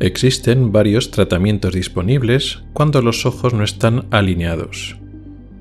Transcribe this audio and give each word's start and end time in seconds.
Existen 0.00 0.72
varios 0.72 1.10
tratamientos 1.10 1.74
disponibles 1.74 2.62
cuando 2.72 3.02
los 3.02 3.26
ojos 3.26 3.52
no 3.52 3.62
están 3.62 4.06
alineados. 4.10 4.96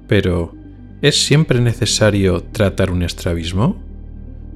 Pero, 0.08 0.56
¿es 1.02 1.26
siempre 1.26 1.60
necesario 1.60 2.42
tratar 2.42 2.90
un 2.90 3.04
estrabismo? 3.04 3.76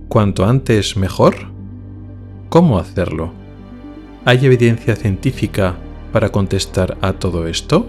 ¿Cuanto 0.08 0.46
antes 0.46 0.96
mejor? 0.96 1.36
¿Cómo 2.48 2.80
hacerlo? 2.80 3.34
¿Hay 4.24 4.46
evidencia 4.46 4.96
científica 4.96 5.76
para 6.14 6.30
contestar 6.30 6.98
a 7.02 7.12
todo 7.12 7.46
esto? 7.46 7.86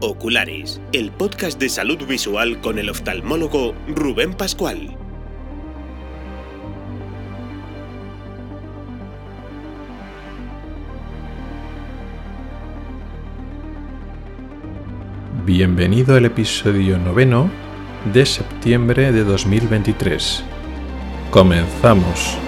Oculares, 0.00 0.80
el 0.92 1.10
podcast 1.10 1.58
de 1.58 1.70
salud 1.70 1.98
visual 2.06 2.60
con 2.60 2.78
el 2.78 2.88
oftalmólogo 2.88 3.74
Rubén 3.88 4.32
Pascual. 4.32 4.96
Bienvenido 15.52 16.14
al 16.14 16.26
episodio 16.26 16.96
noveno 16.96 17.50
de 18.14 18.24
septiembre 18.24 19.10
de 19.10 19.24
2023. 19.24 20.44
Comenzamos. 21.32 22.38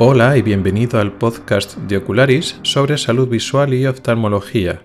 Hola 0.00 0.36
y 0.36 0.42
bienvenido 0.42 1.00
al 1.00 1.18
podcast 1.18 1.76
de 1.76 1.96
Ocularis 1.96 2.60
sobre 2.62 2.96
salud 2.98 3.28
visual 3.28 3.74
y 3.74 3.84
oftalmología. 3.84 4.84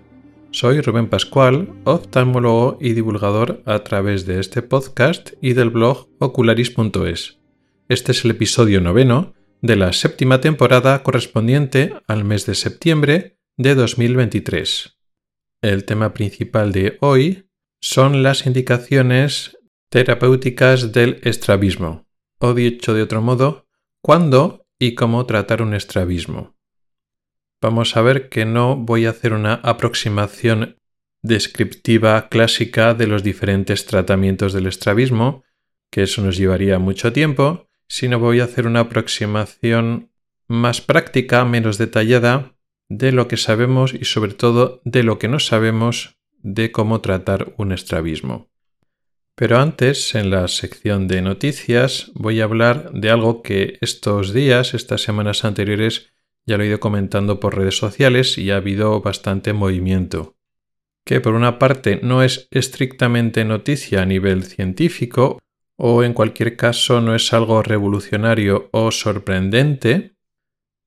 Soy 0.50 0.82
Rubén 0.82 1.08
Pascual, 1.08 1.72
oftalmólogo 1.84 2.80
y 2.82 2.94
divulgador 2.94 3.62
a 3.68 3.84
través 3.84 4.26
de 4.26 4.40
este 4.40 4.64
podcast 4.64 5.34
y 5.40 5.54
del 5.54 5.70
blog 5.70 6.10
ocularis.es. 6.18 7.38
Este 7.90 8.12
es 8.12 8.26
el 8.26 8.32
episodio 8.32 8.82
noveno 8.82 9.36
de 9.62 9.76
la 9.76 9.94
séptima 9.94 10.42
temporada 10.42 11.04
correspondiente 11.04 11.94
al 12.08 12.24
mes 12.24 12.48
de 12.48 12.56
septiembre 12.56 13.38
de 13.56 13.76
2023. 13.76 14.98
El 15.62 15.86
tema 15.86 16.16
principal 16.16 16.72
de 16.72 16.98
hoy 17.02 17.52
son 17.80 18.24
las 18.24 18.48
indicaciones 18.48 19.60
terapéuticas 19.90 20.92
del 20.92 21.20
estrabismo, 21.22 22.08
o 22.40 22.56
dicho 22.56 22.96
de 22.96 23.04
otro 23.04 23.22
modo, 23.22 23.68
cuándo 24.02 24.63
y 24.86 24.96
cómo 24.96 25.26
tratar 25.26 25.62
un 25.62 25.74
estrabismo. 25.74 26.58
Vamos 27.62 27.96
a 27.96 28.02
ver 28.02 28.28
que 28.28 28.44
no 28.44 28.76
voy 28.76 29.06
a 29.06 29.12
hacer 29.12 29.32
una 29.32 29.54
aproximación 29.54 30.76
descriptiva 31.22 32.28
clásica 32.28 32.94
de 32.94 33.08
los 33.08 33.24
diferentes 33.24 33.86
tratamientos 33.86 34.52
del 34.52 34.68
estrabismo, 34.68 35.46
que 35.90 36.04
eso 36.04 36.22
nos 36.22 36.36
llevaría 36.36 36.80
mucho 36.80 37.14
tiempo, 37.14 37.70
sino 37.88 38.20
voy 38.20 38.42
a 38.42 38.44
hacer 38.44 38.68
una 38.68 38.82
aproximación 38.82 40.12
más 40.50 40.82
práctica, 40.82 41.46
menos 41.46 41.78
detallada, 41.78 42.58
de 42.90 43.14
lo 43.14 43.30
que 43.30 43.38
sabemos 43.38 43.94
y 43.94 44.04
sobre 44.04 44.34
todo 44.34 44.82
de 44.84 45.04
lo 45.04 45.18
que 45.18 45.30
no 45.30 45.40
sabemos 45.40 46.18
de 46.40 46.74
cómo 46.74 47.00
tratar 47.00 47.54
un 47.58 47.72
estrabismo. 47.72 48.50
Pero 49.36 49.58
antes, 49.58 50.14
en 50.14 50.30
la 50.30 50.48
sección 50.48 51.08
de 51.08 51.24
noticias, 51.24 52.12
voy 52.14 52.40
a 52.40 52.44
hablar 52.44 52.92
de 52.94 53.10
algo 53.10 53.42
que 53.42 53.80
estos 53.82 54.32
días, 54.32 54.76
estas 54.76 55.02
semanas 55.02 55.44
anteriores, 55.44 56.14
ya 56.46 56.58
lo 56.58 56.64
he 56.64 56.68
ido 56.68 56.80
comentando 56.80 57.40
por 57.40 57.58
redes 57.58 57.78
sociales 57.78 58.38
y 58.38 58.52
ha 58.52 58.58
habido 58.58 59.02
bastante 59.02 59.54
movimiento. 59.54 60.36
Que 61.04 61.20
por 61.20 61.34
una 61.34 61.58
parte 61.58 62.00
no 62.04 62.22
es 62.22 62.48
estrictamente 62.52 63.44
noticia 63.44 64.04
a 64.04 64.06
nivel 64.06 64.44
científico, 64.44 65.40
o 65.78 66.04
en 66.04 66.14
cualquier 66.14 66.56
caso 66.56 67.02
no 67.02 67.16
es 67.16 67.34
algo 67.34 67.64
revolucionario 67.64 68.70
o 68.72 68.92
sorprendente, 68.92 70.16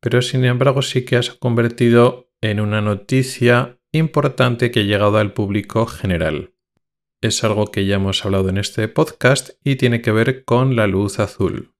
pero 0.01 0.23
sin 0.23 0.45
embargo 0.45 0.83
sí 0.83 1.05
que 1.05 1.21
se 1.21 1.33
ha 1.33 1.39
convertido 1.39 2.31
en 2.41 2.61
una 2.61 2.81
noticia 2.81 3.81
importante 3.91 4.71
que 4.71 4.81
ha 4.81 4.85
llegado 4.85 5.19
al 5.19 5.33
público 5.33 5.87
general 5.87 6.53
es 7.27 7.43
algo 7.45 7.67
que 7.67 7.87
ya 7.87 7.97
hemos 7.97 8.25
hablado 8.25 8.49
en 8.49 8.59
este 8.59 8.89
podcast 8.89 9.51
y 9.65 9.77
tiene 9.77 10.01
que 10.01 10.13
ver 10.13 10.45
con 10.45 10.77
la 10.77 10.87
luz 10.87 11.19
azul. 11.19 11.75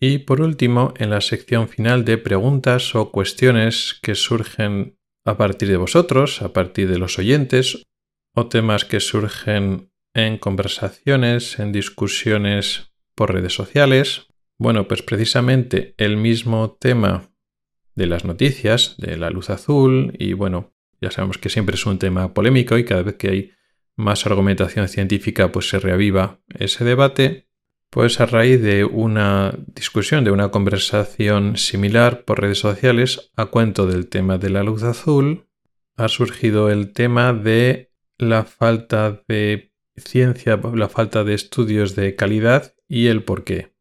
Y 0.00 0.18
por 0.18 0.40
último, 0.40 0.94
en 0.96 1.10
la 1.10 1.20
sección 1.20 1.68
final 1.68 2.04
de 2.04 2.18
preguntas 2.18 2.94
o 2.94 3.10
cuestiones 3.10 3.98
que 4.00 4.14
surgen 4.14 4.96
a 5.24 5.36
partir 5.36 5.68
de 5.68 5.76
vosotros, 5.76 6.40
a 6.40 6.52
partir 6.52 6.88
de 6.88 6.98
los 6.98 7.18
oyentes, 7.18 7.82
o 8.34 8.46
temas 8.46 8.84
que 8.84 9.00
surgen 9.00 9.90
en 10.14 10.38
conversaciones, 10.38 11.58
en 11.58 11.72
discusiones 11.72 12.92
por 13.14 13.34
redes 13.34 13.54
sociales. 13.54 14.28
Bueno, 14.56 14.86
pues 14.86 15.02
precisamente 15.02 15.94
el 15.98 16.16
mismo 16.16 16.76
tema 16.80 17.30
de 17.96 18.06
las 18.06 18.24
noticias, 18.24 18.94
de 18.98 19.16
la 19.16 19.30
luz 19.30 19.50
azul, 19.50 20.14
y 20.18 20.32
bueno, 20.32 20.72
ya 21.00 21.10
sabemos 21.10 21.38
que 21.38 21.48
siempre 21.48 21.74
es 21.74 21.84
un 21.86 21.98
tema 21.98 22.32
polémico 22.32 22.78
y 22.78 22.84
cada 22.84 23.02
vez 23.02 23.16
que 23.16 23.28
hay 23.28 23.57
más 23.98 24.24
argumentación 24.26 24.88
científica, 24.88 25.52
pues 25.52 25.68
se 25.68 25.80
reaviva 25.80 26.40
ese 26.54 26.84
debate. 26.84 27.48
Pues 27.90 28.20
a 28.20 28.26
raíz 28.26 28.62
de 28.62 28.84
una 28.84 29.54
discusión, 29.66 30.22
de 30.22 30.30
una 30.30 30.50
conversación 30.50 31.56
similar 31.56 32.24
por 32.24 32.40
redes 32.40 32.58
sociales 32.58 33.32
a 33.34 33.46
cuento 33.46 33.86
del 33.86 34.08
tema 34.08 34.38
de 34.38 34.50
la 34.50 34.62
luz 34.62 34.84
azul, 34.84 35.46
ha 35.96 36.08
surgido 36.08 36.70
el 36.70 36.92
tema 36.92 37.32
de 37.32 37.90
la 38.18 38.44
falta 38.44 39.22
de 39.26 39.72
ciencia, 39.96 40.60
la 40.74 40.88
falta 40.88 41.24
de 41.24 41.34
estudios 41.34 41.96
de 41.96 42.14
calidad 42.14 42.74
y 42.86 43.08
el 43.08 43.24
por 43.24 43.42
qué. 43.42 43.74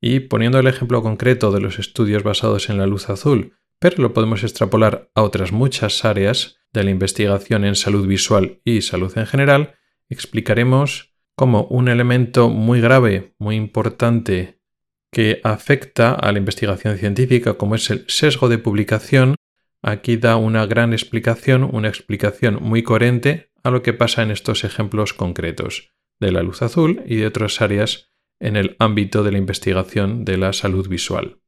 Y 0.00 0.20
poniendo 0.20 0.58
el 0.58 0.68
ejemplo 0.68 1.02
concreto 1.02 1.50
de 1.50 1.60
los 1.60 1.78
estudios 1.78 2.22
basados 2.22 2.70
en 2.70 2.78
la 2.78 2.86
luz 2.86 3.10
azul, 3.10 3.57
pero 3.78 4.02
lo 4.02 4.12
podemos 4.12 4.42
extrapolar 4.42 5.10
a 5.14 5.22
otras 5.22 5.52
muchas 5.52 6.04
áreas, 6.04 6.58
de 6.72 6.84
la 6.84 6.90
investigación 6.90 7.64
en 7.64 7.74
salud 7.74 8.06
visual 8.06 8.60
y 8.64 8.82
salud 8.82 9.16
en 9.16 9.26
general, 9.26 9.74
explicaremos 10.08 11.14
cómo 11.34 11.64
un 11.64 11.88
elemento 11.88 12.48
muy 12.48 12.80
grave, 12.80 13.34
muy 13.38 13.56
importante, 13.56 14.60
que 15.10 15.40
afecta 15.44 16.12
a 16.12 16.32
la 16.32 16.38
investigación 16.38 16.98
científica, 16.98 17.54
como 17.54 17.74
es 17.74 17.88
el 17.90 18.04
sesgo 18.08 18.48
de 18.48 18.58
publicación, 18.58 19.36
aquí 19.82 20.16
da 20.16 20.36
una 20.36 20.66
gran 20.66 20.92
explicación, 20.92 21.68
una 21.72 21.88
explicación 21.88 22.58
muy 22.60 22.82
coherente 22.82 23.50
a 23.62 23.70
lo 23.70 23.82
que 23.82 23.94
pasa 23.94 24.22
en 24.22 24.30
estos 24.30 24.64
ejemplos 24.64 25.14
concretos 25.14 25.94
de 26.20 26.32
la 26.32 26.42
luz 26.42 26.62
azul 26.62 27.02
y 27.06 27.16
de 27.16 27.26
otras 27.26 27.60
áreas 27.60 28.10
en 28.40 28.56
el 28.56 28.76
ámbito 28.78 29.22
de 29.22 29.32
la 29.32 29.38
investigación 29.38 30.24
de 30.24 30.36
la 30.36 30.52
salud 30.52 30.88
visual. 30.88 31.40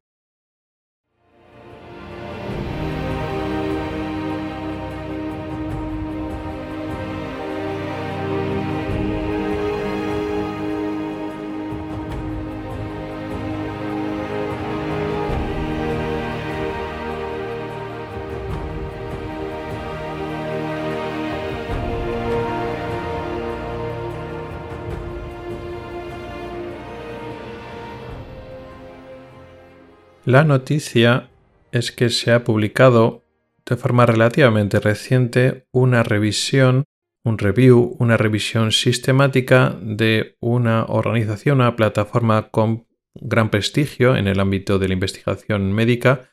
La 30.30 30.44
noticia 30.44 31.28
es 31.72 31.90
que 31.90 32.08
se 32.08 32.30
ha 32.30 32.44
publicado 32.44 33.24
de 33.66 33.76
forma 33.76 34.06
relativamente 34.06 34.78
reciente 34.78 35.66
una 35.72 36.04
revisión, 36.04 36.84
un 37.24 37.36
review, 37.36 37.96
una 37.98 38.16
revisión 38.16 38.70
sistemática 38.70 39.76
de 39.82 40.36
una 40.38 40.84
organización, 40.84 41.56
una 41.56 41.74
plataforma 41.74 42.48
con 42.50 42.86
gran 43.14 43.50
prestigio 43.50 44.14
en 44.14 44.28
el 44.28 44.38
ámbito 44.38 44.78
de 44.78 44.86
la 44.86 44.94
investigación 44.94 45.72
médica, 45.72 46.30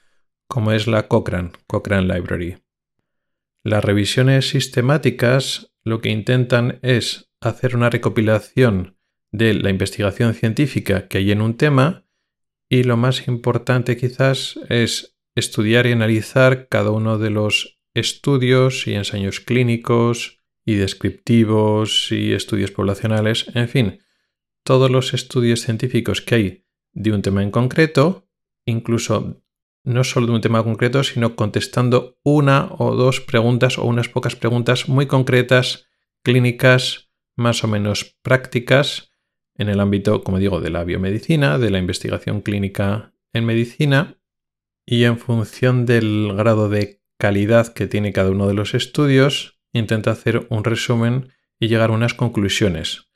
como 0.47 0.73
es 0.73 0.85
la 0.85 1.07
Cochrane, 1.07 1.53
Cochrane 1.65 2.05
Library. 2.05 2.59
Las 3.63 3.83
revisiones 3.83 4.47
sistemáticas 4.47 5.73
lo 5.83 6.01
que 6.01 6.09
intentan 6.09 6.77
es 6.83 7.31
hacer 7.41 7.75
una 7.75 7.89
recopilación 7.89 8.95
de 9.31 9.55
la 9.55 9.71
investigación 9.71 10.35
científica 10.35 11.07
que 11.07 11.17
hay 11.17 11.31
en 11.31 11.41
un 11.41 11.57
tema 11.57 12.06
y 12.69 12.83
lo 12.83 12.97
más 12.97 13.27
importante 13.27 13.97
quizás 13.97 14.59
es 14.69 15.17
estudiar 15.35 15.87
y 15.87 15.91
analizar 15.91 16.67
cada 16.67 16.91
uno 16.91 17.17
de 17.17 17.29
los 17.29 17.79
estudios 17.93 18.87
y 18.87 18.93
ensayos 18.93 19.39
clínicos 19.39 20.39
y 20.65 20.75
descriptivos 20.75 22.11
y 22.11 22.33
estudios 22.33 22.71
poblacionales, 22.71 23.45
en 23.53 23.69
fin, 23.69 23.99
todos 24.63 24.91
los 24.91 25.13
estudios 25.13 25.61
científicos 25.61 26.21
que 26.21 26.35
hay 26.35 26.65
de 26.91 27.13
un 27.13 27.21
tema 27.21 27.41
en 27.41 27.51
concreto, 27.51 28.27
incluso 28.65 29.41
no 29.83 30.03
solo 30.03 30.27
de 30.27 30.33
un 30.33 30.41
tema 30.41 30.63
concreto, 30.63 31.03
sino 31.03 31.37
contestando 31.37 32.19
una 32.23 32.69
o 32.77 32.95
dos 32.95 33.21
preguntas 33.21 33.77
o 33.77 33.85
unas 33.85 34.09
pocas 34.09 34.35
preguntas 34.35 34.89
muy 34.89 35.05
concretas, 35.05 35.85
clínicas, 36.23 37.09
más 37.37 37.63
o 37.63 37.67
menos 37.69 38.17
prácticas, 38.21 39.13
en 39.57 39.69
el 39.69 39.79
ámbito, 39.79 40.23
como 40.23 40.39
digo, 40.39 40.61
de 40.61 40.69
la 40.69 40.83
biomedicina, 40.83 41.57
de 41.57 41.69
la 41.69 41.79
investigación 41.79 42.41
clínica 42.41 43.13
en 43.33 43.45
medicina, 43.45 44.17
y 44.85 45.03
en 45.03 45.17
función 45.17 45.85
del 45.85 46.33
grado 46.35 46.69
de 46.69 47.01
calidad 47.17 47.73
que 47.73 47.87
tiene 47.87 48.13
cada 48.13 48.31
uno 48.31 48.47
de 48.47 48.53
los 48.53 48.73
estudios, 48.73 49.59
intenta 49.73 50.11
hacer 50.11 50.47
un 50.49 50.63
resumen 50.63 51.33
y 51.59 51.67
llegar 51.67 51.89
a 51.89 51.93
unas 51.93 52.13
conclusiones. 52.13 53.09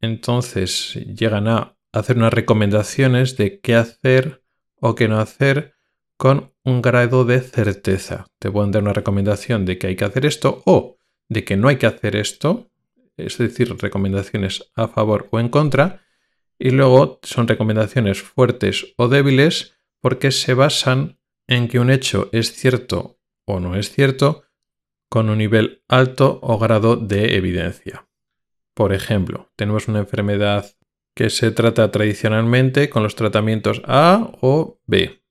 Entonces 0.00 0.94
llegan 0.94 1.48
a 1.48 1.76
hacer 1.92 2.16
unas 2.16 2.32
recomendaciones 2.32 3.36
de 3.36 3.60
qué 3.60 3.74
hacer 3.74 4.44
o 4.80 4.94
qué 4.94 5.08
no 5.08 5.18
hacer 5.18 5.74
con 6.16 6.52
un 6.64 6.82
grado 6.82 7.24
de 7.24 7.40
certeza. 7.40 8.26
Te 8.38 8.50
pueden 8.50 8.70
dar 8.70 8.82
una 8.82 8.92
recomendación 8.92 9.64
de 9.64 9.78
que 9.78 9.88
hay 9.88 9.96
que 9.96 10.04
hacer 10.04 10.26
esto 10.26 10.62
o 10.66 10.98
de 11.28 11.44
que 11.44 11.56
no 11.56 11.68
hay 11.68 11.76
que 11.76 11.86
hacer 11.86 12.16
esto, 12.16 12.70
es 13.18 13.38
decir, 13.38 13.76
recomendaciones 13.78 14.70
a 14.74 14.88
favor 14.88 15.28
o 15.30 15.40
en 15.40 15.48
contra, 15.48 16.02
y 16.58 16.70
luego 16.70 17.20
son 17.22 17.46
recomendaciones 17.46 18.22
fuertes 18.22 18.94
o 18.96 19.08
débiles 19.08 19.76
porque 20.00 20.30
se 20.30 20.54
basan 20.54 21.18
en 21.46 21.68
que 21.68 21.78
un 21.78 21.90
hecho 21.90 22.28
es 22.32 22.52
cierto 22.52 23.20
o 23.44 23.60
no 23.60 23.76
es 23.76 23.90
cierto 23.90 24.44
con 25.08 25.30
un 25.30 25.38
nivel 25.38 25.82
alto 25.88 26.38
o 26.42 26.58
grado 26.58 26.96
de 26.96 27.36
evidencia. 27.36 28.08
Por 28.74 28.92
ejemplo, 28.92 29.50
tenemos 29.56 29.88
una 29.88 30.00
enfermedad 30.00 30.66
que 31.14 31.30
se 31.30 31.50
trata 31.50 31.90
tradicionalmente 31.90 32.90
con 32.90 33.02
los 33.02 33.16
tratamientos 33.16 33.82
A 33.86 34.30
o 34.40 34.80
B. 34.86 35.22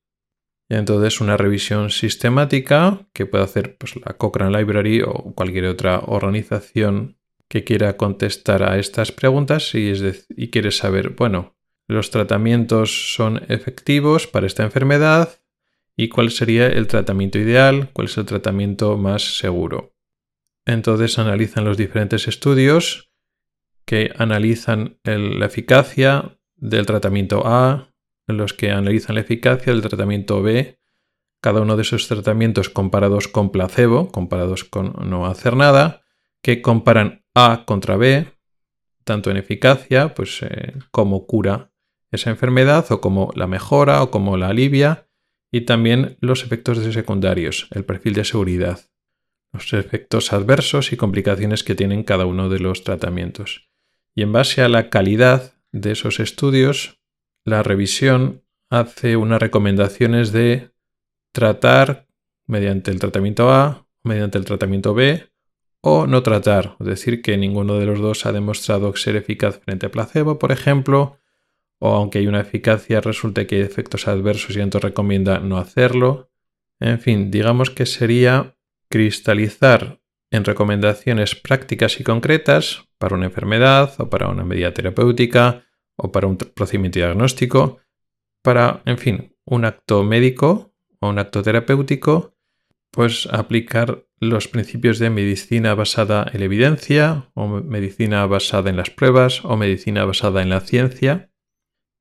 Y 0.69 0.75
entonces 0.75 1.21
una 1.21 1.37
revisión 1.37 1.91
sistemática 1.91 3.07
que 3.13 3.25
puede 3.25 3.45
hacer 3.45 3.77
pues, 3.77 3.95
la 3.95 4.17
Cochrane 4.17 4.57
Library 4.57 5.01
o 5.01 5.33
cualquier 5.33 5.67
otra 5.67 5.99
organización 5.99 7.16
que 7.49 7.63
quiera 7.63 7.97
contestar 7.97 8.63
a 8.63 8.77
estas 8.77 9.11
preguntas 9.11 9.73
y, 9.73 10.49
quiere 10.49 10.71
saber, 10.71 11.11
bueno, 11.11 11.57
los 11.87 12.11
tratamientos 12.11 13.13
son 13.13 13.43
efectivos 13.47 14.27
para 14.27 14.47
esta 14.47 14.63
enfermedad 14.63 15.39
y 15.95 16.09
cuál 16.09 16.31
sería 16.31 16.67
el 16.67 16.87
tratamiento 16.87 17.39
ideal, 17.39 17.89
cuál 17.93 18.07
es 18.07 18.17
el 18.17 18.25
tratamiento 18.25 18.97
más 18.97 19.37
seguro. 19.37 19.95
Entonces 20.65 21.17
analizan 21.17 21.63
los 21.63 21.77
diferentes 21.77 22.27
estudios 22.27 23.11
que 23.85 24.11
analizan 24.17 24.99
la 25.03 25.45
eficacia 25.45 26.37
del 26.57 26.85
tratamiento 26.85 27.43
A, 27.45 27.93
los 28.27 28.53
que 28.53 28.71
analizan 28.71 29.15
la 29.15 29.21
eficacia 29.21 29.71
del 29.71 29.81
tratamiento 29.81 30.41
B, 30.41 30.77
cada 31.41 31.61
uno 31.61 31.77
de 31.77 31.83
esos 31.83 32.09
tratamientos 32.09 32.69
comparados 32.69 33.29
con 33.29 33.51
placebo, 33.51 34.11
comparados 34.11 34.65
con 34.65 34.93
no 35.09 35.25
hacer 35.27 35.55
nada, 35.55 36.03
que 36.41 36.61
comparan 36.61 37.25
A 37.39 37.65
contra 37.65 37.97
B, 37.97 38.25
tanto 39.03 39.29
en 39.29 39.37
eficacia, 39.37 40.15
pues 40.15 40.41
eh, 40.41 40.73
como 40.89 41.27
cura 41.27 41.71
esa 42.09 42.31
enfermedad 42.31 42.91
o 42.91 42.99
como 42.99 43.31
la 43.35 43.45
mejora 43.45 44.01
o 44.01 44.09
como 44.09 44.37
la 44.37 44.47
alivia 44.47 45.07
y 45.51 45.61
también 45.61 46.17
los 46.19 46.43
efectos 46.43 46.79
secundarios, 46.91 47.67
el 47.75 47.85
perfil 47.85 48.15
de 48.15 48.25
seguridad, 48.25 48.79
los 49.53 49.71
efectos 49.73 50.33
adversos 50.33 50.91
y 50.91 50.97
complicaciones 50.97 51.63
que 51.63 51.75
tienen 51.75 52.03
cada 52.03 52.25
uno 52.25 52.49
de 52.49 52.57
los 52.57 52.83
tratamientos. 52.83 53.69
Y 54.15 54.23
en 54.23 54.31
base 54.31 54.63
a 54.63 54.67
la 54.67 54.89
calidad 54.89 55.53
de 55.71 55.91
esos 55.91 56.19
estudios, 56.19 56.99
la 57.45 57.61
revisión 57.61 58.41
hace 58.71 59.15
unas 59.15 59.39
recomendaciones 59.39 60.31
de 60.31 60.71
tratar 61.33 62.07
mediante 62.47 62.89
el 62.89 62.97
tratamiento 62.97 63.51
A, 63.51 63.87
mediante 64.03 64.39
el 64.39 64.45
tratamiento 64.45 64.95
B 64.95 65.29
o 65.89 66.05
no 66.05 66.21
tratar, 66.21 66.75
es 66.81 66.85
decir, 66.85 67.21
que 67.21 67.37
ninguno 67.37 67.75
de 67.79 67.85
los 67.85 67.99
dos 67.99 68.25
ha 68.25 68.33
demostrado 68.33 68.93
ser 68.97 69.15
eficaz 69.15 69.61
frente 69.63 69.85
a 69.85 69.89
placebo, 69.89 70.37
por 70.37 70.51
ejemplo, 70.51 71.17
o 71.79 71.93
aunque 71.95 72.19
hay 72.19 72.27
una 72.27 72.41
eficacia 72.41 72.99
resulta 72.99 73.47
que 73.47 73.55
hay 73.55 73.61
efectos 73.61 74.05
adversos 74.09 74.57
y 74.57 74.59
entonces 74.59 74.89
recomienda 74.89 75.39
no 75.39 75.57
hacerlo. 75.57 76.29
En 76.81 76.99
fin, 76.99 77.31
digamos 77.31 77.69
que 77.69 77.85
sería 77.85 78.57
cristalizar 78.89 80.01
en 80.29 80.43
recomendaciones 80.43 81.35
prácticas 81.35 82.01
y 82.01 82.03
concretas 82.03 82.89
para 82.97 83.15
una 83.15 83.27
enfermedad 83.27 83.93
o 83.97 84.09
para 84.09 84.27
una 84.27 84.43
medida 84.43 84.73
terapéutica 84.73 85.63
o 85.95 86.11
para 86.11 86.27
un 86.27 86.35
procedimiento 86.35 86.99
diagnóstico, 86.99 87.77
para, 88.41 88.81
en 88.83 88.97
fin, 88.97 89.37
un 89.45 89.63
acto 89.63 90.03
médico 90.03 90.73
o 90.99 91.07
un 91.07 91.17
acto 91.17 91.41
terapéutico, 91.43 92.36
pues 92.97 93.27
aplicar 93.31 94.07
los 94.19 94.47
principios 94.47 94.97
de 94.97 95.11
medicina 95.11 95.75
basada 95.75 96.25
en 96.33 96.39
la 96.39 96.45
evidencia 96.45 97.29
o 97.35 97.47
medicina 97.47 98.25
basada 98.25 98.71
en 98.71 98.75
las 98.75 98.89
pruebas 98.89 99.45
o 99.45 99.55
medicina 99.55 100.03
basada 100.03 100.41
en 100.41 100.49
la 100.49 100.61
ciencia. 100.61 101.31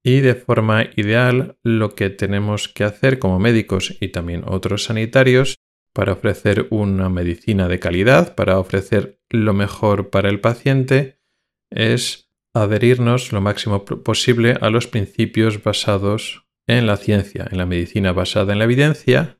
Y 0.02 0.20
de 0.20 0.34
forma 0.34 0.86
ideal 0.96 1.58
lo 1.62 1.94
que 1.94 2.08
tenemos 2.08 2.68
que 2.68 2.84
hacer 2.84 3.18
como 3.18 3.38
médicos 3.38 3.94
y 4.00 4.08
también 4.08 4.42
otros 4.46 4.84
sanitarios 4.84 5.56
para 5.92 6.14
ofrecer 6.14 6.66
una 6.70 7.10
medicina 7.10 7.68
de 7.68 7.78
calidad, 7.78 8.34
para 8.34 8.58
ofrecer 8.58 9.20
lo 9.28 9.52
mejor 9.52 10.08
para 10.08 10.30
el 10.30 10.40
paciente, 10.40 11.20
es 11.68 12.32
adherirnos 12.54 13.34
lo 13.34 13.42
máximo 13.42 13.84
posible 13.84 14.56
a 14.62 14.70
los 14.70 14.86
principios 14.86 15.62
basados 15.62 16.46
en 16.66 16.86
la 16.86 16.96
ciencia, 16.96 17.46
en 17.50 17.58
la 17.58 17.66
medicina 17.66 18.12
basada 18.12 18.54
en 18.54 18.60
la 18.60 18.64
evidencia, 18.64 19.36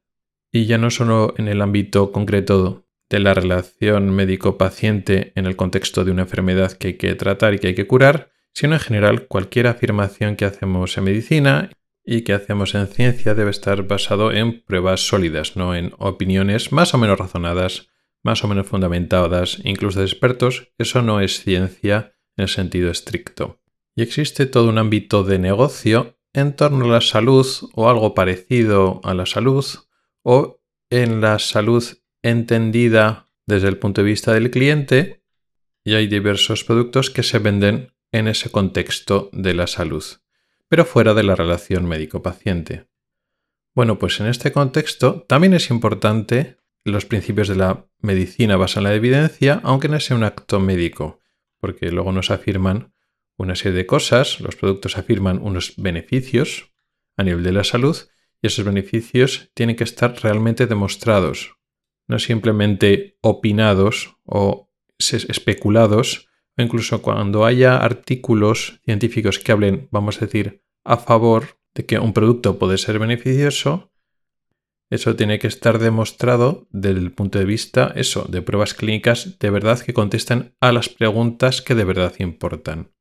y 0.52 0.66
ya 0.66 0.78
no 0.78 0.90
solo 0.90 1.34
en 1.37 1.48
el 1.48 1.62
ámbito 1.62 2.12
concreto 2.12 2.87
de 3.08 3.20
la 3.20 3.34
relación 3.34 4.10
médico-paciente 4.10 5.32
en 5.37 5.46
el 5.46 5.56
contexto 5.56 6.04
de 6.04 6.10
una 6.10 6.22
enfermedad 6.22 6.72
que 6.72 6.88
hay 6.88 6.94
que 6.94 7.14
tratar 7.14 7.54
y 7.54 7.58
que 7.58 7.69
hay 7.69 7.75
que 7.75 7.87
curar, 7.87 8.31
sino 8.53 8.74
en 8.74 8.81
general 8.81 9.26
cualquier 9.26 9.67
afirmación 9.67 10.36
que 10.36 10.44
hacemos 10.44 10.96
en 10.96 11.05
medicina 11.05 11.70
y 12.05 12.22
que 12.22 12.32
hacemos 12.32 12.74
en 12.74 12.86
ciencia 12.86 13.34
debe 13.34 13.50
estar 13.50 13.86
basado 13.86 14.32
en 14.32 14.62
pruebas 14.62 15.06
sólidas, 15.06 15.56
no 15.56 15.74
en 15.74 15.93
opiniones 15.98 16.72
más 16.72 16.94
o 16.94 16.98
menos 16.98 17.19
razonadas, 17.19 17.88
más 18.22 18.44
o 18.44 18.48
menos 18.48 18.67
fundamentadas, 18.67 19.58
incluso 19.65 20.00
de 20.00 20.06
expertos. 20.06 20.72
Eso 20.79 21.03
no 21.03 21.20
es 21.20 21.41
ciencia 21.41 22.15
en 22.36 22.44
el 22.44 22.48
sentido 22.48 22.91
estricto. 22.91 23.60
Y 23.94 24.03
existe 24.03 24.46
todo 24.46 24.69
un 24.69 24.79
ámbito 24.79 25.24
de 25.24 25.38
negocio 25.38 26.19
en 26.32 26.55
torno 26.55 26.84
a 26.84 26.88
la 26.88 27.00
salud 27.00 27.46
o 27.74 27.88
algo 27.88 28.15
parecido 28.15 29.00
a 29.05 29.15
la 29.15 29.26
salud 29.26 29.65
o 30.29 30.61
en 30.91 31.21
la 31.21 31.39
salud 31.39 31.85
entendida 32.21 33.29
desde 33.47 33.69
el 33.69 33.79
punto 33.79 34.01
de 34.01 34.09
vista 34.09 34.33
del 34.35 34.51
cliente 34.51 35.23
y 35.85 35.95
hay 35.95 36.09
diversos 36.09 36.65
productos 36.65 37.11
que 37.11 37.23
se 37.23 37.39
venden 37.39 37.95
en 38.11 38.27
ese 38.27 38.51
contexto 38.51 39.31
de 39.33 39.55
la 39.55 39.69
salud, 39.69 40.05
pero 40.67 40.85
fuera 40.85 41.15
de 41.15 41.23
la 41.23 41.37
relación 41.37 41.87
médico-paciente. 41.87 42.89
Bueno, 43.73 44.01
pues 44.01 44.19
en 44.19 44.27
este 44.27 44.51
contexto 44.51 45.23
también 45.29 45.55
es 45.55 45.71
importante 45.71 46.56
los 46.83 47.05
principios 47.05 47.47
de 47.47 47.55
la 47.55 47.87
medicina 48.01 48.56
basada 48.56 48.81
en 48.81 48.91
la 48.91 48.97
evidencia, 48.97 49.61
aunque 49.63 49.89
no 49.89 50.01
sea 50.01 50.17
un 50.17 50.25
acto 50.25 50.59
médico, 50.59 51.21
porque 51.61 51.93
luego 51.93 52.11
nos 52.11 52.33
afirman 52.33 52.93
una 53.37 53.55
serie 53.55 53.79
de 53.79 53.87
cosas, 53.87 54.41
los 54.41 54.56
productos 54.56 54.99
afirman 54.99 55.39
unos 55.41 55.75
beneficios 55.77 56.73
a 57.17 57.23
nivel 57.23 57.45
de 57.45 57.53
la 57.53 57.63
salud, 57.63 57.97
y 58.43 58.46
esos 58.46 58.64
beneficios 58.64 59.50
tienen 59.55 59.76
que 59.76 59.84
estar 59.84 60.14
realmente 60.22 60.66
demostrados, 60.66 61.56
no 62.08 62.19
simplemente 62.19 63.19
opinados 63.20 64.16
o 64.24 64.70
especulados 64.98 66.28
o 66.56 66.62
incluso 66.62 67.02
cuando 67.02 67.44
haya 67.44 67.76
artículos 67.76 68.81
científicos 68.84 69.38
que 69.38 69.52
hablen, 69.52 69.88
vamos 69.90 70.19
a 70.19 70.26
decir, 70.26 70.62
a 70.84 70.96
favor 70.96 71.58
de 71.74 71.84
que 71.84 71.98
un 71.98 72.12
producto 72.12 72.58
puede 72.58 72.78
ser 72.78 72.98
beneficioso, 72.98 73.93
eso 74.88 75.16
tiene 75.16 75.38
que 75.38 75.48
estar 75.48 75.78
demostrado 75.78 76.69
desde 76.70 77.00
el 77.00 77.12
punto 77.12 77.38
de 77.38 77.44
vista, 77.44 77.93
eso, 77.96 78.24
de 78.28 78.40
pruebas 78.40 78.72
clínicas 78.72 79.38
de 79.38 79.50
verdad 79.50 79.81
que 79.81 79.93
contestan 79.93 80.55
a 80.60 80.72
las 80.72 80.88
preguntas 80.88 81.60
que 81.60 81.74
de 81.74 81.84
verdad 81.84 82.14
importan. 82.19 82.93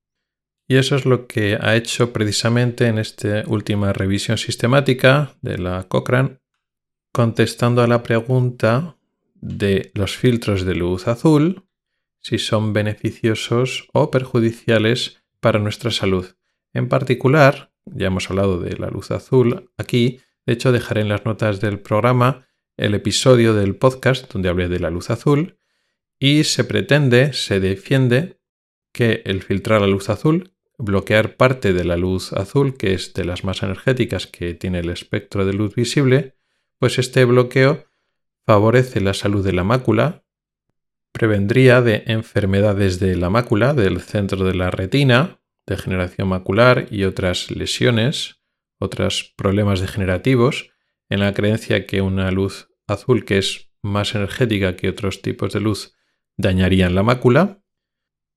Y 0.67 0.77
eso 0.77 0.95
es 0.95 1.05
lo 1.05 1.27
que 1.27 1.57
ha 1.61 1.75
hecho 1.75 2.11
precisamente 2.11 2.87
en 2.87 2.97
esta 2.97 3.43
última 3.47 3.93
revisión 3.93 4.37
sistemática 4.37 5.35
de 5.41 5.57
la 5.59 5.83
Cochrane, 5.83 6.39
contestando 7.11 7.81
a 7.81 7.87
la 7.87 8.01
pregunta 8.01 8.97
de 9.35 9.91
los 9.93 10.17
filtros 10.17 10.65
de 10.65 10.75
luz 10.75 11.07
azul, 11.07 11.67
si 12.19 12.39
son 12.39 12.73
beneficiosos 12.73 13.87
o 13.93 14.09
perjudiciales 14.09 15.23
para 15.39 15.59
nuestra 15.59 15.91
salud. 15.91 16.35
En 16.73 16.89
particular, 16.89 17.71
ya 17.85 18.07
hemos 18.07 18.29
hablado 18.31 18.59
de 18.59 18.75
la 18.77 18.89
luz 18.89 19.11
azul 19.11 19.71
aquí, 19.77 20.19
de 20.47 20.53
hecho 20.53 20.71
dejaré 20.71 21.01
en 21.01 21.09
las 21.09 21.25
notas 21.25 21.61
del 21.61 21.79
programa 21.79 22.47
el 22.77 22.95
episodio 22.95 23.53
del 23.53 23.75
podcast 23.75 24.31
donde 24.33 24.49
hablé 24.49 24.67
de 24.67 24.79
la 24.79 24.89
luz 24.89 25.11
azul 25.11 25.59
y 26.19 26.43
se 26.43 26.63
pretende, 26.63 27.33
se 27.33 27.59
defiende 27.59 28.41
que 28.91 29.21
el 29.25 29.43
filtrar 29.43 29.81
la 29.81 29.87
luz 29.87 30.09
azul, 30.09 30.54
bloquear 30.77 31.35
parte 31.37 31.73
de 31.73 31.83
la 31.83 31.97
luz 31.97 32.33
azul, 32.33 32.77
que 32.77 32.93
es 32.93 33.13
de 33.13 33.25
las 33.25 33.43
más 33.43 33.63
energéticas 33.63 34.27
que 34.27 34.53
tiene 34.53 34.79
el 34.79 34.89
espectro 34.89 35.45
de 35.45 35.53
luz 35.53 35.75
visible, 35.75 36.35
pues 36.79 36.99
este 36.99 37.25
bloqueo 37.25 37.85
favorece 38.45 39.01
la 39.01 39.13
salud 39.13 39.43
de 39.43 39.53
la 39.53 39.63
mácula, 39.63 40.23
prevendría 41.11 41.81
de 41.81 42.03
enfermedades 42.07 42.99
de 42.99 43.15
la 43.15 43.29
mácula, 43.29 43.73
del 43.73 44.01
centro 44.01 44.43
de 44.45 44.53
la 44.53 44.69
retina, 44.69 45.39
degeneración 45.65 46.27
macular 46.27 46.87
y 46.91 47.05
otras 47.05 47.49
lesiones, 47.51 48.41
otros 48.79 49.33
problemas 49.37 49.79
degenerativos, 49.79 50.71
en 51.09 51.21
la 51.21 51.33
creencia 51.33 51.85
que 51.85 52.01
una 52.01 52.31
luz 52.31 52.69
azul 52.87 53.25
que 53.25 53.37
es 53.37 53.71
más 53.81 54.15
energética 54.15 54.75
que 54.75 54.89
otros 54.89 55.21
tipos 55.21 55.53
de 55.53 55.61
luz 55.61 55.95
dañarían 56.37 56.95
la 56.95 57.03
mácula, 57.03 57.61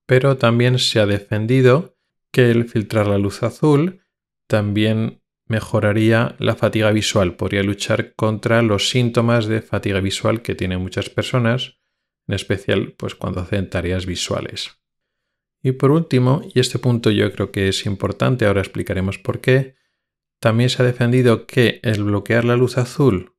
pero 0.07 0.37
también 0.37 0.79
se 0.79 1.01
ha 1.01 1.07
defendido 1.07 1.98
que 2.33 2.51
el 2.51 2.69
filtrar 2.69 3.07
la 3.07 3.19
luz 3.19 3.43
azul 3.43 4.01
también 4.47 5.23
mejoraría 5.47 6.37
la 6.39 6.57
fatiga 6.57 6.91
visual, 6.91 7.37
podría 7.37 7.63
luchar 7.63 8.15
contra 8.15 8.63
los 8.63 8.91
síntomas 8.91 9.47
de 9.47 9.63
fatiga 9.63 10.01
visual 10.01 10.43
que 10.43 10.55
tienen 10.55 10.81
muchas 10.81 11.09
personas, 11.09 11.79
en 12.27 12.35
especial 12.35 12.95
pues 12.99 13.15
cuando 13.15 13.41
hacen 13.41 13.71
tareas 13.71 14.05
visuales. 14.05 14.79
Y 15.63 15.73
por 15.73 15.91
último, 15.91 16.43
y 16.55 16.61
este 16.61 16.79
punto 16.79 17.11
yo 17.11 17.33
creo 17.33 17.51
que 17.51 17.69
es 17.69 17.87
importante, 17.87 18.47
ahora 18.47 18.61
explicaremos 18.61 19.19
por 19.19 19.41
qué, 19.41 19.77
también 20.39 20.71
se 20.71 20.83
ha 20.83 20.87
defendido 20.87 21.47
que 21.47 21.81
el 21.83 22.05
bloquear 22.05 22.45
la 22.45 22.57
luz 22.57 22.79
azul 22.79 23.35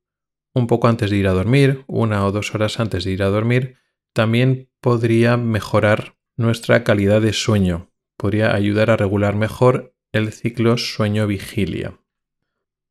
un 0.54 0.66
poco 0.66 0.88
antes 0.88 1.10
de 1.10 1.16
ir 1.16 1.28
a 1.28 1.32
dormir, 1.32 1.84
una 1.86 2.26
o 2.26 2.32
dos 2.32 2.54
horas 2.54 2.80
antes 2.80 3.04
de 3.04 3.12
ir 3.12 3.22
a 3.22 3.28
dormir, 3.28 3.76
también 4.12 4.70
podría 4.80 5.36
mejorar 5.36 6.16
nuestra 6.36 6.82
calidad 6.84 7.20
de 7.20 7.32
sueño, 7.32 7.89
podría 8.20 8.54
ayudar 8.54 8.90
a 8.90 8.98
regular 8.98 9.34
mejor 9.34 9.96
el 10.12 10.30
ciclo 10.30 10.76
sueño-vigilia. 10.76 11.98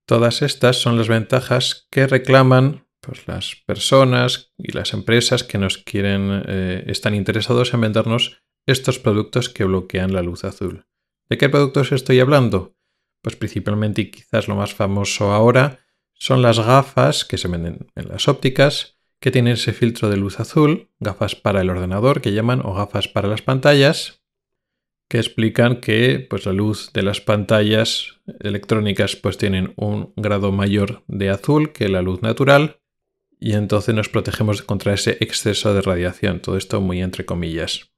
Todas 0.08 0.42
estas 0.42 0.82
son 0.82 0.98
las 0.98 1.08
ventajas 1.08 1.88
que 1.92 2.08
reclaman 2.08 2.88
pues 3.00 3.28
las 3.28 3.56
personas 3.68 4.52
y 4.58 4.72
las 4.72 4.94
empresas 4.94 5.44
que 5.44 5.60
nos 5.60 5.78
quieren, 5.78 6.44
eh, 6.48 6.84
están 6.88 7.14
interesados 7.14 7.76
en 7.76 7.82
vendernos 7.82 8.42
estos 8.66 8.98
productos 8.98 9.50
que 9.50 9.66
bloquean 9.66 10.14
la 10.14 10.24
luz 10.24 10.44
azul. 10.46 10.88
¿De 11.30 11.38
qué 11.38 11.48
productos 11.48 11.92
estoy 11.92 12.20
hablando? 12.20 12.76
Pues 13.22 13.36
principalmente 13.36 14.02
y 14.02 14.12
quizás 14.12 14.48
lo 14.48 14.56
más 14.56 14.74
famoso 14.74 15.32
ahora 15.32 15.80
son 16.16 16.42
las 16.42 16.60
gafas 16.60 17.24
que 17.24 17.38
se 17.38 17.48
venden 17.48 17.88
en 17.96 18.08
las 18.08 18.28
ópticas, 18.28 18.98
que 19.20 19.30
tienen 19.30 19.54
ese 19.54 19.74
filtro 19.74 20.10
de 20.10 20.18
luz 20.18 20.40
azul, 20.40 20.90
gafas 21.00 21.36
para 21.36 21.62
el 21.62 21.70
ordenador 21.70 22.20
que 22.20 22.34
llaman 22.34 22.62
o 22.66 22.74
gafas 22.74 23.08
para 23.08 23.28
las 23.28 23.44
pantallas, 23.44 24.19
que 25.10 25.18
explican 25.18 25.82
que 25.82 26.26
pues, 26.30 26.46
la 26.46 26.54
luz 26.54 26.94
de 26.94 27.02
las 27.02 27.20
pantallas 27.20 28.20
electrónicas 28.40 29.16
pues, 29.16 29.38
tienen 29.38 29.74
un 29.76 30.14
grado 30.16 30.52
mayor 30.52 31.04
de 31.08 31.30
azul 31.30 31.74
que 31.74 31.90
la 31.90 32.04
luz 32.04 32.22
natural 32.22 32.78
y 33.40 33.54
entonces 33.54 33.96
nos 33.96 34.08
protegemos 34.08 34.62
contra 34.62 34.94
ese 34.94 35.18
exceso 35.20 35.74
de 35.74 35.82
radiación. 35.82 36.42
Todo 36.42 36.58
esto 36.58 36.80
muy 36.80 37.02
entre 37.02 37.26
comillas. 37.26 37.90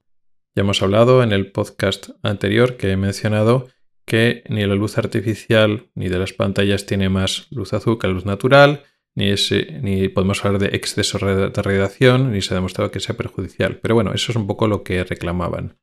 Ya 0.56 0.62
hemos 0.62 0.82
hablado 0.82 1.22
en 1.22 1.34
el 1.34 1.51
podcast 1.51 2.12
anterior 2.24 2.77
que 2.77 2.91
he 2.91 2.98
mencionado 2.98 3.68
que 4.06 4.44
ni 4.48 4.65
la 4.65 4.75
luz 4.75 4.98
artificial 4.98 5.89
ni 5.96 6.08
de 6.08 6.18
las 6.18 6.34
pantallas 6.34 6.86
tiene 6.86 7.10
más 7.10 7.48
luz 7.51 7.74
azul 7.74 7.98
que 8.00 8.08
la 8.08 8.13
luz 8.13 8.25
natural, 8.25 8.84
ni, 9.15 9.34
ni 9.82 10.08
podemos 10.08 10.44
hablar 10.46 10.62
de 10.62 10.75
exceso 10.77 11.18
de 11.18 11.62
radiación, 11.62 12.32
ni 12.32 12.41
se 12.41 12.53
ha 12.53 12.56
demostrado 12.56 12.91
que 12.91 13.00
sea 13.00 13.18
perjudicial. 13.18 13.80
Pero 13.82 13.96
bueno, 13.96 14.13
eso 14.13 14.32
es 14.32 14.36
un 14.38 14.48
poco 14.48 14.68
lo 14.68 14.84
que 14.84 15.03
reclamaban. 15.03 15.77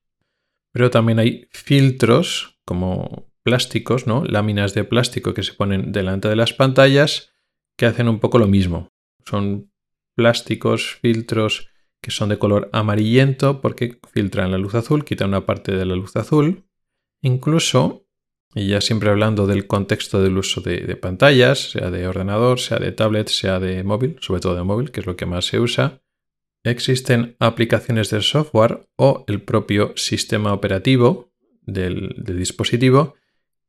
Pero 0.79 0.91
también 0.91 1.19
hay 1.19 1.49
filtros 1.51 2.61
como 2.65 3.33
plásticos, 3.43 4.07
¿no? 4.07 4.23
Láminas 4.25 4.75
de 4.75 4.85
plástico 4.85 5.35
que 5.35 5.43
se 5.43 5.53
ponen 5.53 5.91
delante 5.91 6.29
de 6.29 6.37
las 6.37 6.53
pantallas 6.53 7.33
que 7.77 7.87
hacen 7.87 8.09
un 8.09 8.21
poco 8.21 8.39
lo 8.39 8.47
mismo. 8.47 8.93
Son 9.27 9.73
plásticos, 10.15 10.97
filtros 11.03 11.69
que 12.01 12.13
son 12.13 12.29
de 12.29 12.39
color 12.39 12.71
amarillento 12.73 13.61
porque 13.61 13.99
filtran 14.13 14.53
la 14.53 14.59
luz 14.59 14.77
azul, 14.77 15.05
quitan 15.05 15.31
una 15.31 15.47
parte 15.47 15.73
de 15.73 15.85
la 15.85 15.97
luz 15.97 16.15
azul. 16.15 16.69
Incluso, 17.23 18.07
y 18.55 18.69
ya 18.69 18.81
siempre 18.81 19.11
hablando 19.11 19.49
del 19.49 19.67
contexto 19.67 20.23
del 20.23 20.39
uso 20.39 20.61
de, 20.61 20.83
de 20.83 20.95
pantallas, 20.95 21.73
sea 21.73 21.91
de 21.91 22.07
ordenador, 22.07 22.61
sea 22.61 22.79
de 22.79 22.93
tablet, 22.93 23.27
sea 23.31 23.59
de 23.59 23.83
móvil, 23.83 24.17
sobre 24.21 24.41
todo 24.41 24.55
de 24.55 24.63
móvil, 24.63 24.93
que 24.93 25.01
es 25.01 25.07
lo 25.07 25.17
que 25.17 25.27
más 25.27 25.47
se 25.47 25.59
usa, 25.59 26.03
existen 26.65 27.37
aplicaciones 27.39 28.11
del 28.11 28.23
software 28.23 28.89
o 28.97 29.25
el 29.29 29.43
propio 29.43 29.93
sistema 29.97 30.53
operativo 30.53 31.33
del, 31.63 32.15
del 32.19 32.39
dispositivo 32.39 33.15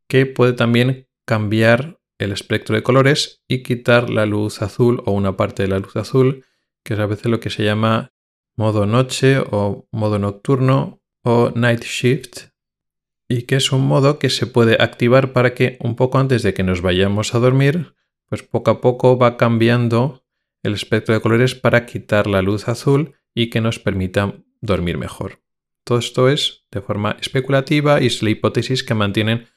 que 0.07 0.25
puede 0.25 0.53
también 0.53 1.07
cambiar 1.25 1.99
el 2.17 2.31
espectro 2.31 2.75
de 2.75 2.83
colores 2.83 3.43
y 3.47 3.63
quitar 3.63 4.09
la 4.09 4.25
luz 4.25 4.61
azul 4.61 5.01
o 5.05 5.11
una 5.11 5.37
parte 5.37 5.63
de 5.63 5.69
la 5.69 5.79
luz 5.79 5.95
azul, 5.95 6.45
que 6.83 6.95
es 6.95 6.99
a 6.99 7.05
veces 7.05 7.27
lo 7.27 7.39
que 7.39 7.49
se 7.49 7.63
llama 7.63 8.11
modo 8.55 8.85
noche 8.85 9.39
o 9.39 9.87
modo 9.91 10.19
nocturno 10.19 11.01
o 11.23 11.51
night 11.55 11.83
shift, 11.83 12.49
y 13.29 13.43
que 13.43 13.55
es 13.55 13.71
un 13.71 13.87
modo 13.87 14.19
que 14.19 14.29
se 14.29 14.47
puede 14.47 14.81
activar 14.81 15.31
para 15.31 15.53
que 15.53 15.77
un 15.79 15.95
poco 15.95 16.17
antes 16.17 16.43
de 16.43 16.53
que 16.53 16.63
nos 16.63 16.81
vayamos 16.81 17.35
a 17.35 17.39
dormir, 17.39 17.93
pues 18.25 18.43
poco 18.43 18.71
a 18.71 18.81
poco 18.81 19.17
va 19.17 19.37
cambiando 19.37 20.23
el 20.63 20.73
espectro 20.73 21.13
de 21.13 21.21
colores 21.21 21.55
para 21.55 21.85
quitar 21.85 22.27
la 22.27 22.41
luz 22.41 22.67
azul 22.67 23.15
y 23.33 23.49
que 23.49 23.61
nos 23.61 23.79
permita 23.79 24.35
dormir 24.61 24.97
mejor. 24.97 25.41
Todo 25.83 25.99
esto 25.99 26.29
es 26.29 26.65
de 26.71 26.81
forma 26.81 27.17
especulativa 27.19 28.01
y 28.01 28.07
es 28.07 28.21
la 28.21 28.29
hipótesis 28.29 28.83
que 28.83 28.93
mantienen 28.93 29.47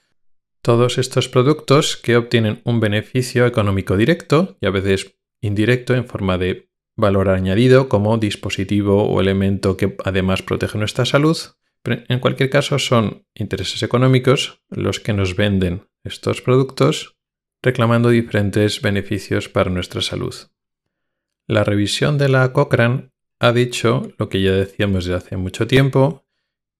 todos 0.63 0.97
estos 0.99 1.29
productos 1.29 1.97
que 1.97 2.17
obtienen 2.17 2.63
un 2.65 2.81
beneficio 2.81 3.47
económico 3.47 3.97
directo 3.97 4.57
y 4.61 4.67
a 4.67 4.71
veces 4.71 5.19
indirecto 5.41 5.95
en 5.95 6.07
forma 6.07 6.39
de 6.39 6.71
valor 6.97 7.31
añadido 7.31 7.89
como 7.89 8.17
dispositivo 8.17 9.05
o 9.05 9.21
elemento 9.21 9.77
que 9.77 9.97
además 10.05 10.43
protege 10.43 10.79
nuestra 10.79 11.05
salud. 11.05 11.37
Pero 11.83 12.03
en 12.09 12.21
cualquier 12.21 12.49
caso 12.49 12.79
son 12.79 13.27
intereses 13.35 13.83
económicos 13.83 14.63
los 14.71 15.01
que 15.01 15.13
nos 15.13 15.35
venden 15.35 15.89
estos 16.05 16.43
productos 16.43 17.19
reclamando 17.61 18.11
diferentes 18.11 18.81
beneficios 18.81 19.49
para 19.49 19.71
nuestra 19.71 20.01
salud. 20.01 20.35
La 21.47 21.65
revisión 21.65 22.19
de 22.19 22.29
la 22.29 22.53
Cochrane 22.53 23.11
ha 23.41 23.53
dicho 23.53 24.13
lo 24.19 24.29
que 24.29 24.41
ya 24.41 24.53
decíamos 24.53 25.05
desde 25.05 25.17
hace 25.17 25.37
mucho 25.37 25.67
tiempo, 25.67 26.25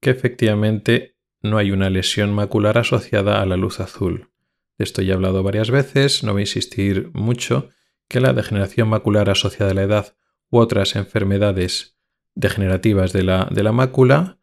que 0.01 0.11
efectivamente 0.11 1.17
no 1.41 1.59
hay 1.59 1.73
una 1.73 1.91
lesión 1.91 2.33
macular 2.33 2.79
asociada 2.79 3.43
a 3.43 3.47
la 3.47 3.57
luz 3.57 3.81
azul. 3.81 4.31
De 4.79 4.85
esto 4.85 5.03
ya 5.03 5.13
he 5.13 5.15
hablado 5.15 5.43
varias 5.43 5.71
veces, 5.71 6.23
no 6.23 6.33
voy 6.33 6.43
a 6.43 6.45
insistir 6.45 7.11
mucho, 7.13 7.71
que 8.09 8.21
la 8.21 8.33
degeneración 8.33 8.89
macular 8.89 9.31
asociada 9.31 9.73
a 9.73 9.75
la 9.75 9.83
edad 9.83 10.17
u 10.51 10.59
otras 10.59 10.97
enfermedades 10.97 11.97
degenerativas 12.35 13.13
de 13.13 13.25
la, 13.25 13.49
de 13.51 13.63
la 13.63 13.73
mácula 13.73 14.39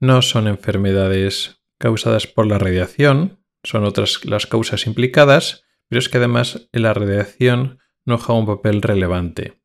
no 0.00 0.22
son 0.22 0.48
enfermedades 0.48 1.62
causadas 1.78 2.26
por 2.26 2.46
la 2.46 2.58
radiación, 2.58 3.38
son 3.62 3.84
otras 3.84 4.24
las 4.24 4.46
causas 4.46 4.86
implicadas, 4.86 5.64
pero 5.88 6.00
es 6.00 6.08
que 6.08 6.18
además 6.18 6.68
la 6.72 6.92
radiación 6.92 7.78
no 8.04 8.18
juega 8.18 8.40
un 8.40 8.46
papel 8.46 8.82
relevante. 8.82 9.60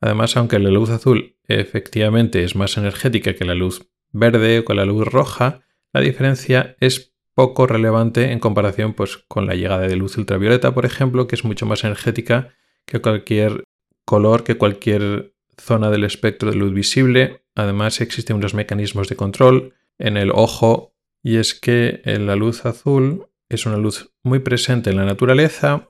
Además, 0.00 0.36
aunque 0.36 0.58
la 0.58 0.70
luz 0.70 0.90
azul 0.90 1.36
efectivamente 1.46 2.42
es 2.42 2.56
más 2.56 2.76
energética 2.76 3.34
que 3.34 3.44
la 3.44 3.54
luz 3.54 3.90
verde 4.12 4.60
o 4.60 4.64
que 4.64 4.74
la 4.74 4.84
luz 4.84 5.06
roja, 5.06 5.62
la 5.92 6.00
diferencia 6.00 6.76
es 6.80 7.14
poco 7.34 7.66
relevante 7.66 8.32
en 8.32 8.38
comparación 8.38 8.94
pues, 8.94 9.16
con 9.16 9.46
la 9.46 9.54
llegada 9.54 9.86
de 9.86 9.96
luz 9.96 10.16
ultravioleta, 10.16 10.74
por 10.74 10.86
ejemplo, 10.86 11.26
que 11.26 11.36
es 11.36 11.44
mucho 11.44 11.66
más 11.66 11.84
energética 11.84 12.54
que 12.86 13.00
cualquier 13.00 13.64
color, 14.04 14.44
que 14.44 14.56
cualquier 14.56 15.34
zona 15.58 15.90
del 15.90 16.04
espectro 16.04 16.50
de 16.50 16.56
luz 16.56 16.72
visible. 16.72 17.44
Además, 17.54 18.00
existen 18.00 18.36
unos 18.36 18.54
mecanismos 18.54 19.08
de 19.08 19.16
control 19.16 19.74
en 19.98 20.16
el 20.16 20.30
ojo 20.30 20.94
y 21.22 21.36
es 21.36 21.54
que 21.54 22.00
la 22.04 22.36
luz 22.36 22.64
azul 22.64 23.26
es 23.48 23.66
una 23.66 23.76
luz 23.76 24.12
muy 24.22 24.38
presente 24.38 24.90
en 24.90 24.96
la 24.96 25.04
naturaleza 25.04 25.89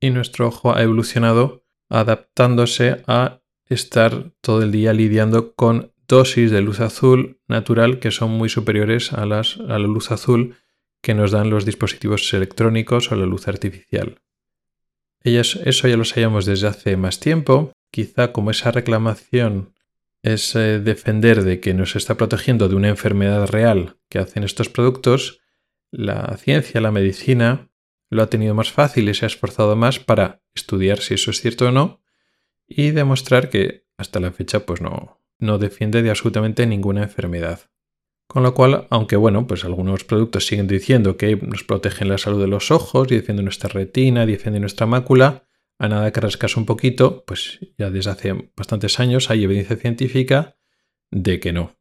y 0.00 0.10
nuestro 0.10 0.48
ojo 0.48 0.74
ha 0.74 0.82
evolucionado 0.82 1.62
adaptándose 1.88 3.02
a 3.06 3.40
estar 3.66 4.32
todo 4.40 4.62
el 4.62 4.72
día 4.72 4.92
lidiando 4.92 5.54
con 5.54 5.92
dosis 6.08 6.50
de 6.50 6.60
luz 6.60 6.80
azul 6.80 7.38
natural 7.46 8.00
que 8.00 8.10
son 8.10 8.30
muy 8.30 8.48
superiores 8.48 9.12
a, 9.12 9.26
las, 9.26 9.58
a 9.58 9.78
la 9.78 9.86
luz 9.86 10.10
azul 10.10 10.56
que 11.02 11.14
nos 11.14 11.30
dan 11.30 11.50
los 11.50 11.64
dispositivos 11.64 12.32
electrónicos 12.34 13.12
o 13.12 13.16
la 13.16 13.26
luz 13.26 13.48
artificial. 13.48 14.20
eso 15.22 15.88
ya 15.88 15.96
lo 15.96 16.04
sabíamos 16.04 16.46
desde 16.46 16.66
hace 16.66 16.96
más 16.96 17.20
tiempo, 17.20 17.72
quizá 17.90 18.32
como 18.32 18.50
esa 18.50 18.70
reclamación 18.72 19.72
es 20.22 20.54
eh, 20.54 20.80
defender 20.80 21.44
de 21.44 21.60
que 21.60 21.74
nos 21.74 21.96
está 21.96 22.16
protegiendo 22.16 22.68
de 22.68 22.74
una 22.74 22.88
enfermedad 22.88 23.46
real 23.46 23.96
que 24.08 24.18
hacen 24.18 24.44
estos 24.44 24.68
productos, 24.68 25.40
la 25.90 26.36
ciencia, 26.36 26.80
la 26.80 26.92
medicina, 26.92 27.69
lo 28.10 28.22
ha 28.22 28.28
tenido 28.28 28.54
más 28.54 28.72
fácil 28.72 29.08
y 29.08 29.14
se 29.14 29.24
ha 29.24 29.28
esforzado 29.28 29.76
más 29.76 29.98
para 30.00 30.42
estudiar 30.54 30.98
si 30.98 31.14
eso 31.14 31.30
es 31.30 31.40
cierto 31.40 31.68
o 31.68 31.70
no 31.70 32.02
y 32.66 32.90
demostrar 32.90 33.48
que 33.48 33.86
hasta 33.96 34.20
la 34.20 34.32
fecha 34.32 34.66
pues 34.66 34.80
no, 34.80 35.20
no 35.38 35.58
defiende 35.58 36.02
de 36.02 36.10
absolutamente 36.10 36.66
ninguna 36.66 37.02
enfermedad. 37.02 37.70
Con 38.26 38.44
lo 38.44 38.54
cual, 38.54 38.86
aunque 38.90 39.16
bueno, 39.16 39.46
pues 39.46 39.64
algunos 39.64 40.04
productos 40.04 40.46
siguen 40.46 40.68
diciendo 40.68 41.16
que 41.16 41.36
nos 41.36 41.64
protegen 41.64 42.08
la 42.08 42.18
salud 42.18 42.40
de 42.40 42.46
los 42.46 42.70
ojos 42.70 43.10
y 43.10 43.16
defienden 43.16 43.46
nuestra 43.46 43.70
retina, 43.70 44.24
defienden 44.24 44.62
nuestra 44.62 44.86
mácula, 44.86 45.48
a 45.78 45.88
nada 45.88 46.12
que 46.12 46.20
rascase 46.20 46.60
un 46.60 46.66
poquito, 46.66 47.24
pues 47.26 47.58
ya 47.76 47.90
desde 47.90 48.10
hace 48.10 48.50
bastantes 48.56 49.00
años 49.00 49.30
hay 49.30 49.42
evidencia 49.44 49.76
científica 49.76 50.56
de 51.10 51.40
que 51.40 51.52
no. 51.52 51.79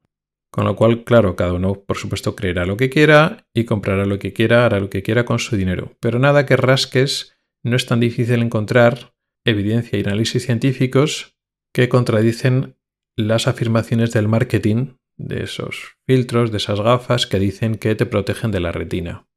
Con 0.52 0.66
lo 0.66 0.76
cual, 0.76 1.04
claro, 1.04 1.36
cada 1.36 1.54
uno 1.54 1.84
por 1.86 1.98
supuesto 1.98 2.36
creerá 2.36 2.66
lo 2.66 2.78
que 2.78 2.90
quiera 2.90 3.48
y 3.54 3.66
comprará 3.66 4.06
lo 4.06 4.18
que 4.20 4.34
quiera, 4.34 4.66
hará 4.66 4.80
lo 4.80 4.90
que 4.90 5.04
quiera 5.04 5.26
con 5.26 5.40
su 5.40 5.56
dinero. 5.56 5.96
Pero 6.00 6.20
nada 6.20 6.46
que 6.46 6.58
rasques, 6.58 7.36
no 7.64 7.76
es 7.76 7.86
tan 7.86 8.00
difícil 8.00 8.42
encontrar 8.42 9.14
evidencia 9.46 9.98
y 9.98 10.02
análisis 10.02 10.46
científicos 10.46 11.38
que 11.74 11.90
contradicen 11.90 12.76
las 13.16 13.48
afirmaciones 13.48 14.12
del 14.12 14.28
marketing 14.28 14.96
de 15.18 15.44
esos 15.44 15.98
filtros, 16.08 16.52
de 16.52 16.58
esas 16.58 16.80
gafas 16.80 17.28
que 17.28 17.40
dicen 17.40 17.76
que 17.76 17.94
te 17.96 18.06
protegen 18.06 18.52
de 18.52 18.60
la 18.62 18.72
retina. 18.72 19.28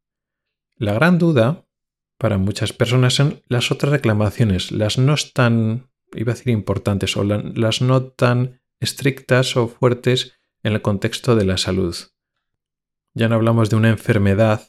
La 0.77 0.95
gran 0.95 1.19
duda 1.19 1.67
para 2.19 2.39
muchas 2.39 2.73
personas 2.73 3.15
son 3.15 3.43
las 3.49 3.71
otras 3.73 3.93
reclamaciones, 3.93 4.71
las 4.71 4.97
no 4.97 5.15
tan, 5.35 5.91
iba 6.15 6.33
a 6.33 6.37
decir 6.37 6.53
importantes, 6.53 7.17
o 7.17 7.25
las 7.25 7.83
no 7.83 8.05
tan 8.05 8.61
estrictas 8.79 9.57
o 9.57 9.69
fuertes 9.69 10.39
en 10.63 10.73
el 10.75 10.83
contexto 10.83 11.37
de 11.37 11.45
la 11.45 11.57
salud. 11.57 11.97
Ya 13.15 13.29
no 13.29 13.35
hablamos 13.35 13.71
de 13.71 13.77
una 13.77 13.91
enfermedad 13.91 14.69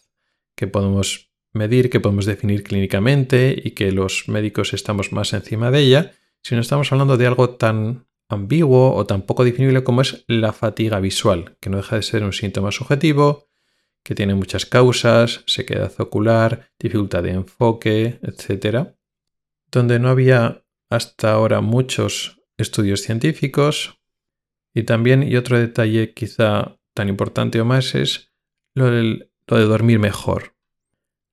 que 0.56 0.68
podemos 0.68 1.32
medir, 1.54 1.90
que 1.90 2.00
podemos 2.00 2.26
definir 2.26 2.64
clínicamente 2.64 3.56
y 3.64 3.72
que 3.72 3.92
los 3.92 4.28
médicos 4.28 4.74
estamos 4.74 5.12
más 5.12 5.34
encima 5.34 5.72
de 5.72 5.80
ella, 5.80 6.12
sino 6.42 6.62
estamos 6.62 6.92
hablando 6.92 7.18
de 7.18 7.28
algo 7.28 7.52
tan 7.52 8.08
ambiguo 8.28 8.94
o 8.96 9.06
tan 9.06 9.22
poco 9.22 9.46
definible 9.46 9.84
como 9.84 10.02
es 10.02 10.26
la 10.28 10.52
fatiga 10.52 11.00
visual, 11.00 11.58
que 11.60 11.70
no 11.70 11.78
deja 11.78 11.96
de 11.96 12.02
ser 12.02 12.24
un 12.24 12.34
síntoma 12.34 12.72
subjetivo, 12.72 13.48
que 14.04 14.16
tiene 14.16 14.36
muchas 14.36 14.66
causas, 14.66 15.44
sequedad 15.46 15.94
ocular, 16.00 16.72
dificultad 16.80 17.24
de 17.24 17.32
enfoque, 17.32 18.20
etc. 18.22 18.90
Donde 19.72 20.00
no 20.00 20.10
había 20.10 20.66
hasta 20.90 21.32
ahora 21.32 21.62
muchos 21.62 22.42
estudios 22.58 23.02
científicos. 23.02 24.00
Y 24.74 24.84
también, 24.84 25.24
y 25.24 25.36
otro 25.36 25.60
detalle 25.60 26.14
quizá 26.14 26.80
tan 26.94 27.10
importante 27.10 27.62
o 27.62 27.66
más, 27.66 27.96
es 27.96 28.34
lo, 28.74 28.90
de 28.90 29.28
dormir 29.48 30.00
mejor. 30.00 30.56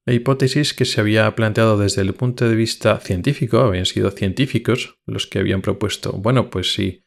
La 0.05 0.15
hipótesis 0.15 0.75
que 0.75 0.85
se 0.85 1.01
había 1.01 1.35
planteado 1.35 1.79
desde 1.79 2.03
el 2.03 2.15
punto 2.15 2.49
de 2.49 2.57
vista 2.57 2.99
científico, 2.99 3.61
habían 3.61 3.87
sido 3.87 4.11
científicos 4.11 4.99
los 5.07 5.27
que 5.27 5.39
habían 5.39 5.63
propuesto, 5.63 6.13
bueno, 6.13 6.51
pues 6.51 6.73
si 6.73 7.05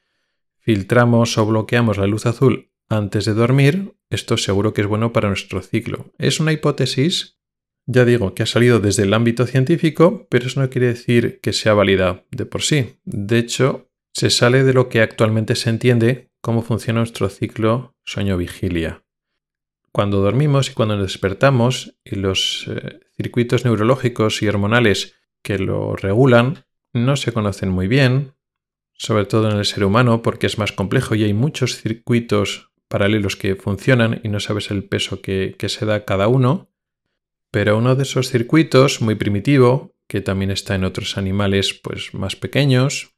filtramos 0.60 1.38
o 1.38 1.46
bloqueamos 1.46 1.98
la 1.98 2.08
luz 2.08 2.26
azul 2.26 2.72
antes 2.90 3.26
de 3.26 3.34
dormir, 3.34 3.96
esto 4.10 4.38
seguro 4.38 4.74
que 4.74 4.82
es 4.82 4.88
bueno 4.88 5.12
para 5.12 5.28
nuestro 5.28 5.62
ciclo. 5.62 6.12
Es 6.18 6.40
una 6.40 6.54
hipótesis, 6.54 7.40
ya 7.86 8.06
digo, 8.06 8.34
que 8.34 8.44
ha 8.44 8.46
salido 8.46 8.80
desde 8.80 9.04
el 9.04 9.14
ámbito 9.14 9.46
científico, 9.48 10.28
pero 10.30 10.48
eso 10.48 10.62
no 10.62 10.70
quiere 10.70 10.88
decir 10.88 11.40
que 11.42 11.52
sea 11.52 11.74
válida 11.74 12.24
de 12.32 12.46
por 12.46 12.62
sí. 12.62 13.00
De 13.04 13.40
hecho, 13.40 13.90
se 14.14 14.30
sale 14.30 14.64
de 14.64 14.74
lo 14.74 14.90
que 14.90 15.02
actualmente 15.02 15.56
se 15.56 15.70
entiende 15.70 16.32
cómo 16.40 16.62
funciona 16.62 17.00
nuestro 17.00 17.30
ciclo 17.30 17.96
sueño-vigilia. 18.06 19.04
Cuando 19.92 20.22
dormimos 20.22 20.70
y 20.70 20.74
cuando 20.74 20.96
nos 20.96 21.08
despertamos 21.08 21.96
y 22.04 22.16
los 22.16 22.68
eh, 22.68 23.00
circuitos 23.16 23.66
neurológicos 23.66 24.42
y 24.42 24.48
hormonales 24.48 25.16
que 25.42 25.60
lo 25.60 25.96
regulan 25.96 26.66
no 26.94 27.16
se 27.16 27.32
conocen 27.32 27.70
muy 27.70 27.88
bien, 27.88 28.34
sobre 28.94 29.26
todo 29.26 29.50
en 29.50 29.58
el 29.58 29.66
ser 29.66 29.84
humano 29.84 30.22
porque 30.22 30.48
es 30.48 30.58
más 30.58 30.72
complejo 30.72 31.16
y 31.16 31.24
hay 31.24 31.34
muchos 31.34 31.78
circuitos 31.78 32.72
paralelos 32.88 33.36
que 33.36 33.56
funcionan 33.56 34.22
y 34.24 34.30
no 34.30 34.40
sabes 34.40 34.70
el 34.70 34.84
peso 34.84 35.22
que, 35.22 35.56
se 35.60 35.86
da 35.86 36.06
cada 36.06 36.28
uno, 36.28 36.70
pero 37.50 37.78
uno 37.78 37.96
de 37.96 38.04
esos 38.04 38.30
circuitos 38.30 39.02
muy 39.02 39.16
primitivo, 39.16 39.96
que 40.08 40.22
también 40.22 40.52
está 40.52 40.76
en 40.76 40.84
otros 40.84 41.18
animales 41.18 41.74
pues 41.74 42.14
más 42.14 42.36
pequeños 42.36 43.13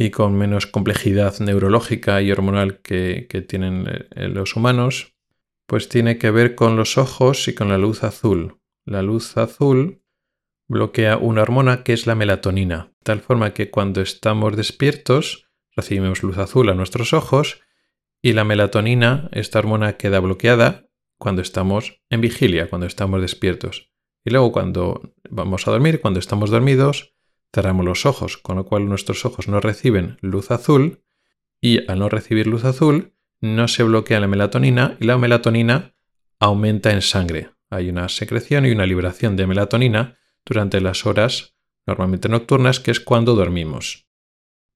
y 0.00 0.10
con 0.10 0.34
menos 0.34 0.66
complejidad 0.66 1.40
neurológica 1.40 2.22
y 2.22 2.32
hormonal 2.32 2.80
que, 2.80 3.26
tienen 3.46 3.84
eh, 3.86 4.28
los 4.28 4.56
humanos, 4.56 5.14
pues 5.66 5.90
tiene 5.90 6.16
que 6.16 6.30
ver 6.30 6.54
con 6.54 6.74
los 6.74 6.96
ojos 6.96 7.46
y 7.48 7.54
con 7.54 7.68
la 7.68 7.76
luz 7.76 8.02
azul. 8.02 8.62
La 8.86 9.02
luz 9.02 9.36
azul 9.36 10.02
bloquea 10.68 11.18
una 11.18 11.42
hormona 11.42 11.82
que 11.82 11.92
es 11.92 12.06
la 12.06 12.14
melatonina, 12.14 12.94
tal 13.04 13.20
forma 13.20 13.52
que 13.52 13.70
cuando 13.70 14.00
estamos 14.00 14.56
despiertos 14.56 15.50
recibimos 15.76 16.22
luz 16.22 16.38
azul 16.38 16.70
a 16.70 16.74
nuestros 16.74 17.12
ojos 17.12 17.60
y 18.22 18.32
la 18.32 18.44
melatonina, 18.44 19.28
esta 19.32 19.58
hormona, 19.58 19.98
queda 19.98 20.20
bloqueada 20.20 20.88
cuando 21.18 21.42
estamos 21.42 22.00
en 22.08 22.22
vigilia, 22.22 22.70
cuando 22.70 22.86
estamos 22.86 23.20
despiertos. 23.20 23.92
Y 24.24 24.30
luego 24.30 24.50
cuando 24.50 25.12
vamos 25.28 25.68
a 25.68 25.72
dormir, 25.72 26.00
cuando 26.00 26.20
estamos 26.20 26.48
dormidos, 26.48 27.12
cerramos 27.52 27.84
los 27.84 28.06
ojos, 28.06 28.36
con 28.36 28.56
lo 28.56 28.64
cual 28.64 28.88
nuestros 28.88 29.24
ojos 29.24 29.48
no 29.48 29.60
reciben 29.60 30.18
luz 30.20 30.50
azul 30.50 31.02
y 31.60 31.90
al 31.90 31.98
no 31.98 32.08
recibir 32.08 32.46
luz 32.46 32.64
azul 32.64 33.14
no 33.40 33.68
se 33.68 33.82
bloquea 33.82 34.20
la 34.20 34.28
melatonina 34.28 34.96
y 35.00 35.04
la 35.04 35.18
melatonina 35.18 35.94
aumenta 36.38 36.92
en 36.92 37.02
sangre. 37.02 37.50
Hay 37.70 37.88
una 37.88 38.08
secreción 38.08 38.66
y 38.66 38.70
una 38.70 38.86
liberación 38.86 39.36
de 39.36 39.46
melatonina 39.46 40.18
durante 40.44 40.80
las 40.80 41.06
horas 41.06 41.54
normalmente 41.86 42.28
nocturnas, 42.28 42.80
que 42.80 42.90
es 42.90 43.00
cuando 43.00 43.34
dormimos. 43.34 44.06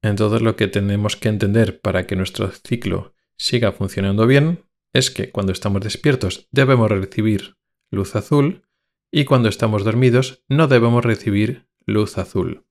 Entonces 0.02 0.42
lo 0.42 0.56
que 0.56 0.68
tenemos 0.68 1.16
que 1.16 1.28
entender 1.28 1.80
para 1.80 2.06
que 2.06 2.16
nuestro 2.16 2.50
ciclo 2.50 3.14
siga 3.36 3.72
funcionando 3.72 4.26
bien 4.26 4.64
es 4.92 5.10
que 5.10 5.30
cuando 5.30 5.52
estamos 5.52 5.82
despiertos 5.82 6.48
debemos 6.50 6.90
recibir 6.90 7.56
luz 7.90 8.14
azul 8.16 8.66
y 9.10 9.24
cuando 9.24 9.48
estamos 9.48 9.84
dormidos 9.84 10.44
no 10.48 10.68
debemos 10.68 11.04
recibir 11.04 11.68
luz 11.86 12.18
azul. 12.18 12.66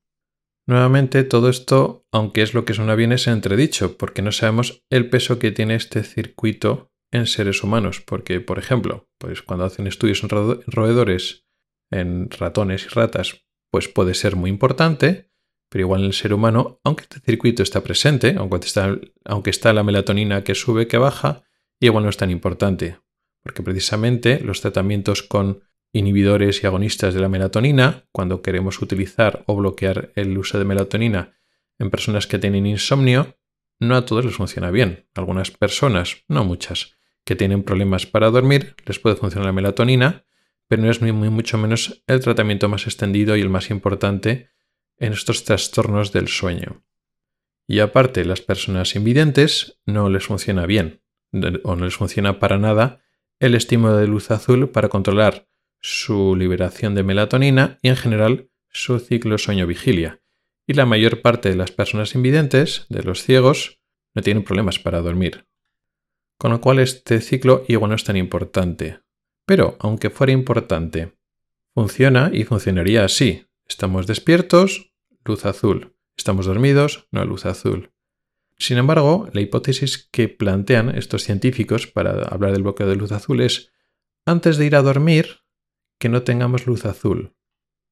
Nuevamente 0.66 1.24
todo 1.24 1.50
esto, 1.50 2.06
aunque 2.12 2.42
es 2.42 2.54
lo 2.54 2.64
que 2.64 2.74
suena 2.74 2.96
bien, 2.96 3.12
es 3.12 3.28
entredicho, 3.28 3.98
porque 3.98 4.22
no 4.22 4.32
sabemos 4.32 4.84
el 4.90 5.10
peso 5.10 5.38
que 5.38 5.52
tiene 5.52 5.76
este 5.76 6.04
circuito 6.04 6.92
en 7.12 7.28
seres 7.28 7.64
humanos, 7.64 8.02
porque 8.02 8.40
por 8.40 8.60
ejemplo, 8.60 9.10
pues 9.18 9.42
cuando 9.42 9.66
hacen 9.66 9.88
estudios 9.88 10.24
en 10.24 10.30
roedores, 10.30 11.46
en 11.92 12.30
ratones 12.32 12.86
y 12.86 12.90
ratas, 12.90 13.46
pues 13.70 13.88
puede 13.88 14.14
ser 14.14 14.36
muy 14.36 14.50
importante, 14.50 15.32
pero 15.70 15.82
igual 15.86 16.02
en 16.02 16.08
el 16.08 16.14
ser 16.14 16.34
humano, 16.34 16.80
aunque 16.84 17.04
este 17.04 17.20
circuito 17.20 17.62
está 17.62 17.84
presente, 17.84 18.36
aunque 18.38 18.58
está, 18.58 18.98
aunque 19.26 19.50
está 19.50 19.74
la 19.74 19.84
melatonina 19.84 20.44
que 20.44 20.56
sube, 20.56 20.88
que 20.88 20.98
baja, 20.98 21.44
igual 21.80 22.04
no 22.04 22.10
es 22.10 22.18
tan 22.18 22.32
importante, 22.32 23.00
porque 23.44 23.64
precisamente 23.64 24.40
los 24.40 24.62
tratamientos 24.62 25.24
con 25.24 25.64
inhibidores 25.94 26.64
y 26.64 26.68
agonistas 26.68 27.14
de 27.14 27.22
la 27.22 27.30
melatonina, 27.30 28.06
cuando 28.12 28.42
queremos 28.42 28.82
utilizar 28.82 29.44
o 29.46 29.56
bloquear 29.56 30.12
el 30.16 30.38
uso 30.38 30.58
de 30.58 30.66
melatonina 30.66 31.38
en 31.80 31.92
personas 31.92 32.28
que 32.28 32.40
tienen 32.40 32.66
insomnio, 32.66 33.38
no 33.80 33.96
a 33.96 34.06
todos 34.06 34.26
les 34.26 34.36
funciona 34.36 34.72
bien. 34.72 35.08
Algunas 35.14 35.52
personas, 35.52 36.24
no 36.28 36.44
muchas, 36.44 36.98
que 37.24 37.36
tienen 37.36 37.64
problemas 37.64 38.06
para 38.06 38.32
dormir, 38.32 38.76
les 38.86 39.00
puede 39.00 39.16
funcionar 39.16 39.46
la 39.46 39.54
melatonina, 39.54 40.26
pero 40.68 40.82
no 40.82 40.90
es 40.90 41.02
muy, 41.02 41.12
muy 41.12 41.30
mucho 41.30 41.58
menos 41.58 42.04
el 42.08 42.20
tratamiento 42.20 42.68
más 42.68 42.88
extendido 42.88 43.38
y 43.38 43.42
el 43.42 43.50
más 43.50 43.70
importante 43.70 44.50
en 44.98 45.14
estos 45.14 45.44
trastornos 45.44 46.12
del 46.12 46.28
sueño. 46.28 46.84
Y 47.68 47.80
aparte, 47.80 48.26
las 48.26 48.42
personas 48.42 48.96
invidentes 48.96 49.80
no 49.86 50.10
les 50.10 50.26
funciona 50.26 50.66
bien 50.66 51.02
o 51.64 51.76
no 51.76 51.86
les 51.86 51.96
funciona 51.96 52.40
para 52.40 52.58
nada 52.58 53.02
el 53.40 53.56
estímulo 53.56 53.98
de 53.98 54.08
luz 54.08 54.32
azul 54.32 54.70
para 54.70 54.90
controlar 54.90 55.48
su 55.84 56.38
liberación 56.38 56.96
de 56.96 57.04
melatonina 57.04 57.78
y 57.82 57.90
en 57.90 57.98
general 57.98 58.50
su 58.70 59.00
ciclo 59.00 59.38
sueño-vigilia. 59.38 60.22
Y 60.66 60.74
la 60.74 60.86
mayor 60.86 61.22
parte 61.22 61.50
de 61.50 61.58
las 61.58 61.72
personas 61.72 62.16
invidentes, 62.16 62.86
de 62.88 63.04
los 63.04 63.22
ciegos, 63.22 63.82
no 64.16 64.22
tienen 64.22 64.46
problemas 64.46 64.80
para 64.80 65.02
dormir. 65.02 65.46
Con 66.38 66.52
lo 66.52 66.62
cual 66.62 66.80
este 66.80 67.20
ciclo 67.20 67.66
igual 67.68 67.90
no 67.90 67.96
es 67.98 68.06
tan 68.06 68.16
importante. 68.16 69.02
Pero, 69.46 69.76
aunque 69.82 70.10
fuera 70.10 70.32
importante, 70.32 71.18
funciona 71.74 72.32
y 72.34 72.46
funcionaría 72.46 73.04
así. 73.04 73.46
Estamos 73.68 74.08
despiertos, 74.08 74.94
luz 75.26 75.46
azul. 75.46 75.98
Estamos 76.16 76.46
dormidos, 76.46 77.08
no 77.12 77.26
luz 77.26 77.46
azul. 77.46 77.92
Sin 78.58 78.78
embargo, 78.78 79.28
la 79.34 79.42
hipótesis 79.42 80.08
que 80.12 80.30
plantean 80.30 80.96
estos 80.96 81.24
científicos 81.24 81.88
para 81.88 82.24
hablar 82.24 82.54
del 82.54 82.64
bloqueo 82.64 82.88
de 82.88 82.96
luz 82.96 83.12
azul 83.12 83.42
es 83.42 83.74
antes 84.26 84.56
de 84.56 84.66
ir 84.66 84.78
a 84.78 84.82
dormir, 84.82 85.43
que 86.04 86.10
no 86.10 86.24
tengamos 86.24 86.68
luz 86.68 86.84
azul. 86.84 87.34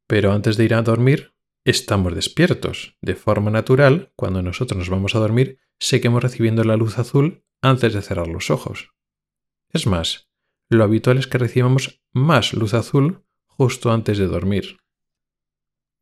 Pero 0.06 0.34
antes 0.34 0.58
de 0.58 0.65
ir 0.65 0.74
a 0.74 0.82
dormir, 0.82 1.34
estamos 1.63 2.13
despiertos. 2.13 2.97
De 3.00 3.15
forma 3.15 3.52
natural, 3.52 4.12
cuando 4.17 4.41
nosotros 4.41 4.78
nos 4.78 4.89
vamos 4.89 5.15
a 5.15 5.19
dormir, 5.19 5.60
seguimos 5.80 6.21
recibiendo 6.21 6.65
la 6.65 6.76
luz 6.76 7.00
azul 7.00 7.45
antes 7.62 7.93
de 7.93 8.02
cerrar 8.02 8.28
los 8.28 8.52
ojos. 8.52 8.89
Es 9.69 9.88
más, 9.88 10.30
lo 10.69 10.84
habitual 10.84 11.19
es 11.19 11.28
que 11.28 11.38
recibamos 11.38 12.02
más 12.12 12.54
luz 12.54 12.74
azul 12.74 13.24
justo 13.45 13.93
antes 13.93 14.17
de 14.17 14.28
dormir. 14.28 14.80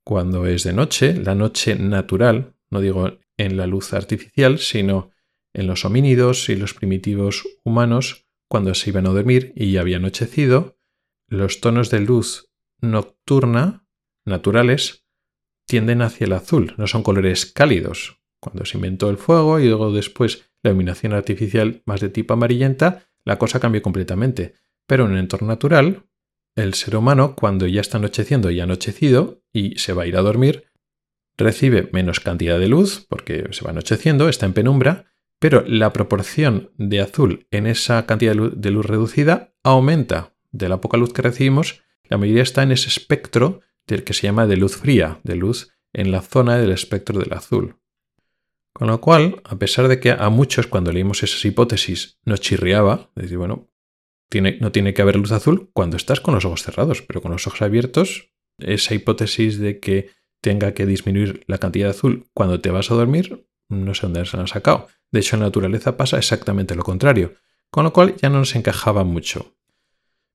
Cuando 0.04 0.48
es 0.48 0.64
de 0.64 0.74
noche, 0.74 1.14
la 1.14 1.36
noche 1.36 1.76
natural, 1.76 2.56
no 2.72 2.82
digo 2.82 3.20
en 3.38 3.56
la 3.56 3.68
luz 3.68 3.94
artificial, 3.94 4.58
sino 4.58 5.12
en 5.54 5.68
los 5.68 5.86
homínidos 5.86 6.50
y 6.50 6.56
los 6.56 6.74
primitivos 6.74 7.44
humanos, 7.64 8.26
cuando 8.48 8.74
se 8.74 8.90
iban 8.90 9.06
a 9.06 9.12
dormir 9.12 9.54
y 9.56 9.74
ya 9.74 9.82
había 9.82 9.98
anochecido, 9.98 10.79
los 11.30 11.62
tonos 11.62 11.90
de 11.90 12.02
luz 12.02 12.50
nocturna 12.82 13.86
naturales 14.26 15.06
tienden 15.66 16.02
hacia 16.02 16.26
el 16.26 16.34
azul, 16.34 16.74
no 16.78 16.88
son 16.88 17.04
colores 17.04 17.46
cálidos. 17.46 18.20
Cuando 18.40 18.66
se 18.66 18.78
inventó 18.78 19.10
el 19.10 19.18
fuego 19.18 19.60
y 19.60 19.68
luego 19.68 19.92
después 19.92 20.50
la 20.64 20.72
iluminación 20.72 21.14
artificial 21.14 21.84
más 21.86 22.02
de 22.02 22.10
tipo 22.10 22.34
amarillenta, 22.34 23.06
la 23.26 23.38
cosa 23.38 23.60
cambió 23.60 23.82
completamente. 23.82 24.56
Pero 24.88 25.06
en 25.06 25.12
un 25.12 25.18
entorno 25.18 25.48
natural, 25.48 26.06
el 26.56 26.74
ser 26.74 26.96
humano, 26.96 27.36
cuando 27.36 27.68
ya 27.68 27.82
está 27.82 27.98
anocheciendo 27.98 28.50
y 28.50 28.60
anochecido 28.60 29.44
y 29.54 29.78
se 29.78 29.94
va 29.94 30.04
a 30.04 30.08
ir 30.08 30.18
a 30.18 30.22
dormir, 30.22 30.66
recibe 31.38 31.90
menos 31.94 32.20
cantidad 32.20 32.60
de 32.60 32.68
luz 32.68 33.06
porque 33.08 33.48
se 33.52 33.64
va 33.64 33.72
anocheciendo, 33.72 34.30
está 34.30 34.46
en 34.46 34.54
penumbra, 34.54 35.14
pero 35.40 35.64
la 35.66 35.94
proporción 35.94 36.72
de 36.78 37.00
azul 37.00 37.48
en 37.52 37.66
esa 37.66 38.06
cantidad 38.06 38.36
de 38.36 38.72
luz, 38.72 38.86
reducida 38.86 39.54
aumenta. 39.64 40.36
De 40.52 40.70
la 40.70 40.82
poca 40.82 40.98
luz 40.98 41.14
que 41.14 41.22
recibimos, 41.22 41.82
la 42.04 42.18
mayoría 42.18 42.44
está 42.44 42.64
en 42.64 42.72
ese 42.72 42.90
espectro 42.90 43.62
del 43.88 44.04
que 44.04 44.14
se 44.14 44.24
llama 44.24 44.48
de 44.48 44.58
luz 44.58 44.78
fría, 44.78 45.20
de 45.24 45.36
luz 45.36 45.74
en 45.94 46.12
la 46.12 46.22
zona 46.22 46.58
del 46.58 46.72
espectro 46.72 47.20
del 47.20 47.34
azul. 47.34 47.76
Con 48.74 48.88
lo 48.88 49.02
cual, 49.02 49.42
a 49.44 49.58
pesar 49.58 49.88
de 49.88 50.00
que 50.00 50.12
a 50.12 50.30
muchos 50.30 50.68
cuando 50.68 50.92
leímos 50.92 51.24
esas 51.24 51.44
hipótesis 51.44 52.20
nos 52.24 52.40
chirriaba, 52.40 53.12
decir, 53.16 53.38
bueno, 53.38 53.70
no 54.60 54.72
tiene 54.72 54.94
que 54.94 55.02
haber 55.02 55.16
luz 55.16 55.32
azul 55.32 55.70
cuando 55.74 55.98
estás 55.98 56.22
con 56.22 56.36
los 56.36 56.46
ojos 56.46 56.64
cerrados, 56.64 57.02
pero 57.02 57.22
con 57.22 57.32
los 57.32 57.48
ojos 57.48 57.62
abiertos, 57.62 58.32
esa 58.60 58.94
hipótesis 58.94 59.60
de 59.60 59.80
que 59.80 60.12
tenga 60.42 60.74
que 60.74 60.86
disminuir 60.86 61.44
la 61.48 61.58
cantidad 61.58 61.88
de 61.88 61.92
azul 61.92 62.30
cuando 62.34 62.62
te 62.62 62.70
vas 62.70 62.92
a 62.92 62.96
dormir, 62.96 63.48
no 63.70 63.94
sé 63.94 64.04
dónde 64.04 64.26
se 64.26 64.38
han 64.38 64.48
sacado. 64.48 64.88
De 65.12 65.20
hecho, 65.20 65.36
en 65.36 65.42
la 65.42 65.48
naturaleza 65.48 65.98
pasa 65.98 66.18
exactamente 66.18 66.76
lo 66.76 66.84
contrario, 66.84 67.34
con 67.72 67.84
lo 67.84 67.94
cual 67.94 68.16
ya 68.18 68.30
no 68.30 68.40
nos 68.40 68.56
encajaba 68.56 69.04
mucho. 69.04 69.56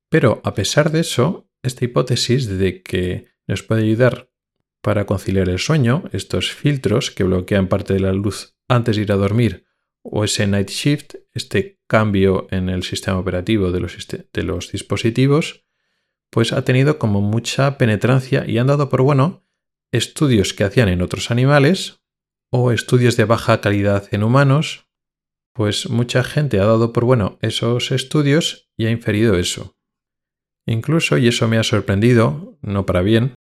Pero 0.09 0.41
a 0.45 0.55
pesar 0.55 0.91
de 0.91 1.01
eso, 1.01 1.51
esta 1.63 1.85
hipótesis 1.85 2.47
de 2.47 2.83
que 2.83 3.29
nos 3.47 3.63
puede 3.63 3.83
ayudar 3.83 4.31
para 4.81 5.07
conciliar 5.07 5.49
el 5.49 5.59
sueño, 5.59 6.05
estos 6.13 6.53
filtros 6.53 7.11
que 7.11 7.25
bloquean 7.25 7.69
parte 7.69 7.95
de 7.95 8.01
la 8.01 8.13
luz 8.13 8.57
antes 8.69 8.97
de 8.97 9.03
ir 9.03 9.13
a 9.13 9.17
dormir, 9.17 9.65
o 10.03 10.25
ese 10.25 10.47
night 10.47 10.69
shift, 10.69 11.15
este 11.33 11.81
cambio 11.87 12.47
en 12.51 12.69
el 12.69 12.83
sistema 12.83 13.19
operativo 13.19 13.73
de 13.73 13.81
los, 13.81 13.97
de 14.07 14.43
los 14.43 14.71
dispositivos, 14.71 15.65
pues 16.31 16.53
ha 16.53 16.65
tenido 16.65 16.99
como 16.99 17.21
mucha 17.23 17.79
penetrancia 17.79 18.45
y 18.47 18.59
han 18.59 18.67
dado 18.67 18.89
por 18.89 19.03
bueno 19.03 19.47
estudios 19.93 20.53
que 20.53 20.65
hacían 20.65 20.89
en 20.89 21.01
otros 21.01 21.31
animales 21.31 22.03
o 22.51 22.73
estudios 22.73 23.17
de 23.17 23.25
baja 23.25 23.61
calidad 23.61 24.09
en 24.11 24.23
humanos, 24.23 24.87
pues 25.55 25.89
mucha 25.89 26.25
gente 26.25 26.61
ha 26.61 26.67
dado 26.67 26.93
por 26.93 27.05
bueno 27.05 27.39
esos 27.41 27.93
estudios 27.93 28.69
y 28.77 28.87
ha 28.87 28.91
inferido 28.91 29.37
eso. 29.39 29.74
Incluso, 30.67 31.19
y 31.19 31.29
eso 31.29 31.49
me 31.49 31.59
ha 31.59 31.63
sorprendido, 31.63 32.59
no 32.63 32.87
para 32.87 33.03
bien, 33.03 33.35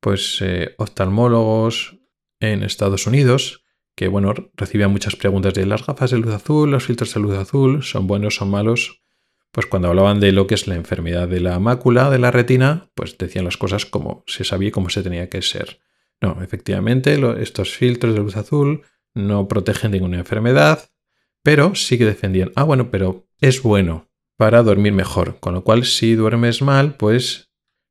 pues 0.00 0.38
eh, 0.40 0.74
oftalmólogos 0.78 1.98
en 2.40 2.62
Estados 2.62 3.06
Unidos, 3.06 3.64
que 3.96 4.08
bueno, 4.08 4.32
recibían 4.54 4.92
muchas 4.92 5.16
preguntas 5.16 5.54
de 5.54 5.66
las 5.66 5.84
gafas 5.84 6.10
de 6.10 6.18
luz 6.18 6.32
azul, 6.32 6.70
los 6.70 6.84
filtros 6.84 7.12
de 7.12 7.20
luz 7.20 7.36
azul, 7.36 7.82
son 7.82 8.06
buenos, 8.06 8.36
son 8.36 8.50
malos. 8.50 9.02
Pues 9.52 9.66
cuando 9.66 9.88
hablaban 9.88 10.20
de 10.20 10.30
lo 10.30 10.46
que 10.46 10.54
es 10.54 10.68
la 10.68 10.76
enfermedad 10.76 11.26
de 11.28 11.40
la 11.40 11.58
mácula, 11.58 12.08
de 12.08 12.20
la 12.20 12.30
retina, 12.30 12.90
pues 12.94 13.18
decían 13.18 13.44
las 13.44 13.56
cosas 13.56 13.84
como 13.84 14.22
se 14.26 14.44
sabía 14.44 14.68
y 14.68 14.72
cómo 14.72 14.90
se 14.90 15.02
tenía 15.02 15.28
que 15.28 15.42
ser. 15.42 15.80
No, 16.20 16.40
efectivamente, 16.42 17.18
estos 17.42 17.74
filtros 17.74 18.14
de 18.14 18.20
luz 18.20 18.36
azul 18.36 18.82
no 19.12 19.48
protegen 19.48 19.90
ninguna 19.90 20.18
enfermedad, 20.18 20.90
pero 21.42 21.74
sí 21.74 21.98
que 21.98 22.04
defendían, 22.04 22.52
ah, 22.54 22.62
bueno, 22.62 22.90
pero 22.90 23.26
es 23.40 23.62
bueno 23.62 24.09
para 24.40 24.62
dormir 24.62 24.94
mejor, 24.94 25.38
con 25.38 25.52
lo 25.52 25.64
cual 25.64 25.84
si 25.84 26.14
duermes 26.14 26.62
mal, 26.62 26.94
pues 26.94 27.50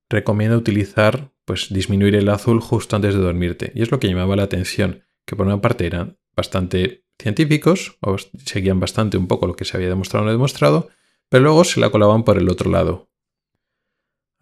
recomiendo 0.09 0.57
utilizar 0.57 1.31
pues 1.45 1.71
disminuir 1.71 2.15
el 2.15 2.27
azul 2.27 2.59
justo 2.59 2.95
antes 2.95 3.13
de 3.13 3.21
dormirte. 3.21 3.71
Y 3.75 3.83
es 3.83 3.91
lo 3.91 3.99
que 3.99 4.07
llamaba 4.07 4.35
la 4.35 4.41
atención, 4.45 5.03
que 5.27 5.35
por 5.35 5.45
una 5.45 5.61
parte 5.61 5.85
eran 5.85 6.17
bastante 6.35 7.05
científicos, 7.21 7.99
o 8.01 8.17
seguían 8.17 8.79
bastante 8.79 9.15
un 9.15 9.27
poco 9.27 9.45
lo 9.45 9.53
que 9.53 9.63
se 9.63 9.77
había 9.77 9.89
demostrado 9.89 10.23
o 10.23 10.25
no 10.25 10.31
demostrado, 10.31 10.89
pero 11.29 11.43
luego 11.43 11.63
se 11.65 11.79
la 11.79 11.91
colaban 11.91 12.23
por 12.23 12.39
el 12.39 12.49
otro 12.49 12.71
lado. 12.71 13.11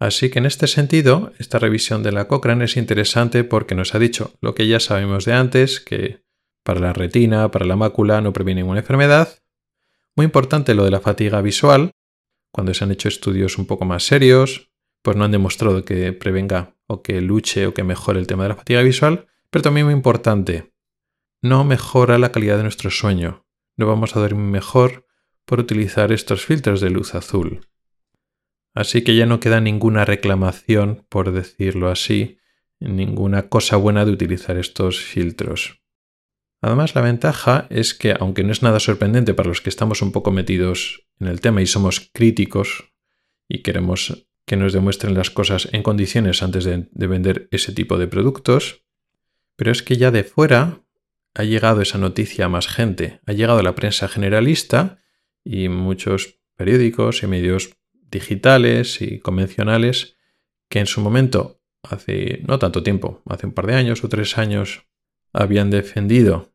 Así 0.00 0.30
que 0.30 0.38
en 0.38 0.46
este 0.46 0.66
sentido, 0.66 1.34
esta 1.38 1.58
revisión 1.58 2.02
de 2.02 2.12
la 2.12 2.26
Cochrane 2.26 2.64
es 2.64 2.78
interesante 2.78 3.44
porque 3.44 3.74
nos 3.74 3.94
ha 3.94 3.98
dicho 3.98 4.32
lo 4.40 4.54
que 4.54 4.66
ya 4.66 4.80
sabemos 4.80 5.26
de 5.26 5.34
antes, 5.34 5.78
que 5.78 6.24
para 6.64 6.80
la 6.80 6.94
retina, 6.94 7.50
para 7.50 7.66
la 7.66 7.76
mácula 7.76 8.22
no 8.22 8.32
previene 8.32 8.62
ninguna 8.62 8.80
enfermedad. 8.80 9.40
Muy 10.16 10.24
importante 10.24 10.74
lo 10.74 10.84
de 10.84 10.90
la 10.90 11.00
fatiga 11.00 11.42
visual, 11.42 11.92
cuando 12.50 12.74
se 12.74 12.84
han 12.84 12.90
hecho 12.90 13.08
estudios 13.08 13.58
un 13.58 13.66
poco 13.66 13.84
más 13.84 14.04
serios, 14.04 14.70
pues 15.02 15.16
no 15.16 15.24
han 15.24 15.32
demostrado 15.32 15.84
que 15.84 16.12
prevenga 16.12 16.76
o 16.86 17.02
que 17.02 17.20
luche 17.20 17.66
o 17.66 17.74
que 17.74 17.84
mejore 17.84 18.18
el 18.18 18.26
tema 18.26 18.44
de 18.44 18.50
la 18.50 18.56
fatiga 18.56 18.82
visual, 18.82 19.26
pero 19.50 19.62
también 19.62 19.86
muy 19.86 19.94
importante, 19.94 20.72
no 21.40 21.64
mejora 21.64 22.18
la 22.18 22.32
calidad 22.32 22.56
de 22.56 22.64
nuestro 22.64 22.90
sueño. 22.90 23.46
No 23.76 23.86
vamos 23.86 24.16
a 24.16 24.20
dormir 24.20 24.44
mejor 24.44 25.06
por 25.44 25.60
utilizar 25.60 26.10
estos 26.10 26.44
filtros 26.44 26.80
de 26.80 26.90
luz 26.90 27.14
azul. 27.14 27.68
Así 28.74 29.02
que 29.02 29.14
ya 29.14 29.24
no 29.24 29.38
queda 29.38 29.60
ninguna 29.60 30.04
reclamación, 30.04 31.06
por 31.08 31.30
decirlo 31.30 31.90
así, 31.90 32.38
ninguna 32.80 33.48
cosa 33.48 33.76
buena 33.76 34.04
de 34.04 34.12
utilizar 34.12 34.56
estos 34.56 35.00
filtros. 35.00 35.77
Además, 36.60 36.94
la 36.94 37.02
ventaja 37.02 37.66
es 37.70 37.94
que, 37.94 38.14
aunque 38.18 38.42
no 38.42 38.52
es 38.52 38.62
nada 38.62 38.80
sorprendente 38.80 39.34
para 39.34 39.48
los 39.48 39.60
que 39.60 39.68
estamos 39.68 40.02
un 40.02 40.12
poco 40.12 40.32
metidos 40.32 41.06
en 41.20 41.28
el 41.28 41.40
tema 41.40 41.62
y 41.62 41.66
somos 41.66 42.10
críticos 42.12 42.92
y 43.48 43.62
queremos 43.62 44.28
que 44.44 44.56
nos 44.56 44.72
demuestren 44.72 45.14
las 45.14 45.30
cosas 45.30 45.68
en 45.72 45.82
condiciones 45.82 46.42
antes 46.42 46.64
de, 46.64 46.88
vender 46.90 47.48
ese 47.52 47.72
tipo 47.72 47.98
de 47.98 48.08
productos, 48.08 48.84
pero 49.56 49.70
es 49.70 49.82
que 49.82 49.96
ya 49.96 50.10
de 50.10 50.24
fuera 50.24 50.80
ha 51.34 51.44
llegado 51.44 51.82
esa 51.82 51.98
noticia 51.98 52.46
a 52.46 52.48
más 52.48 52.66
gente, 52.66 53.20
ha 53.26 53.32
llegado 53.32 53.60
a 53.60 53.62
la 53.62 53.74
prensa 53.74 54.08
generalista 54.08 55.00
y 55.44 55.68
muchos 55.68 56.40
periódicos 56.56 57.22
y 57.22 57.26
medios 57.26 57.76
digitales 57.92 59.00
y 59.02 59.20
convencionales 59.20 60.16
que 60.68 60.80
en 60.80 60.86
su 60.86 61.00
momento, 61.00 61.60
hace 61.82 62.42
no 62.46 62.58
tanto 62.58 62.82
tiempo, 62.82 63.22
hace 63.26 63.46
un 63.46 63.52
par 63.52 63.66
de 63.66 63.74
años 63.74 64.02
o 64.02 64.08
tres 64.08 64.38
años, 64.38 64.88
habían 65.32 65.70
defendido 65.70 66.52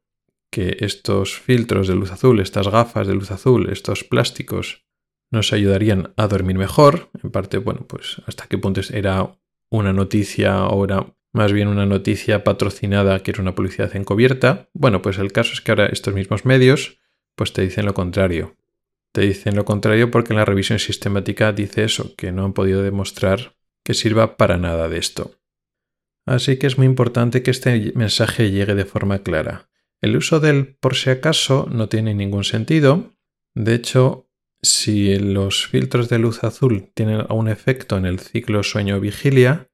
que 0.50 0.78
estos 0.82 1.40
filtros 1.40 1.88
de 1.88 1.96
luz 1.96 2.12
azul, 2.12 2.40
estas 2.40 2.68
gafas 2.68 3.08
de 3.08 3.16
luz 3.16 3.32
azul, 3.32 3.70
estos 3.72 4.04
plásticos, 4.04 4.86
nos 5.32 5.52
ayudarían 5.52 6.14
a 6.16 6.28
dormir 6.28 6.58
mejor. 6.58 7.10
En 7.24 7.32
parte, 7.32 7.58
bueno, 7.58 7.86
pues 7.88 8.22
hasta 8.28 8.46
qué 8.48 8.58
punto 8.60 8.82
era 8.92 9.36
una 9.70 9.92
noticia 9.92 10.68
era 10.84 11.16
más 11.34 11.52
bien 11.52 11.68
una 11.68 11.88
noticia 11.88 12.44
patrocinada 12.44 13.20
que 13.20 13.32
era 13.32 13.42
una 13.42 13.56
publicidad 13.56 13.96
encubierta. 13.96 14.70
Bueno, 14.74 15.02
pues 15.02 15.18
el 15.18 15.32
caso 15.32 15.54
es 15.54 15.62
que 15.62 15.72
ahora 15.72 15.88
estos 15.88 16.14
mismos 16.14 16.46
medios 16.46 17.00
pues 17.36 17.52
te 17.54 17.64
dicen 17.64 17.88
lo 17.88 17.96
contrario. 17.96 18.56
Te 19.12 19.22
dicen 19.22 19.56
lo 19.56 19.66
contrario 19.66 20.12
porque 20.12 20.34
en 20.34 20.38
la 20.38 20.46
revisión 20.46 20.78
sistemática 20.78 21.52
dice 21.52 21.84
eso, 21.84 22.16
que 22.16 22.32
no 22.32 22.46
han 22.46 22.54
podido 22.54 22.84
demostrar 22.84 23.56
que 23.84 23.96
sirva 23.96 24.38
para 24.38 24.58
nada 24.58 24.88
de 24.88 25.00
esto. 25.00 25.32
Así 26.26 26.58
que 26.58 26.68
es 26.68 26.78
muy 26.78 26.88
importante 26.88 27.44
que 27.44 27.52
este 27.52 27.92
mensaje 27.96 28.52
llegue 28.52 28.76
de 28.76 28.86
forma 28.86 29.20
clara. 29.20 29.70
El 30.02 30.16
uso 30.16 30.40
del 30.40 30.76
por 30.76 30.96
si 30.96 31.10
acaso 31.10 31.68
no 31.72 31.90
tiene 31.90 32.14
ningún 32.14 32.44
sentido. 32.44 33.14
De 33.56 33.76
hecho, 33.76 34.30
si 34.62 35.18
los 35.20 35.68
filtros 35.68 36.10
de 36.10 36.20
luz 36.20 36.44
azul 36.44 36.92
tienen 36.94 37.26
un 37.30 37.50
efecto 37.50 37.98
en 37.98 38.06
el 38.06 38.20
ciclo 38.20 38.64
sueño-vigilia, 38.64 39.70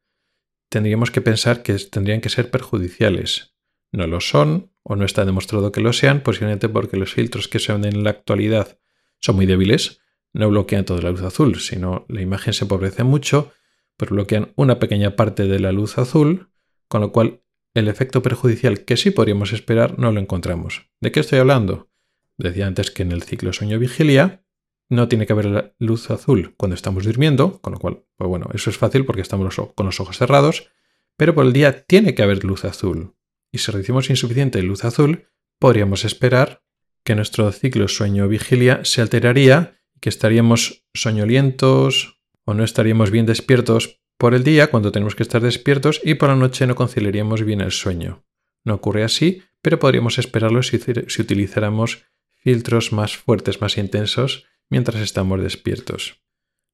tendríamos 0.69 1.11
que 1.11 1.21
pensar 1.21 1.61
que 1.61 1.73
tendrían 1.75 2.21
que 2.21 2.29
ser 2.29 2.49
perjudiciales. 2.49 3.55
No 3.91 4.07
lo 4.07 4.19
son, 4.19 4.71
o 4.83 4.95
no 4.95 5.05
está 5.05 5.25
demostrado 5.25 5.71
que 5.71 5.81
lo 5.81 5.93
sean, 5.93 6.21
posiblemente 6.21 6.69
porque 6.69 6.97
los 6.97 7.13
filtros 7.13 7.47
que 7.47 7.59
se 7.59 7.71
venden 7.73 7.95
en 7.95 8.03
la 8.03 8.11
actualidad 8.11 8.79
son 9.19 9.35
muy 9.35 9.45
débiles, 9.45 10.01
no 10.33 10.49
bloquean 10.49 10.85
toda 10.85 11.01
la 11.01 11.11
luz 11.11 11.21
azul, 11.21 11.59
sino 11.59 12.05
la 12.07 12.21
imagen 12.21 12.53
se 12.53 12.65
empobrece 12.65 13.03
mucho, 13.03 13.51
pero 13.99 14.15
bloquean 14.15 14.53
una 14.55 14.79
pequeña 14.79 15.17
parte 15.17 15.45
de 15.45 15.59
la 15.59 15.73
luz 15.73 15.97
azul, 15.97 16.49
con 16.87 17.01
lo 17.01 17.11
cual 17.11 17.43
el 17.73 17.89
efecto 17.89 18.21
perjudicial 18.21 18.85
que 18.85 18.95
sí 18.95 19.11
podríamos 19.11 19.51
esperar 19.51 19.99
no 19.99 20.13
lo 20.13 20.21
encontramos. 20.21 20.89
¿De 21.01 21.11
qué 21.11 21.19
estoy 21.19 21.39
hablando? 21.39 21.91
Decía 22.37 22.65
antes 22.65 22.91
que 22.91 23.03
en 23.03 23.11
el 23.11 23.23
ciclo 23.23 23.51
sueño-vigilia 23.51 24.45
no 24.87 25.09
tiene 25.09 25.25
que 25.27 25.33
haber 25.33 25.75
luz 25.79 26.09
azul 26.11 26.55
cuando 26.55 26.75
estamos 26.75 27.03
durmiendo, 27.03 27.59
con 27.59 27.73
lo 27.73 27.79
cual, 27.79 28.05
pues 28.15 28.29
bueno, 28.29 28.47
eso 28.53 28.69
es 28.69 28.77
fácil 28.77 29.05
porque 29.05 29.21
estamos 29.21 29.53
con 29.75 29.85
los 29.85 29.99
ojos 29.99 30.17
cerrados, 30.17 30.71
pero 31.17 31.35
por 31.35 31.45
el 31.45 31.51
día 31.51 31.83
tiene 31.85 32.15
que 32.15 32.23
haber 32.23 32.45
luz 32.45 32.63
azul. 32.63 33.15
Y 33.51 33.57
si 33.57 33.69
recibimos 33.69 34.09
insuficiente 34.09 34.63
luz 34.63 34.85
azul, 34.85 35.27
podríamos 35.59 36.05
esperar 36.05 36.63
que 37.03 37.15
nuestro 37.15 37.51
ciclo 37.51 37.89
sueño-vigilia 37.89 38.85
se 38.85 39.01
alteraría 39.01 39.75
que 39.99 40.07
estaríamos 40.07 40.85
soñolientos 40.93 42.18
o 42.49 42.55
no 42.55 42.63
estaríamos 42.63 43.11
bien 43.11 43.27
despiertos 43.27 44.01
por 44.17 44.33
el 44.33 44.43
día 44.43 44.71
cuando 44.71 44.91
tenemos 44.91 45.13
que 45.13 45.21
estar 45.21 45.39
despiertos 45.39 46.01
y 46.03 46.15
por 46.15 46.29
la 46.29 46.35
noche 46.35 46.65
no 46.65 46.73
conciliaríamos 46.73 47.43
bien 47.43 47.61
el 47.61 47.71
sueño. 47.71 48.25
No 48.65 48.73
ocurre 48.73 49.03
así, 49.03 49.43
pero 49.61 49.77
podríamos 49.77 50.17
esperarlo 50.17 50.63
si, 50.63 50.79
si 50.79 51.21
utilizáramos 51.21 52.05
filtros 52.37 52.91
más 52.91 53.15
fuertes, 53.15 53.61
más 53.61 53.77
intensos, 53.77 54.47
mientras 54.67 54.99
estamos 55.01 55.39
despiertos. 55.43 56.23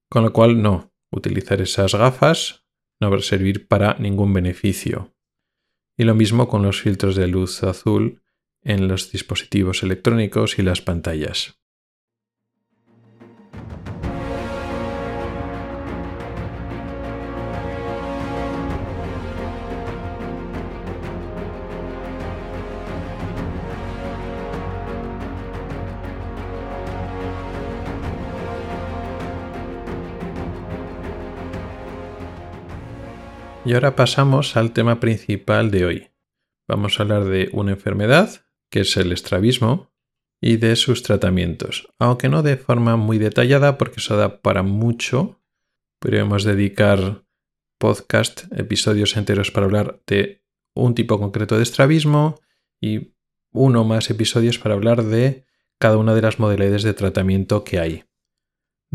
Con 0.09 0.23
lo 0.23 0.31
cual, 0.31 0.61
no, 0.61 0.93
utilizar 1.11 1.59
esas 1.61 1.93
gafas 1.93 2.65
no 3.01 3.11
va 3.11 3.17
a 3.17 3.21
servir 3.21 3.67
para 3.67 3.95
ningún 3.95 4.33
beneficio. 4.33 5.13
Y 5.97 6.05
lo 6.05 6.15
mismo 6.15 6.47
con 6.47 6.63
los 6.63 6.81
filtros 6.81 7.17
de 7.17 7.27
luz 7.27 7.63
azul 7.63 8.21
en 8.61 8.87
los 8.87 9.11
dispositivos 9.11 9.83
electrónicos 9.83 10.57
y 10.57 10.61
las 10.61 10.81
pantallas. 10.81 11.59
Y 33.65 33.73
ahora 33.73 33.95
pasamos 33.95 34.55
al 34.55 34.73
tema 34.73 34.99
principal 34.99 35.71
de 35.71 35.85
hoy. 35.85 36.07
Vamos 36.67 36.99
a 36.99 37.03
hablar 37.03 37.25
de 37.25 37.49
una 37.51 37.71
enfermedad 37.71 38.45
que 38.69 38.81
es 38.81 38.97
el 38.97 39.11
estrabismo, 39.11 39.95
y 40.41 40.57
de 40.57 40.75
sus 40.75 41.01
tratamientos, 41.01 41.87
aunque 41.97 42.29
no 42.29 42.43
de 42.43 42.57
forma 42.57 42.97
muy 42.97 43.17
detallada 43.17 43.77
porque 43.77 43.95
eso 43.97 44.15
da 44.15 44.41
para 44.41 44.63
mucho. 44.63 45.41
Podríamos 45.99 46.43
dedicar 46.43 47.25
podcast, 47.79 48.43
episodios 48.51 49.17
enteros 49.17 49.49
para 49.49 49.65
hablar 49.65 50.01
de 50.05 50.43
un 50.75 50.93
tipo 50.93 51.19
concreto 51.19 51.57
de 51.57 51.63
estrabismo 51.63 52.39
y 52.79 53.15
uno 53.51 53.83
más 53.85 54.09
episodios 54.09 54.59
para 54.59 54.75
hablar 54.75 55.03
de 55.03 55.45
cada 55.79 55.97
una 55.97 56.13
de 56.13 56.21
las 56.21 56.39
modalidades 56.39 56.83
de 56.83 56.93
tratamiento 56.93 57.63
que 57.63 57.79
hay. 57.79 58.03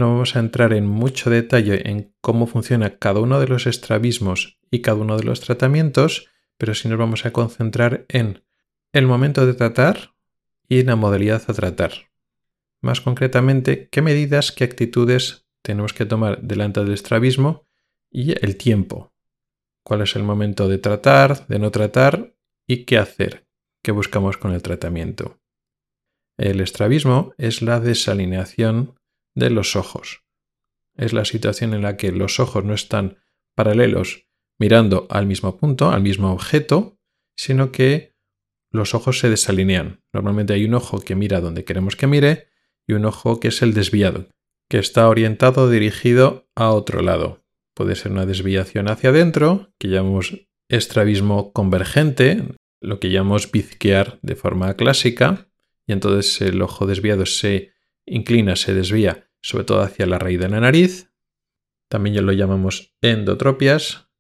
No 0.00 0.12
vamos 0.14 0.34
a 0.34 0.38
entrar 0.38 0.72
en 0.72 0.86
mucho 0.86 1.28
detalle 1.28 1.90
en 1.90 2.14
cómo 2.22 2.46
funciona 2.46 2.96
cada 2.96 3.20
uno 3.20 3.38
de 3.38 3.46
los 3.46 3.66
estrabismos 3.66 4.58
y 4.70 4.80
cada 4.80 4.96
uno 4.96 5.18
de 5.18 5.24
los 5.24 5.40
tratamientos, 5.40 6.26
pero 6.56 6.74
sí 6.74 6.88
nos 6.88 6.98
vamos 6.98 7.26
a 7.26 7.34
concentrar 7.34 8.06
en 8.08 8.42
el 8.94 9.06
momento 9.06 9.44
de 9.44 9.52
tratar 9.52 10.14
y 10.66 10.84
la 10.84 10.96
modalidad 10.96 11.42
a 11.48 11.52
tratar. 11.52 11.92
Más 12.80 13.02
concretamente, 13.02 13.90
qué 13.90 14.00
medidas, 14.00 14.52
qué 14.52 14.64
actitudes 14.64 15.46
tenemos 15.60 15.92
que 15.92 16.06
tomar 16.06 16.40
delante 16.40 16.80
del 16.80 16.94
estrabismo 16.94 17.66
y 18.10 18.30
el 18.42 18.56
tiempo. 18.56 19.12
¿Cuál 19.84 20.00
es 20.00 20.16
el 20.16 20.22
momento 20.22 20.66
de 20.66 20.78
tratar, 20.78 21.46
de 21.46 21.58
no 21.58 21.70
tratar 21.70 22.34
y 22.66 22.86
qué 22.86 22.96
hacer? 22.96 23.46
¿Qué 23.82 23.92
buscamos 23.92 24.38
con 24.38 24.52
el 24.52 24.62
tratamiento? 24.62 25.42
El 26.38 26.62
estrabismo 26.62 27.34
es 27.36 27.60
la 27.60 27.80
desalineación 27.80 28.94
de 29.34 29.50
los 29.50 29.76
ojos. 29.76 30.24
Es 30.96 31.12
la 31.12 31.24
situación 31.24 31.74
en 31.74 31.82
la 31.82 31.96
que 31.96 32.12
los 32.12 32.40
ojos 32.40 32.64
no 32.64 32.74
están 32.74 33.18
paralelos 33.54 34.26
mirando 34.58 35.06
al 35.10 35.26
mismo 35.26 35.56
punto, 35.56 35.90
al 35.90 36.02
mismo 36.02 36.32
objeto, 36.32 36.98
sino 37.36 37.72
que 37.72 38.14
los 38.70 38.94
ojos 38.94 39.18
se 39.18 39.30
desalinean. 39.30 40.02
Normalmente 40.12 40.52
hay 40.52 40.64
un 40.64 40.74
ojo 40.74 41.00
que 41.00 41.16
mira 41.16 41.40
donde 41.40 41.64
queremos 41.64 41.96
que 41.96 42.06
mire 42.06 42.48
y 42.86 42.92
un 42.92 43.04
ojo 43.04 43.40
que 43.40 43.48
es 43.48 43.62
el 43.62 43.74
desviado, 43.74 44.28
que 44.68 44.78
está 44.78 45.08
orientado 45.08 45.70
dirigido 45.70 46.48
a 46.54 46.70
otro 46.70 47.02
lado. 47.02 47.44
Puede 47.74 47.96
ser 47.96 48.12
una 48.12 48.26
desviación 48.26 48.88
hacia 48.88 49.10
adentro, 49.10 49.72
que 49.78 49.88
llamamos 49.88 50.46
estrabismo 50.68 51.52
convergente, 51.52 52.44
lo 52.80 53.00
que 53.00 53.10
llamamos 53.10 53.50
bizquear 53.50 54.18
de 54.22 54.36
forma 54.36 54.74
clásica, 54.74 55.48
y 55.86 55.92
entonces 55.92 56.40
el 56.40 56.62
ojo 56.62 56.86
desviado 56.86 57.26
se 57.26 57.72
inclina, 58.10 58.56
se 58.56 58.74
desvía, 58.74 59.30
sobre 59.40 59.64
todo 59.64 59.80
hacia 59.80 60.06
la 60.06 60.18
raíz 60.18 60.38
de 60.38 60.48
la 60.48 60.60
nariz. 60.60 61.10
También 61.88 62.24
lo 62.26 62.32
llamamos 62.32 62.94
endotropias, 63.00 64.10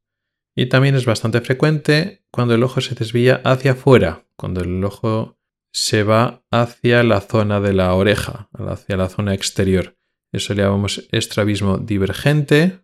y 0.54 0.66
también 0.66 0.94
es 0.94 1.06
bastante 1.06 1.40
frecuente 1.40 2.24
cuando 2.30 2.54
el 2.54 2.62
ojo 2.62 2.80
se 2.80 2.94
desvía 2.94 3.40
hacia 3.44 3.72
afuera, 3.72 4.26
cuando 4.36 4.62
el 4.62 4.84
ojo 4.84 5.38
se 5.72 6.02
va 6.02 6.44
hacia 6.50 7.02
la 7.02 7.20
zona 7.20 7.60
de 7.60 7.72
la 7.72 7.94
oreja, 7.94 8.48
hacia 8.52 8.96
la 8.96 9.08
zona 9.08 9.34
exterior. 9.34 9.96
Eso 10.32 10.54
le 10.54 10.62
llamamos 10.62 11.08
estrabismo 11.12 11.78
divergente 11.78 12.80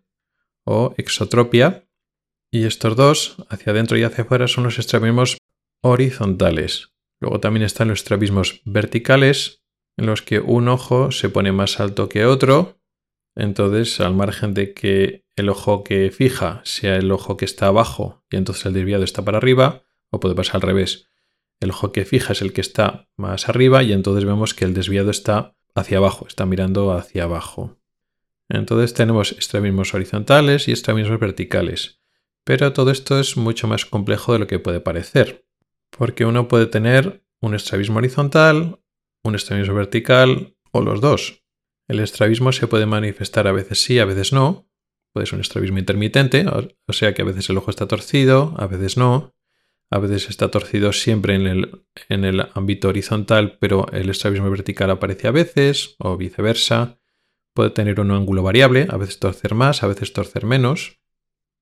o 0.63 0.93
exotropia. 0.97 1.87
Y 2.49 2.63
estos 2.63 2.95
dos, 2.95 3.35
hacia 3.49 3.73
adentro 3.73 3.97
y 3.97 4.03
hacia 4.03 4.23
afuera, 4.23 4.47
son 4.47 4.63
los 4.63 4.79
estrabismos 4.79 5.37
horizontales. 5.81 6.93
Luego 7.19 7.39
también 7.39 7.65
están 7.65 7.89
los 7.89 7.99
estrabismos 7.99 8.61
verticales, 8.63 9.61
en 9.97 10.05
los 10.05 10.21
que 10.21 10.39
un 10.39 10.67
ojo 10.67 11.11
se 11.11 11.29
pone 11.29 11.51
más 11.51 11.79
alto 11.79 12.07
que 12.07 12.25
otro. 12.25 12.79
Entonces, 13.35 13.99
al 13.99 14.15
margen 14.15 14.53
de 14.53 14.73
que 14.73 15.25
el 15.35 15.49
ojo 15.49 15.83
que 15.83 16.11
fija 16.11 16.61
sea 16.63 16.95
el 16.95 17.11
ojo 17.11 17.37
que 17.37 17.45
está 17.45 17.67
abajo 17.67 18.23
y 18.29 18.37
entonces 18.37 18.65
el 18.65 18.73
desviado 18.73 19.03
está 19.03 19.23
para 19.23 19.37
arriba, 19.37 19.83
o 20.09 20.19
puede 20.19 20.35
pasar 20.35 20.55
al 20.57 20.61
revés 20.61 21.07
el 21.59 21.71
ojo 21.71 21.91
que 21.91 22.05
fija 22.05 22.33
es 22.33 22.41
el 22.41 22.53
que 22.53 22.61
está 22.61 23.07
más 23.15 23.49
arriba 23.49 23.83
y 23.83 23.93
entonces 23.93 24.25
vemos 24.25 24.53
que 24.53 24.65
el 24.65 24.73
desviado 24.73 25.09
está 25.09 25.55
hacia 25.75 25.97
abajo, 25.97 26.27
está 26.27 26.45
mirando 26.45 26.93
hacia 26.93 27.23
abajo. 27.23 27.77
Entonces 28.49 28.93
tenemos 28.93 29.33
estrabismos 29.33 29.93
horizontales 29.93 30.67
y 30.67 30.71
estrabismos 30.71 31.19
verticales. 31.19 31.99
Pero 32.43 32.73
todo 32.73 32.91
esto 32.91 33.19
es 33.19 33.35
mucho 33.35 33.67
más 33.67 33.85
complejo 33.85 34.33
de 34.33 34.39
lo 34.39 34.47
que 34.47 34.59
puede 34.59 34.79
parecer, 34.79 35.45
porque 35.89 36.25
uno 36.25 36.47
puede 36.47 36.67
tener 36.67 37.25
un 37.41 37.55
estrabismo 37.55 37.97
horizontal, 37.97 38.79
un 39.23 39.35
estrabismo 39.35 39.75
vertical 39.75 40.55
o 40.71 40.81
los 40.81 41.01
dos. 41.01 41.43
El 41.87 41.99
estrabismo 41.99 42.51
se 42.51 42.67
puede 42.67 42.85
manifestar 42.85 43.47
a 43.47 43.51
veces 43.51 43.81
sí, 43.81 43.99
a 43.99 44.05
veces 44.05 44.33
no. 44.33 44.69
Puede 45.13 45.25
ser 45.25 45.35
un 45.35 45.41
estrabismo 45.41 45.79
intermitente, 45.79 46.45
o 46.47 46.93
sea 46.93 47.13
que 47.13 47.21
a 47.21 47.25
veces 47.25 47.49
el 47.49 47.57
ojo 47.57 47.71
está 47.71 47.87
torcido, 47.87 48.53
a 48.57 48.67
veces 48.67 48.97
no 48.97 49.37
a 49.89 49.99
veces 49.99 50.29
está 50.29 50.49
torcido 50.51 50.91
siempre 50.91 51.35
en 51.35 51.47
el, 51.47 51.83
en 52.09 52.25
el 52.25 52.47
ámbito 52.53 52.89
horizontal, 52.89 53.57
pero 53.59 53.87
el 53.93 54.09
estrabismo 54.09 54.49
vertical 54.49 54.91
aparece 54.91 55.27
a 55.27 55.31
veces, 55.31 55.95
o 55.99 56.17
viceversa. 56.17 56.99
Puede 57.53 57.69
tener 57.69 57.99
un 57.99 58.11
ángulo 58.11 58.43
variable, 58.43 58.87
a 58.89 58.97
veces 58.97 59.19
torcer 59.19 59.55
más, 59.55 59.83
a 59.83 59.87
veces 59.87 60.13
torcer 60.13 60.45
menos. 60.45 60.99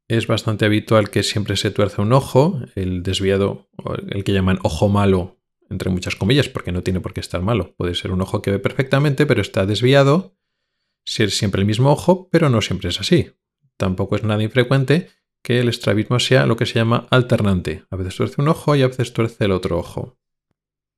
Es 0.07 0.27
bastante 0.27 0.65
habitual 0.65 1.09
que 1.09 1.23
siempre 1.23 1.55
se 1.55 1.71
tuerza 1.71 2.01
un 2.01 2.13
ojo, 2.13 2.59
el 2.75 3.03
desviado, 3.03 3.69
el 4.09 4.23
que 4.23 4.33
llaman 4.33 4.59
ojo 4.63 4.89
malo, 4.89 5.34
entre 5.69 5.89
muchas 5.89 6.15
comillas, 6.15 6.49
porque 6.49 6.71
no 6.71 6.83
tiene 6.83 6.99
por 6.99 7.13
qué 7.13 7.19
estar 7.19 7.41
malo. 7.41 7.73
Puede 7.77 7.95
ser 7.95 8.11
un 8.11 8.21
ojo 8.21 8.41
que 8.41 8.51
ve 8.51 8.59
perfectamente, 8.59 9.25
pero 9.25 9.41
está 9.41 9.65
desviado. 9.65 10.35
Ser 11.05 11.31
siempre 11.31 11.61
el 11.61 11.67
mismo 11.67 11.91
ojo, 11.91 12.29
pero 12.31 12.49
no 12.49 12.61
siempre 12.61 12.89
es 12.89 12.99
así. 12.99 13.31
Tampoco 13.77 14.15
es 14.15 14.23
nada 14.23 14.43
infrecuente 14.43 15.09
que 15.41 15.59
el 15.59 15.69
estrabismo 15.69 16.19
sea 16.19 16.47
lo 16.47 16.57
que 16.57 16.65
se 16.65 16.73
llama 16.73 17.07
alternante. 17.11 17.83
A 17.91 17.95
veces 17.95 18.15
tuerce 18.15 18.41
un 18.41 18.47
ojo 18.47 18.75
y 18.75 18.81
a 18.81 18.87
veces 18.87 19.13
tuerce 19.13 19.45
el 19.45 19.51
otro 19.51 19.77
ojo. 19.77 20.17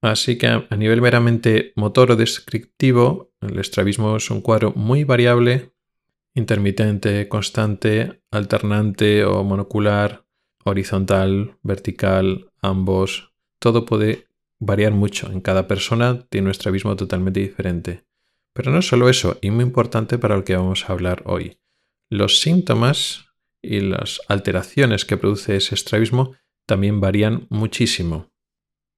Así 0.01 0.37
que 0.37 0.47
a 0.47 0.75
nivel 0.77 1.01
meramente 1.01 1.73
motor 1.75 2.11
o 2.11 2.15
descriptivo, 2.15 3.33
el 3.41 3.59
estrabismo 3.59 4.15
es 4.15 4.29
un 4.29 4.41
cuadro 4.41 4.71
muy 4.73 5.03
variable, 5.03 5.73
intermitente, 6.33 7.27
constante, 7.27 8.21
alternante 8.31 9.25
o 9.25 9.43
monocular, 9.43 10.23
horizontal, 10.63 11.57
vertical, 11.63 12.51
ambos. 12.61 13.33
Todo 13.59 13.85
puede 13.85 14.26
variar 14.59 14.93
mucho. 14.93 15.31
En 15.31 15.41
cada 15.41 15.67
persona 15.67 16.25
tiene 16.29 16.45
un 16.45 16.51
estrabismo 16.51 16.95
totalmente 16.95 17.39
diferente. 17.39 18.05
Pero 18.53 18.71
no 18.71 18.81
solo 18.81 19.09
eso, 19.09 19.37
y 19.41 19.51
muy 19.51 19.63
importante 19.63 20.17
para 20.17 20.35
lo 20.35 20.43
que 20.43 20.55
vamos 20.55 20.89
a 20.89 20.93
hablar 20.93 21.21
hoy. 21.25 21.59
Los 22.09 22.39
síntomas 22.39 23.27
y 23.61 23.81
las 23.81 24.21
alteraciones 24.27 25.05
que 25.05 25.17
produce 25.17 25.55
ese 25.55 25.75
estrabismo 25.75 26.35
también 26.65 26.99
varían 26.99 27.47
muchísimo. 27.49 28.31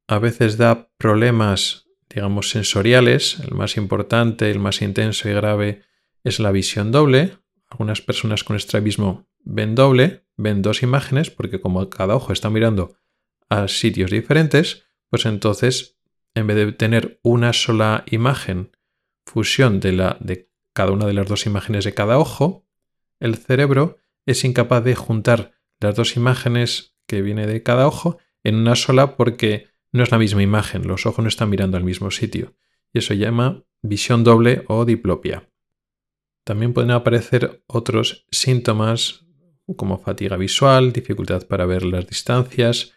A 0.07 0.19
veces 0.19 0.57
da 0.57 0.89
problemas, 0.97 1.87
digamos, 2.09 2.49
sensoriales. 2.49 3.39
El 3.39 3.53
más 3.53 3.77
importante, 3.77 4.49
el 4.49 4.59
más 4.59 4.81
intenso 4.81 5.29
y 5.29 5.33
grave 5.33 5.83
es 6.23 6.39
la 6.39 6.51
visión 6.51 6.91
doble. 6.91 7.37
Algunas 7.69 8.01
personas 8.01 8.43
con 8.43 8.55
estrabismo 8.55 9.27
ven 9.43 9.75
doble, 9.75 10.25
ven 10.35 10.61
dos 10.61 10.83
imágenes, 10.83 11.29
porque 11.29 11.61
como 11.61 11.89
cada 11.89 12.15
ojo 12.15 12.33
está 12.33 12.49
mirando 12.49 12.95
a 13.49 13.67
sitios 13.67 14.11
diferentes, 14.11 14.88
pues 15.09 15.25
entonces, 15.25 15.99
en 16.35 16.47
vez 16.47 16.57
de 16.57 16.71
tener 16.71 17.19
una 17.23 17.53
sola 17.53 18.03
imagen, 18.07 18.71
fusión 19.25 19.79
de, 19.79 19.91
la, 19.91 20.17
de 20.19 20.49
cada 20.73 20.91
una 20.91 21.05
de 21.05 21.13
las 21.13 21.27
dos 21.27 21.45
imágenes 21.45 21.85
de 21.85 21.93
cada 21.93 22.17
ojo, 22.17 22.65
el 23.19 23.35
cerebro 23.35 23.97
es 24.25 24.43
incapaz 24.43 24.83
de 24.83 24.95
juntar 24.95 25.53
las 25.79 25.95
dos 25.95 26.15
imágenes 26.15 26.95
que 27.07 27.21
viene 27.21 27.47
de 27.47 27.63
cada 27.63 27.87
ojo 27.87 28.17
en 28.43 28.55
una 28.55 28.75
sola 28.75 29.15
porque 29.15 29.67
no 29.91 30.03
es 30.03 30.11
la 30.11 30.19
misma 30.19 30.43
imagen, 30.43 30.87
los 30.87 31.05
ojos 31.05 31.23
no 31.23 31.29
están 31.29 31.49
mirando 31.49 31.77
al 31.77 31.83
mismo 31.83 32.11
sitio, 32.11 32.55
y 32.93 32.99
eso 32.99 33.13
llama 33.13 33.63
visión 33.81 34.23
doble 34.23 34.63
o 34.67 34.85
diplopia. 34.85 35.49
También 36.43 36.73
pueden 36.73 36.91
aparecer 36.91 37.63
otros 37.67 38.25
síntomas 38.31 39.25
como 39.75 39.99
fatiga 39.99 40.37
visual, 40.37 40.91
dificultad 40.93 41.47
para 41.47 41.65
ver 41.65 41.83
las 41.83 42.07
distancias, 42.07 42.93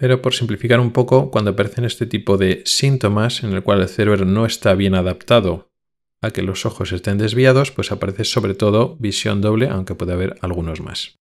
pero 0.00 0.22
por 0.22 0.32
simplificar 0.32 0.80
un 0.80 0.92
poco, 0.92 1.30
cuando 1.30 1.50
aparecen 1.50 1.84
este 1.84 2.06
tipo 2.06 2.38
de 2.38 2.62
síntomas 2.64 3.44
en 3.44 3.52
el 3.52 3.62
cual 3.62 3.82
el 3.82 3.88
cerebro 3.88 4.24
no 4.24 4.46
está 4.46 4.72
bien 4.74 4.94
adaptado 4.94 5.70
a 6.22 6.30
que 6.30 6.42
los 6.42 6.64
ojos 6.64 6.92
estén 6.92 7.18
desviados, 7.18 7.70
pues 7.70 7.92
aparece 7.92 8.24
sobre 8.24 8.54
todo 8.54 8.96
visión 8.96 9.42
doble, 9.42 9.68
aunque 9.68 9.94
puede 9.94 10.14
haber 10.14 10.38
algunos 10.40 10.80
más. 10.80 11.18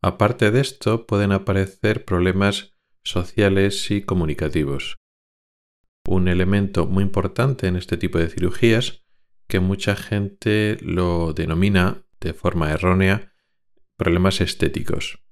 Aparte 0.00 0.50
de 0.50 0.62
esto, 0.62 1.06
pueden 1.06 1.32
aparecer 1.32 2.06
problemas 2.06 2.74
sociales 3.02 3.90
y 3.90 4.00
comunicativos. 4.00 4.96
Un 6.08 6.28
elemento 6.28 6.86
muy 6.86 7.02
importante 7.02 7.66
en 7.66 7.76
este 7.76 7.98
tipo 7.98 8.16
de 8.18 8.30
cirugías, 8.30 9.04
que 9.46 9.60
mucha 9.60 9.94
gente 9.94 10.78
lo 10.80 11.34
denomina 11.34 12.06
de 12.18 12.32
forma 12.32 12.72
errónea 12.72 13.34
problemas 13.98 14.40
estéticos. 14.40 15.23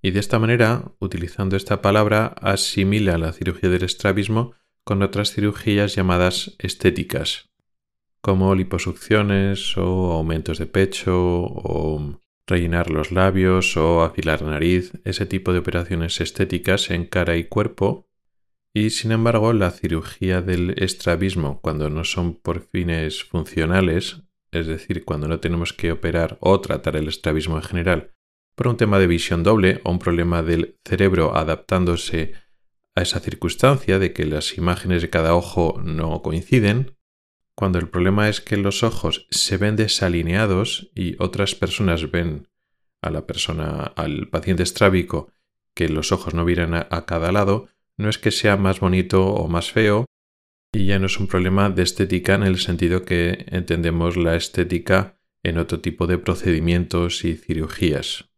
Y 0.00 0.12
de 0.12 0.20
esta 0.20 0.38
manera, 0.38 0.92
utilizando 1.00 1.56
esta 1.56 1.82
palabra, 1.82 2.26
asimila 2.40 3.18
la 3.18 3.32
cirugía 3.32 3.68
del 3.68 3.82
estrabismo 3.82 4.52
con 4.84 5.02
otras 5.02 5.32
cirugías 5.32 5.96
llamadas 5.96 6.54
estéticas, 6.58 7.50
como 8.20 8.54
liposucciones 8.54 9.76
o 9.76 10.12
aumentos 10.12 10.58
de 10.58 10.66
pecho 10.66 11.14
o 11.16 12.20
rellenar 12.46 12.90
los 12.90 13.10
labios 13.10 13.76
o 13.76 14.02
afilar 14.02 14.40
la 14.42 14.52
nariz, 14.52 14.92
ese 15.04 15.26
tipo 15.26 15.52
de 15.52 15.58
operaciones 15.58 16.20
estéticas 16.20 16.90
en 16.90 17.04
cara 17.04 17.36
y 17.36 17.44
cuerpo. 17.44 18.08
Y 18.72 18.90
sin 18.90 19.10
embargo, 19.12 19.52
la 19.52 19.72
cirugía 19.72 20.42
del 20.42 20.74
estrabismo, 20.78 21.60
cuando 21.60 21.90
no 21.90 22.04
son 22.04 22.34
por 22.34 22.60
fines 22.60 23.24
funcionales, 23.24 24.22
es 24.52 24.66
decir, 24.66 25.04
cuando 25.04 25.26
no 25.26 25.40
tenemos 25.40 25.72
que 25.72 25.90
operar 25.90 26.38
o 26.40 26.60
tratar 26.60 26.96
el 26.96 27.08
estrabismo 27.08 27.56
en 27.56 27.62
general 27.62 28.14
por 28.58 28.66
un 28.66 28.76
tema 28.76 28.98
de 28.98 29.06
visión 29.06 29.44
doble 29.44 29.80
o 29.84 29.92
un 29.92 30.00
problema 30.00 30.42
del 30.42 30.74
cerebro 30.84 31.36
adaptándose 31.36 32.32
a 32.96 33.02
esa 33.02 33.20
circunstancia 33.20 34.00
de 34.00 34.12
que 34.12 34.26
las 34.26 34.58
imágenes 34.58 35.00
de 35.00 35.10
cada 35.10 35.36
ojo 35.36 35.80
no 35.84 36.22
coinciden, 36.22 36.96
cuando 37.54 37.78
el 37.78 37.88
problema 37.88 38.28
es 38.28 38.40
que 38.40 38.56
los 38.56 38.82
ojos 38.82 39.28
se 39.30 39.58
ven 39.58 39.76
desalineados 39.76 40.90
y 40.96 41.14
otras 41.22 41.54
personas 41.54 42.10
ven 42.10 42.48
a 43.00 43.10
la 43.10 43.28
persona, 43.28 43.92
al 43.94 44.26
paciente 44.26 44.64
estrábico, 44.64 45.30
que 45.72 45.88
los 45.88 46.10
ojos 46.10 46.34
no 46.34 46.44
miran 46.44 46.74
a, 46.74 46.88
a 46.90 47.06
cada 47.06 47.30
lado, 47.30 47.68
no 47.96 48.08
es 48.08 48.18
que 48.18 48.32
sea 48.32 48.56
más 48.56 48.80
bonito 48.80 49.24
o 49.24 49.46
más 49.46 49.70
feo, 49.70 50.04
y 50.72 50.86
ya 50.86 50.98
no 50.98 51.06
es 51.06 51.20
un 51.20 51.28
problema 51.28 51.70
de 51.70 51.84
estética 51.84 52.34
en 52.34 52.42
el 52.42 52.58
sentido 52.58 53.04
que 53.04 53.46
entendemos 53.50 54.16
la 54.16 54.34
estética 54.34 55.16
en 55.44 55.58
otro 55.58 55.78
tipo 55.78 56.08
de 56.08 56.18
procedimientos 56.18 57.24
y 57.24 57.36
cirugías. 57.36 58.28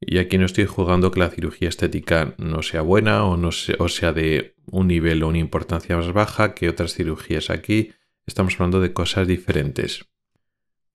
Y 0.00 0.18
aquí 0.18 0.36
no 0.36 0.44
estoy 0.44 0.66
jugando 0.66 1.10
que 1.10 1.20
la 1.20 1.30
cirugía 1.30 1.68
estética 1.68 2.34
no 2.38 2.62
sea 2.62 2.82
buena 2.82 3.24
o, 3.24 3.36
no 3.36 3.48
o 3.78 3.88
sea 3.88 4.12
de 4.12 4.54
un 4.66 4.88
nivel 4.88 5.22
o 5.22 5.28
una 5.28 5.38
importancia 5.38 5.96
más 5.96 6.12
baja 6.12 6.54
que 6.54 6.68
otras 6.68 6.94
cirugías 6.94 7.50
aquí, 7.50 7.92
estamos 8.26 8.54
hablando 8.54 8.80
de 8.80 8.92
cosas 8.92 9.26
diferentes. 9.26 10.06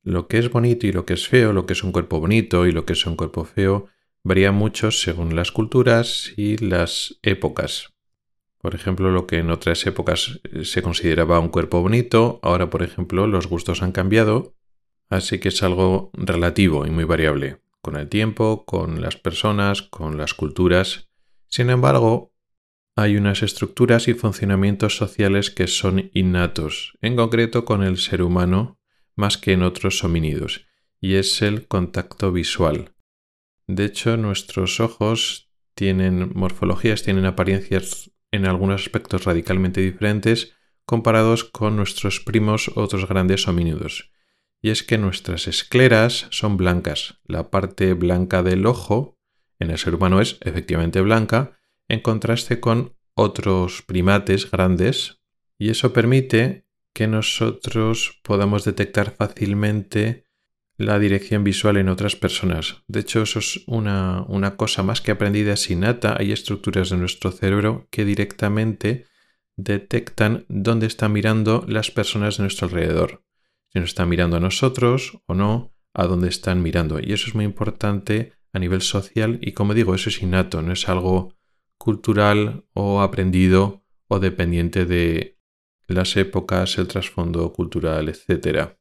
Lo 0.04 0.28
que 0.28 0.38
es 0.38 0.50
bonito 0.52 0.88
y 0.88 0.92
lo 0.92 1.06
que 1.06 1.14
es 1.14 1.28
feo, 1.28 1.54
lo 1.54 1.66
que 1.66 1.74
es 1.74 1.84
un 1.84 1.92
cuerpo 1.92 2.20
bonito 2.20 2.68
y 2.68 2.72
lo 2.72 2.86
que 2.86 2.94
es 2.94 3.06
un 3.06 3.16
cuerpo 3.16 3.44
feo, 3.46 3.88
varía 4.24 4.52
mucho 4.52 4.92
según 4.92 5.36
las 5.36 5.52
culturas 5.52 6.34
y 6.38 6.58
las 6.58 7.20
épocas. 7.24 7.94
Por 8.60 8.76
ejemplo, 8.76 9.10
lo 9.10 9.26
que 9.26 9.38
en 9.38 9.50
otras 9.50 9.86
épocas 9.88 10.40
se 10.64 10.82
consideraba 10.84 11.40
un 11.40 11.50
cuerpo 11.50 11.82
bonito, 11.82 12.40
ahora 12.44 12.70
por 12.70 12.84
ejemplo 12.84 13.26
los 13.26 13.48
gustos 13.48 13.82
han 13.82 13.92
cambiado, 13.92 14.54
así 15.10 15.40
que 15.40 15.50
es 15.50 15.64
algo 15.64 16.12
relativo 16.14 16.86
y 16.86 16.92
muy 16.92 17.04
variable, 17.04 17.58
con 17.82 17.96
el 17.96 18.10
tiempo, 18.10 18.66
con 18.66 19.02
las 19.02 19.18
personas, 19.18 19.82
con 19.82 20.18
las 20.18 20.34
culturas. 20.34 21.10
Sin 21.48 21.70
embargo, 21.70 22.34
hay 22.96 23.18
unas 23.18 23.42
estructuras 23.42 24.08
y 24.08 24.14
funcionamientos 24.14 24.98
sociales 24.98 25.50
que 25.50 25.68
son 25.68 26.12
innatos, 26.14 26.98
en 27.02 27.16
concreto 27.16 27.66
con 27.66 27.84
el 27.84 27.98
ser 27.98 28.22
humano 28.22 28.80
más 29.16 29.38
que 29.38 29.54
en 29.54 29.64
otros 29.64 30.04
homínidos, 30.04 30.66
y 31.00 31.16
es 31.16 31.42
el 31.42 31.68
contacto 31.68 32.32
visual. 32.32 32.94
De 33.68 33.86
hecho, 33.86 34.18
nuestros 34.18 34.80
ojos 34.80 35.52
tienen 35.74 36.32
morfologías, 36.34 37.04
tienen 37.04 37.26
apariencias 37.26 38.12
en 38.32 38.46
algunos 38.46 38.82
aspectos 38.82 39.26
radicalmente 39.26 39.82
diferentes 39.82 40.54
comparados 40.86 41.44
con 41.44 41.76
nuestros 41.76 42.20
primos 42.20 42.72
otros 42.76 43.08
grandes 43.08 43.48
homínidos. 43.48 44.12
Y 44.62 44.70
es 44.70 44.84
que 44.84 44.98
nuestras 44.98 45.48
escleras 45.48 46.28
son 46.30 46.58
blancas. 46.58 47.20
La 47.26 47.50
parte 47.50 47.94
blanca 47.94 48.44
del 48.44 48.66
ojo 48.66 49.18
en 49.60 49.72
el 49.72 49.78
ser 49.78 49.96
humano 49.96 50.22
es 50.22 50.38
efectivamente 50.42 51.02
blanca, 51.02 51.58
en 51.88 52.02
contraste 52.02 52.60
con 52.60 52.96
otros 53.16 53.82
primates 53.82 54.50
grandes 54.50 55.22
y 55.58 55.70
eso 55.70 55.94
permite 55.94 56.66
que 56.94 57.08
nosotros 57.08 58.20
podamos 58.24 58.66
detectar 58.66 59.12
fácilmente 59.16 60.26
la 60.78 61.00
dirección 61.00 61.44
visual 61.44 61.78
en 61.78 61.90
otras 61.90 62.16
personas. 62.16 62.84
De 62.88 63.02
hecho, 63.02 63.22
eso 63.22 63.40
es 63.40 63.62
una, 63.68 64.26
cosa 64.58 64.84
más 64.84 65.02
que 65.02 65.12
aprendida 65.12 65.56
sin 65.56 65.80
innata. 65.80 66.16
Hay 66.18 66.32
estructuras 66.32 66.90
de 66.90 66.98
nuestro 66.98 67.32
cerebro 67.32 67.88
que 67.92 68.06
directamente 68.06 69.06
detectan 69.56 70.46
dónde 70.50 70.88
están 70.88 71.12
mirando 71.12 71.64
las 71.68 71.92
personas 71.92 72.38
de 72.38 72.44
nuestro 72.44 72.68
alrededor. 72.68 73.24
Si 73.74 73.80
nos 73.80 73.90
están 73.90 74.10
mirando 74.10 74.38
a 74.38 74.40
nosotros 74.42 75.22
o 75.28 75.34
no, 75.34 75.74
a 75.94 76.06
dónde 76.06 76.30
están 76.30 76.62
mirando. 76.62 77.00
Y 77.00 77.14
eso 77.14 77.28
es 77.28 77.36
muy 77.36 77.46
importante 77.46 78.34
a 78.54 78.60
nivel 78.60 78.82
social 78.82 79.40
y 79.42 79.54
como 79.54 79.74
digo, 79.74 79.96
eso 79.96 80.10
es 80.10 80.22
innato, 80.22 80.62
no 80.62 80.74
es 80.74 80.90
algo 80.90 81.36
cultural 81.78 82.66
o 82.74 83.02
aprendido 83.02 83.86
o 84.08 84.20
dependiente 84.20 84.86
de 84.86 85.40
las 85.88 86.16
épocas, 86.18 86.78
el 86.78 86.88
trasfondo 86.88 87.52
cultural, 87.54 88.10
etc. 88.10 88.76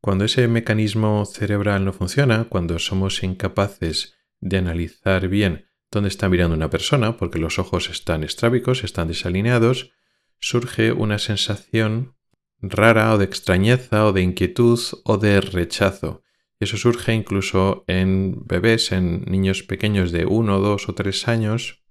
Cuando 0.00 0.24
ese 0.24 0.48
mecanismo 0.48 1.24
cerebral 1.24 1.84
no 1.84 1.92
funciona, 1.92 2.44
cuando 2.44 2.78
somos 2.78 3.22
incapaces 3.22 4.14
de 4.40 4.58
analizar 4.58 5.28
bien 5.28 5.66
dónde 5.90 6.08
está 6.08 6.28
mirando 6.28 6.56
una 6.56 6.70
persona, 6.70 7.16
porque 7.16 7.38
los 7.38 7.58
ojos 7.58 7.90
están 7.90 8.24
estrábicos, 8.24 8.82
están 8.82 9.08
desalineados, 9.08 9.92
surge 10.40 10.92
una 10.92 11.18
sensación 11.18 12.16
rara 12.62 13.12
o 13.12 13.18
de 13.18 13.24
extrañeza 13.24 14.06
o 14.06 14.12
de 14.12 14.22
inquietud 14.22 14.78
o 15.04 15.18
de 15.18 15.40
rechazo. 15.40 16.22
Eso 16.60 16.76
surge 16.76 17.12
incluso 17.12 17.84
en 17.88 18.46
bebés, 18.46 18.92
en 18.92 19.24
niños 19.26 19.64
pequeños 19.64 20.12
de 20.12 20.26
uno, 20.26 20.60
dos 20.60 20.88
o 20.88 20.94
tres 20.94 21.26
años, 21.26 21.82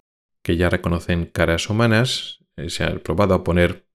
que 0.42 0.56
ya 0.56 0.70
reconocen 0.70 1.26
caras 1.26 1.70
humanas, 1.70 2.40
eh, 2.56 2.70
se 2.70 2.86
ha 2.86 2.98
probado 3.00 3.34
a 3.34 3.44
poner 3.44 3.86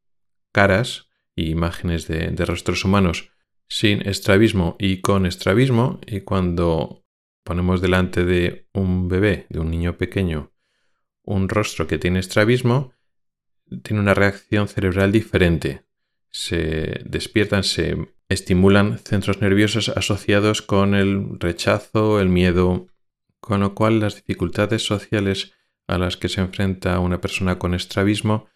caras 0.53 1.09
e 1.35 1.45
imágenes 1.45 2.07
de, 2.09 2.31
rostros 2.45 2.85
humanos 2.85 3.31
sin 3.69 4.07
estrabismo 4.07 4.77
y 4.79 5.01
con 5.01 5.27
estrabismo 5.27 5.99
y 6.07 6.21
cuando 6.21 7.05
ponemos 7.43 7.81
delante 7.81 8.25
de 8.25 8.69
un 8.73 9.09
bebé, 9.09 9.47
de 9.49 9.61
un 9.61 9.71
niño 9.71 9.97
pequeño, 9.97 10.53
un 11.23 11.49
rostro 11.49 11.87
que 11.87 11.99
tiene 11.99 12.21
estrabismo, 12.21 12.93
tiene 13.83 14.01
una 14.01 14.15
reacción 14.15 14.69
cerebral 14.69 15.11
diferente. 15.11 15.86
Se 16.39 17.01
despiertan, 17.07 17.65
se 17.65 17.97
estimulan 18.29 18.99
centros 18.99 19.41
nerviosos 19.41 19.89
asociados 19.89 20.61
con 20.61 20.95
el 20.95 21.41
rechazo, 21.41 22.21
el 22.21 22.29
miedo, 22.29 22.89
con 23.41 23.61
lo 23.61 23.75
cual 23.75 24.01
las 24.01 24.17
dificultades 24.17 24.85
sociales 24.85 25.55
a 25.87 25.97
las 25.97 26.19
que 26.19 26.29
se 26.29 26.43
enfrenta 26.43 27.01
una 27.01 27.23
persona 27.23 27.59
con 27.59 27.73
estrabismo 27.73 28.49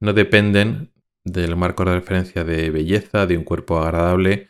no 0.00 0.14
dependen 0.14 0.92
del 1.22 1.54
marco 1.54 1.84
de 1.84 1.94
referencia 1.94 2.42
de 2.42 2.70
belleza, 2.70 3.28
de 3.28 3.36
un 3.36 3.44
cuerpo 3.44 3.78
agradable, 3.78 4.48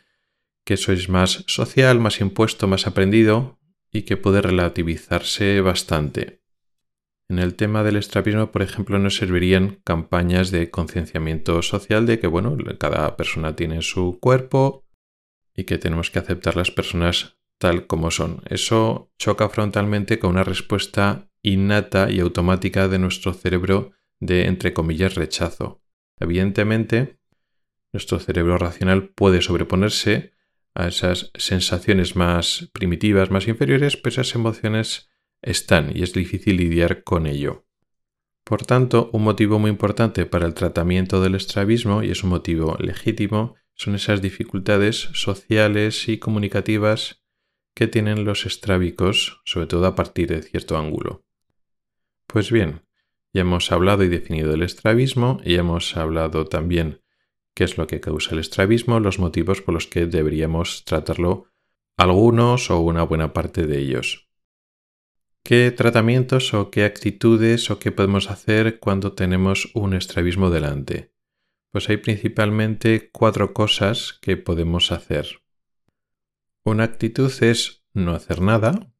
que 0.65 0.73
eso 0.73 0.91
es 0.91 1.09
más 1.09 1.43
social, 1.45 1.99
más 1.99 2.19
impuesto, 2.21 2.67
más 2.67 2.87
aprendido 2.87 3.59
y 3.91 4.01
que 4.01 4.17
puede 4.17 4.41
relativizarse 4.41 5.61
bastante. 5.61 6.38
En 7.29 7.37
el 7.37 7.53
tema 7.55 7.83
del 7.83 7.95
estrabismo, 7.95 8.51
por 8.51 8.63
ejemplo, 8.63 8.97
nos 8.97 9.15
servirían 9.15 9.81
campañas 9.83 10.49
de 10.49 10.71
concienciamiento 10.71 11.61
social 11.61 12.07
de 12.07 12.19
que, 12.19 12.25
bueno, 12.25 12.57
cada 12.79 13.15
persona 13.15 13.55
tiene 13.55 13.83
su 13.83 14.17
cuerpo 14.19 14.83
y 15.55 15.65
que 15.65 15.77
tenemos 15.77 16.09
que 16.09 16.17
aceptar 16.17 16.55
las 16.55 16.71
personas 16.71 17.37
tal 17.59 17.85
como 17.85 18.09
son. 18.09 18.41
Eso 18.49 19.11
choca 19.19 19.47
frontalmente 19.49 20.17
con 20.17 20.31
una 20.31 20.43
respuesta 20.43 21.29
innata 21.43 22.09
y 22.09 22.19
automática 22.19 22.87
de 22.87 22.97
nuestro 22.97 23.33
cerebro 23.33 23.91
de, 24.19 24.47
entre 24.47 24.73
comillas, 24.73 25.13
rechazo. 25.13 25.83
Evidentemente, 26.19 27.19
nuestro 27.93 28.19
cerebro 28.19 28.57
racional 28.57 29.09
puede 29.09 29.41
sobreponerse 29.41 30.33
a 30.73 30.87
esas 30.87 31.31
sensaciones 31.35 32.15
más 32.15 32.69
primitivas, 32.73 33.29
más 33.29 33.47
inferiores, 33.47 33.97
pero 33.97 34.13
esas 34.13 34.33
emociones 34.33 35.08
están 35.41 35.95
y 35.95 36.03
es 36.03 36.13
difícil 36.13 36.57
lidiar 36.57 37.03
con 37.03 37.27
ello. 37.27 37.65
Por 38.43 38.65
tanto, 38.65 39.09
un 39.13 39.23
motivo 39.23 39.59
muy 39.59 39.69
importante 39.69 40.25
para 40.25 40.47
el 40.47 40.53
tratamiento 40.53 41.21
del 41.21 41.35
estrabismo, 41.35 42.01
y 42.03 42.09
es 42.09 42.23
un 42.23 42.31
motivo 42.31 42.77
legítimo, 42.79 43.55
son 43.75 43.95
esas 43.95 44.21
dificultades 44.21 45.09
sociales 45.13 46.09
y 46.09 46.17
comunicativas 46.17 47.23
que 47.75 47.87
tienen 47.87 48.25
los 48.25 48.45
estrábicos, 48.45 49.41
sobre 49.45 49.67
todo 49.67 49.85
a 49.85 49.95
partir 49.95 50.29
de 50.29 50.41
cierto 50.41 50.77
ángulo. 50.77 51.23
Pues 52.27 52.51
bien, 52.51 52.81
ya 53.33 53.41
hemos 53.41 53.71
hablado 53.71 54.03
y 54.03 54.09
definido 54.09 54.53
el 54.53 54.63
estrabismo 54.63 55.39
y 55.45 55.55
hemos 55.55 55.95
hablado 55.95 56.45
también 56.45 57.01
qué 57.53 57.63
es 57.63 57.77
lo 57.77 57.87
que 57.87 57.99
causa 57.99 58.31
el 58.33 58.39
estrabismo, 58.39 58.99
los 58.99 59.19
motivos 59.19 59.61
por 59.61 59.73
los 59.73 59.87
que 59.87 60.07
deberíamos 60.07 60.83
tratarlo 60.85 61.45
algunos 61.97 62.71
o 62.71 62.79
una 62.79 63.03
buena 63.03 63.33
parte 63.33 63.67
de 63.67 63.79
ellos. 63.79 64.28
¿Qué 65.49 65.71
tratamientos 65.71 66.53
o 66.53 66.69
qué 66.69 66.83
actitudes 66.83 67.71
o 67.71 67.79
qué 67.79 67.91
podemos 67.91 68.29
hacer 68.29 68.77
cuando 68.77 69.13
tenemos 69.13 69.71
un 69.73 69.95
estrabismo 69.95 70.51
delante? 70.51 71.11
Pues 71.71 71.89
hay 71.89 71.97
principalmente 71.97 73.09
cuatro 73.11 73.51
cosas 73.51 74.19
que 74.21 74.37
podemos 74.37 74.91
hacer. 74.91 75.41
Una 76.63 76.83
actitud 76.83 77.33
es 77.41 77.83
no 77.95 78.11
hacer 78.11 78.41
nada, 78.41 78.93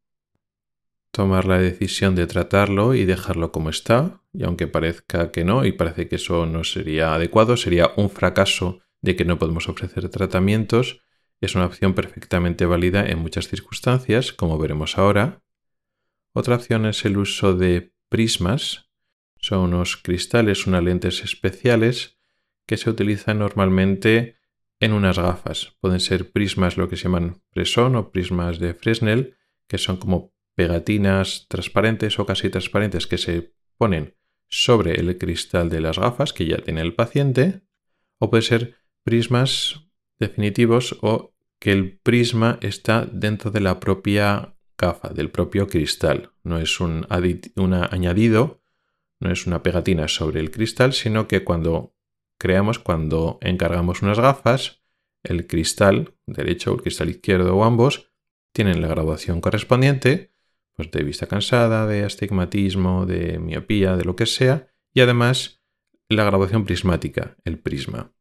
tomar 1.11 1.45
la 1.45 1.59
decisión 1.59 2.15
de 2.15 2.25
tratarlo 2.25 2.95
y 2.95 3.05
dejarlo 3.05 3.51
como 3.51 3.69
está, 3.69 4.23
y 4.33 4.43
aunque 4.43 4.65
parezca 4.65 5.31
que 5.31 5.45
no, 5.45 5.65
y 5.65 5.73
parece 5.73 6.07
que 6.07 6.15
eso 6.15 6.47
no 6.47 6.63
sería 6.63 7.13
adecuado, 7.13 7.57
sería 7.57 7.91
un 7.95 8.09
fracaso 8.09 8.79
de 9.03 9.15
que 9.15 9.23
no 9.23 9.37
podemos 9.37 9.69
ofrecer 9.69 10.09
tratamientos, 10.09 11.03
es 11.41 11.53
una 11.53 11.67
opción 11.67 11.93
perfectamente 11.93 12.65
válida 12.65 13.05
en 13.07 13.19
muchas 13.19 13.47
circunstancias, 13.49 14.33
como 14.33 14.57
veremos 14.57 14.97
ahora, 14.97 15.43
otra 16.33 16.55
opción 16.55 16.85
es 16.85 17.05
el 17.05 17.17
uso 17.17 17.55
de 17.55 17.93
prismas. 18.09 18.89
Son 19.37 19.59
unos 19.59 19.97
cristales, 19.97 20.67
unas 20.67 20.83
lentes 20.83 21.23
especiales 21.23 22.17
que 22.65 22.77
se 22.77 22.89
utilizan 22.89 23.39
normalmente 23.39 24.37
en 24.79 24.93
unas 24.93 25.17
gafas. 25.17 25.75
Pueden 25.81 25.99
ser 25.99 26.31
prismas 26.31 26.77
lo 26.77 26.87
que 26.87 26.97
se 26.97 27.03
llaman 27.03 27.41
Fresson 27.51 27.95
o 27.95 28.11
prismas 28.11 28.59
de 28.59 28.73
Fresnel, 28.73 29.37
que 29.67 29.77
son 29.77 29.97
como 29.97 30.33
pegatinas 30.55 31.47
transparentes 31.47 32.19
o 32.19 32.25
casi 32.25 32.49
transparentes 32.49 33.07
que 33.07 33.17
se 33.17 33.53
ponen 33.77 34.15
sobre 34.49 34.99
el 34.99 35.17
cristal 35.17 35.69
de 35.69 35.81
las 35.81 35.99
gafas 35.99 36.33
que 36.33 36.45
ya 36.45 36.57
tiene 36.57 36.81
el 36.81 36.95
paciente. 36.95 37.61
O 38.17 38.29
puede 38.29 38.43
ser 38.43 38.75
prismas 39.03 39.87
definitivos 40.19 40.97
o 41.01 41.33
que 41.59 41.71
el 41.71 41.97
prisma 41.97 42.57
está 42.61 43.05
dentro 43.05 43.51
de 43.51 43.61
la 43.61 43.79
propia 43.79 44.55
gafa 44.79 45.09
del 45.09 45.29
propio 45.29 45.67
cristal. 45.67 46.31
No 46.43 46.57
es 46.57 46.79
un, 46.79 47.05
añadido, 47.09 48.61
no 49.19 49.31
es 49.31 49.45
una 49.45 49.61
pegatina 49.61 50.07
sobre 50.07 50.39
el 50.39 50.49
cristal, 50.49 50.93
sino 50.93 51.27
que 51.27 51.43
cuando 51.43 51.95
creamos, 52.39 52.79
cuando 52.79 53.37
encargamos 53.41 54.01
unas 54.01 54.19
gafas, 54.19 54.81
el 55.21 55.45
cristal 55.45 56.15
derecho 56.25 56.71
o 56.71 56.75
el 56.75 56.81
cristal 56.81 57.09
izquierdo 57.09 57.55
o 57.55 57.63
ambos 57.65 58.09
tienen 58.53 58.81
la 58.81 58.87
graduación 58.87 59.41
correspondiente, 59.41 60.33
pues 60.73 60.89
de 60.91 61.03
vista 61.03 61.27
cansada, 61.27 61.85
de 61.85 62.05
astigmatismo, 62.05 63.05
de 63.05 63.37
miopía, 63.37 63.97
de 63.97 64.05
lo 64.05 64.15
que 64.15 64.25
sea, 64.25 64.71
y 64.93 65.01
además 65.01 65.61
la 66.07 66.23
graduación 66.23 66.65
prismática, 66.65 67.37
el 67.43 67.59
prisma. 67.59 68.13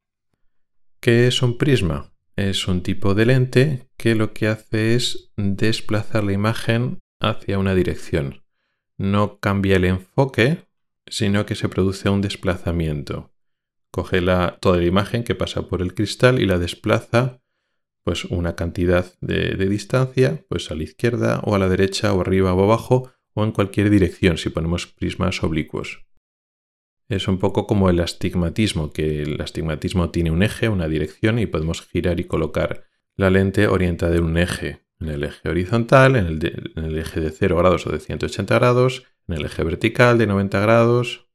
¿Qué 1.00 1.28
es 1.28 1.40
un 1.40 1.56
prisma? 1.56 2.12
Es 2.39 2.68
un 2.68 2.82
tipo 2.82 3.14
de 3.14 3.26
lente 3.26 3.89
que 3.97 4.14
lo 4.14 4.32
que 4.32 4.47
hace 4.47 4.95
es 4.95 5.32
desplazar 5.36 6.22
la 6.22 6.32
imagen 6.32 7.01
hacia 7.18 7.59
una 7.59 7.74
dirección. 7.74 8.45
No 8.97 9.41
cambia 9.41 9.76
el 9.76 9.84
enfoque, 9.84 10.68
sino 11.09 11.47
que 11.47 11.57
se 11.57 11.68
produce 11.68 12.09
un 12.09 12.20
desplazamiento. 12.20 13.32
Coge 13.91 14.22
toda 14.61 14.76
la 14.76 14.84
imagen 14.84 15.24
que 15.24 15.34
pasa 15.34 15.62
por 15.62 15.82
el 15.82 15.95
cristal 15.95 16.41
y 16.41 16.47
la 16.47 16.59
desplaza 16.59 17.43
pues 18.05 18.24
una 18.24 18.55
cantidad 18.55 19.12
de, 19.20 19.57
de 19.57 19.68
distancia, 19.68 20.45
pues 20.49 20.70
a 20.70 20.74
la 20.74 20.84
izquierda 20.84 21.41
o 21.43 21.57
a 21.57 21.59
la 21.59 21.68
derecha 21.68 22.12
o 22.14 22.20
arriba 22.20 22.55
o 22.55 22.62
abajo 22.62 23.12
o 23.34 23.45
en 23.45 23.53
cualquier 23.53 23.91
dirección 23.91 24.39
si 24.39 24.49
ponemos 24.49 24.86
prismas 24.86 25.43
oblicuos. 25.43 26.07
Es 27.09 27.26
un 27.26 27.38
poco 27.38 27.66
como 27.66 27.88
el 27.88 28.00
astigmatismo, 28.00 28.92
que 28.92 29.22
el 29.22 29.40
astigmatismo 29.40 30.11
tiene 30.11 30.30
un 30.30 30.42
eje, 30.42 30.68
una 30.68 30.88
dirección 30.88 31.38
y 31.38 31.46
podemos 31.46 31.82
girar 31.82 32.20
y 32.20 32.24
colocar 32.24 32.84
la 33.16 33.30
lente 33.30 33.66
orientada 33.66 34.16
en 34.16 34.24
un 34.24 34.36
eje, 34.36 34.84
en 35.00 35.09
el 35.09 35.24
eje 35.24 35.48
horizontal, 35.48 36.16
en 36.16 36.26
el, 36.76 36.98
eje 36.98 37.20
de 37.20 37.30
0 37.30 37.56
grados 37.56 37.86
o 37.86 37.92
de 37.92 37.98
180 37.98 38.54
grados, 38.54 39.04
en 39.26 39.36
el 39.36 39.46
eje 39.46 39.64
vertical 39.64 40.18
de 40.18 40.26
90 40.26 40.61
grados. 40.61 41.26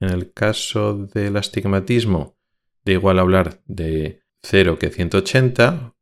En 0.00 0.08
el 0.08 0.32
caso 0.32 0.94
del 0.96 1.36
astigmatismo, 1.36 2.38
da 2.86 2.92
igual 2.92 3.18
hablar 3.18 3.60
de 3.66 4.22
0 4.42 4.78
que 4.78 4.88
180, 4.88 5.94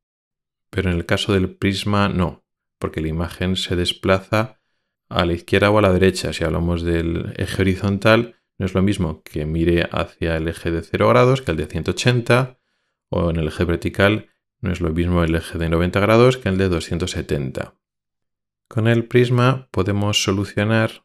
pero 0.70 0.90
en 0.90 0.96
el 0.96 1.06
caso 1.06 1.32
del 1.32 1.50
prisma 1.50 2.08
no, 2.08 2.44
porque 2.78 3.00
la 3.00 3.08
imagen 3.08 3.56
se 3.56 3.74
desplaza 3.74 4.60
a 5.08 5.24
la 5.24 5.32
izquierda 5.32 5.70
o 5.70 5.78
a 5.78 5.82
la 5.82 5.92
derecha. 5.92 6.32
Si 6.32 6.44
hablamos 6.44 6.82
del 6.82 7.34
eje 7.36 7.62
horizontal, 7.62 8.37
no 8.58 8.66
es 8.66 8.74
lo 8.74 8.82
mismo 8.82 9.22
que 9.22 9.46
mire 9.46 9.88
hacia 9.90 10.36
el 10.36 10.48
eje 10.48 10.70
de 10.70 10.82
0 10.82 11.08
grados 11.08 11.42
que 11.42 11.52
el 11.52 11.56
de 11.56 11.66
180 11.66 12.58
o 13.08 13.30
en 13.30 13.36
el 13.36 13.48
eje 13.48 13.64
vertical 13.64 14.28
no 14.60 14.72
es 14.72 14.80
lo 14.80 14.90
mismo 14.90 15.22
el 15.22 15.34
eje 15.34 15.58
de 15.58 15.68
90 15.68 16.00
grados 16.00 16.36
que 16.36 16.48
el 16.48 16.58
de 16.58 16.68
270. 16.68 17.74
Con 18.66 18.88
el 18.88 19.06
prisma 19.06 19.68
podemos 19.70 20.22
solucionar, 20.22 21.04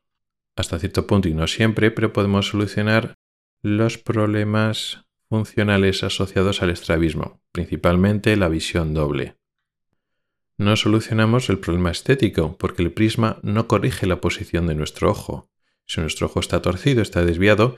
hasta 0.55 0.79
cierto 0.79 1.07
punto 1.07 1.29
y 1.29 1.33
no 1.33 1.47
siempre, 1.47 1.91
pero 1.91 2.11
podemos 2.11 2.47
solucionar 2.47 3.15
los 3.61 3.97
problemas 3.97 5.05
funcionales 5.29 6.03
asociados 6.03 6.61
al 6.61 6.71
estrabismo, 6.71 7.41
principalmente 7.51 8.35
la 8.35 8.49
visión 8.49 8.93
doble. 8.93 9.37
No 10.57 10.75
solucionamos 10.75 11.49
el 11.49 11.59
problema 11.59 11.91
estético 11.91 12.57
porque 12.57 12.83
el 12.83 12.91
prisma 12.91 13.39
no 13.43 13.67
corrige 13.67 14.05
la 14.05 14.21
posición 14.21 14.67
de 14.67 14.75
nuestro 14.75 15.09
ojo, 15.09 15.49
si 15.85 16.01
nuestro 16.01 16.27
ojo 16.27 16.39
está 16.39 16.61
torcido, 16.61 17.01
está 17.01 17.23
desviado, 17.25 17.77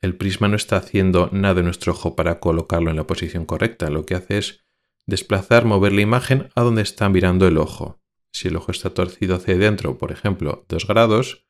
el 0.00 0.14
prisma 0.14 0.48
no 0.48 0.56
está 0.56 0.76
haciendo 0.76 1.30
nada 1.32 1.60
en 1.60 1.66
nuestro 1.66 1.92
ojo 1.92 2.16
para 2.16 2.38
colocarlo 2.38 2.90
en 2.90 2.96
la 2.96 3.06
posición 3.06 3.46
correcta. 3.46 3.90
Lo 3.90 4.04
que 4.04 4.14
hace 4.14 4.38
es 4.38 4.64
desplazar, 5.06 5.64
mover 5.64 5.92
la 5.92 6.02
imagen 6.02 6.50
a 6.54 6.62
donde 6.62 6.82
está 6.82 7.08
mirando 7.08 7.46
el 7.46 7.58
ojo. 7.58 8.00
Si 8.30 8.48
el 8.48 8.56
ojo 8.56 8.72
está 8.72 8.90
torcido 8.90 9.36
hacia 9.36 9.54
adentro, 9.54 9.96
por 9.96 10.12
ejemplo, 10.12 10.66
2 10.68 10.86
grados, 10.86 11.46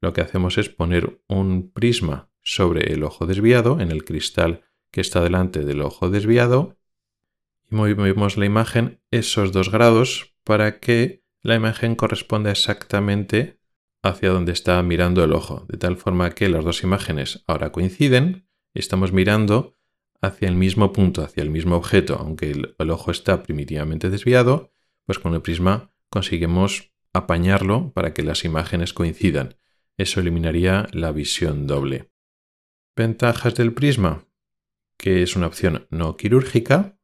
lo 0.00 0.12
que 0.12 0.22
hacemos 0.22 0.58
es 0.58 0.68
poner 0.68 1.20
un 1.28 1.70
prisma 1.70 2.28
sobre 2.42 2.92
el 2.92 3.04
ojo 3.04 3.26
desviado, 3.26 3.80
en 3.80 3.90
el 3.90 4.04
cristal 4.04 4.64
que 4.90 5.00
está 5.00 5.22
delante 5.22 5.64
del 5.64 5.80
ojo 5.80 6.10
desviado, 6.10 6.76
y 7.70 7.76
movemos 7.76 8.36
la 8.36 8.44
imagen 8.44 9.00
esos 9.10 9.52
2 9.52 9.70
grados 9.70 10.34
para 10.42 10.80
que 10.80 11.22
la 11.42 11.54
imagen 11.54 11.94
corresponda 11.94 12.50
exactamente 12.50 13.60
hacia 14.04 14.28
donde 14.28 14.52
está 14.52 14.82
mirando 14.82 15.24
el 15.24 15.32
ojo, 15.32 15.64
de 15.68 15.78
tal 15.78 15.96
forma 15.96 16.30
que 16.30 16.50
las 16.50 16.62
dos 16.62 16.82
imágenes 16.82 17.42
ahora 17.46 17.72
coinciden 17.72 18.46
estamos 18.74 19.12
mirando 19.12 19.78
hacia 20.20 20.46
el 20.46 20.56
mismo 20.56 20.92
punto, 20.92 21.22
hacia 21.22 21.42
el 21.42 21.50
mismo 21.50 21.76
objeto, 21.76 22.16
aunque 22.20 22.50
el, 22.50 22.90
ojo 22.90 23.10
está 23.10 23.42
primitivamente 23.42 24.10
desviado, 24.10 24.72
pues 25.06 25.18
con 25.18 25.32
el 25.34 25.40
prisma 25.40 25.90
conseguimos 26.10 26.92
apañarlo 27.14 27.92
para 27.92 28.12
que 28.12 28.22
las 28.22 28.44
imágenes 28.44 28.92
coincidan. 28.92 29.56
Eso 29.96 30.20
eliminaría 30.20 30.86
la 30.92 31.10
visión 31.10 31.66
doble. 31.66 32.10
Ventajas 32.94 33.54
del 33.54 33.72
prisma, 33.72 34.26
que 34.98 35.22
es 35.22 35.34
una 35.34 35.46
opción 35.46 35.86
no 35.90 36.18
quirúrgica, 36.18 36.98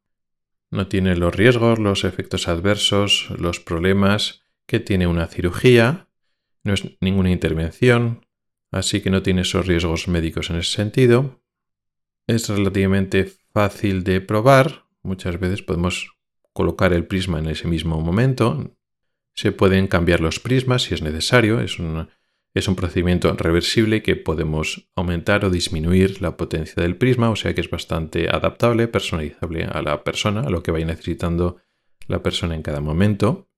no 0.71 0.87
tiene 0.87 1.17
los 1.17 1.35
riesgos, 1.35 1.79
los 1.79 2.05
efectos 2.05 2.47
adversos, 2.47 3.31
los 3.39 3.59
problemas 3.59 4.43
que 4.67 4.81
tiene 4.81 5.07
una 5.07 5.27
cirugía, 5.27 6.10
no 6.65 6.75
es 6.75 6.85
ninguna 7.01 7.31
intervención, 7.31 8.27
así 8.71 9.01
que 9.01 9.11
no 9.11 9.23
tiene 9.23 9.43
esos 9.43 9.67
riesgos 9.67 10.09
médicos 10.09 10.51
en 10.51 10.57
ese 10.57 10.73
sentido. 10.73 11.43
Es 12.27 12.49
relativamente 12.49 13.25
fácil 13.53 14.05
de 14.05 14.21
probar. 14.21 14.85
Muchas 15.03 15.41
veces 15.41 15.63
podemos 15.63 16.13
colocar 16.53 16.93
el 16.93 17.07
prisma 17.07 17.39
en 17.39 17.49
ese 17.49 17.67
mismo 17.67 18.01
momento. 18.01 18.77
Se 19.35 19.53
pueden 19.53 19.87
cambiar 19.87 20.21
los 20.21 20.39
prismas 20.41 20.83
si 20.83 20.95
es 20.95 21.03
necesario. 21.03 21.61
Es 21.61 21.79
un, 21.79 22.09
es 22.55 22.69
un 22.69 22.77
procedimiento 22.77 23.33
reversible 23.33 24.03
que 24.03 24.17
podemos 24.17 24.91
aumentar 24.95 25.45
o 25.45 25.51
disminuir 25.51 26.21
la 26.21 26.37
potencia 26.37 26.83
del 26.83 26.97
prisma, 26.97 27.31
o 27.31 27.37
sea 27.37 27.55
que 27.55 27.61
es 27.61 27.71
bastante 27.71 28.29
adaptable, 28.29 28.89
personalizable 28.89 29.65
a 29.65 29.83
la 29.83 30.03
persona, 30.03 30.41
a 30.41 30.51
lo 30.51 30.63
que 30.63 30.71
vaya 30.71 30.87
necesitando 30.87 31.59
la 32.09 32.23
persona 32.23 32.55
en 32.55 32.63
cada 32.63 32.81
momento. 32.81 33.50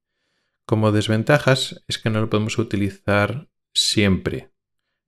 Como 0.67 0.93
desventajas 0.93 1.83
es 1.89 1.99
que 1.99 2.11
no 2.11 2.21
lo 2.21 2.31
podemos 2.31 2.59
utilizar 2.59 3.49
siempre. 3.75 4.53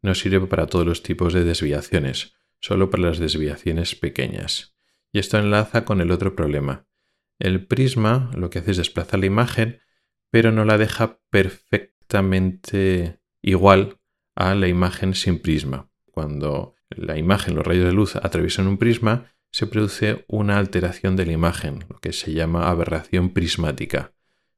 No 0.02 0.14
sirve 0.14 0.46
para 0.46 0.66
todos 0.66 0.86
los 0.86 1.02
tipos 1.02 1.32
de 1.32 1.44
desviaciones, 1.44 2.34
solo 2.60 2.90
para 2.90 3.04
las 3.04 3.18
desviaciones 3.18 3.94
pequeñas. 3.94 4.76
Y 5.12 5.18
esto 5.18 5.38
enlaza 5.38 5.84
con 5.84 6.00
el 6.00 6.10
otro 6.10 6.34
problema. 6.34 6.86
El 7.38 7.66
prisma 7.66 8.30
lo 8.36 8.50
que 8.50 8.58
hace 8.58 8.72
es 8.72 8.76
desplazar 8.76 9.20
la 9.20 9.26
imagen, 9.26 9.80
pero 10.30 10.50
no 10.52 10.64
la 10.64 10.78
deja 10.78 11.20
perfectamente 11.30 13.20
igual 13.42 14.00
a 14.34 14.54
la 14.54 14.68
imagen 14.68 15.14
sin 15.14 15.38
prisma. 15.40 15.90
cuando 16.10 16.74
la 16.90 17.18
imagen, 17.18 17.56
los 17.56 17.66
rayos 17.66 17.86
de 17.86 17.92
luz 17.92 18.14
atraviesan 18.14 18.68
un 18.68 18.78
prisma, 18.78 19.32
se 19.50 19.66
produce 19.66 20.24
una 20.28 20.58
alteración 20.58 21.16
de 21.16 21.26
la 21.26 21.32
imagen, 21.32 21.84
lo 21.88 21.98
que 21.98 22.12
se 22.12 22.32
llama 22.32 22.68
aberración 22.68 23.30
prismática. 23.30 24.13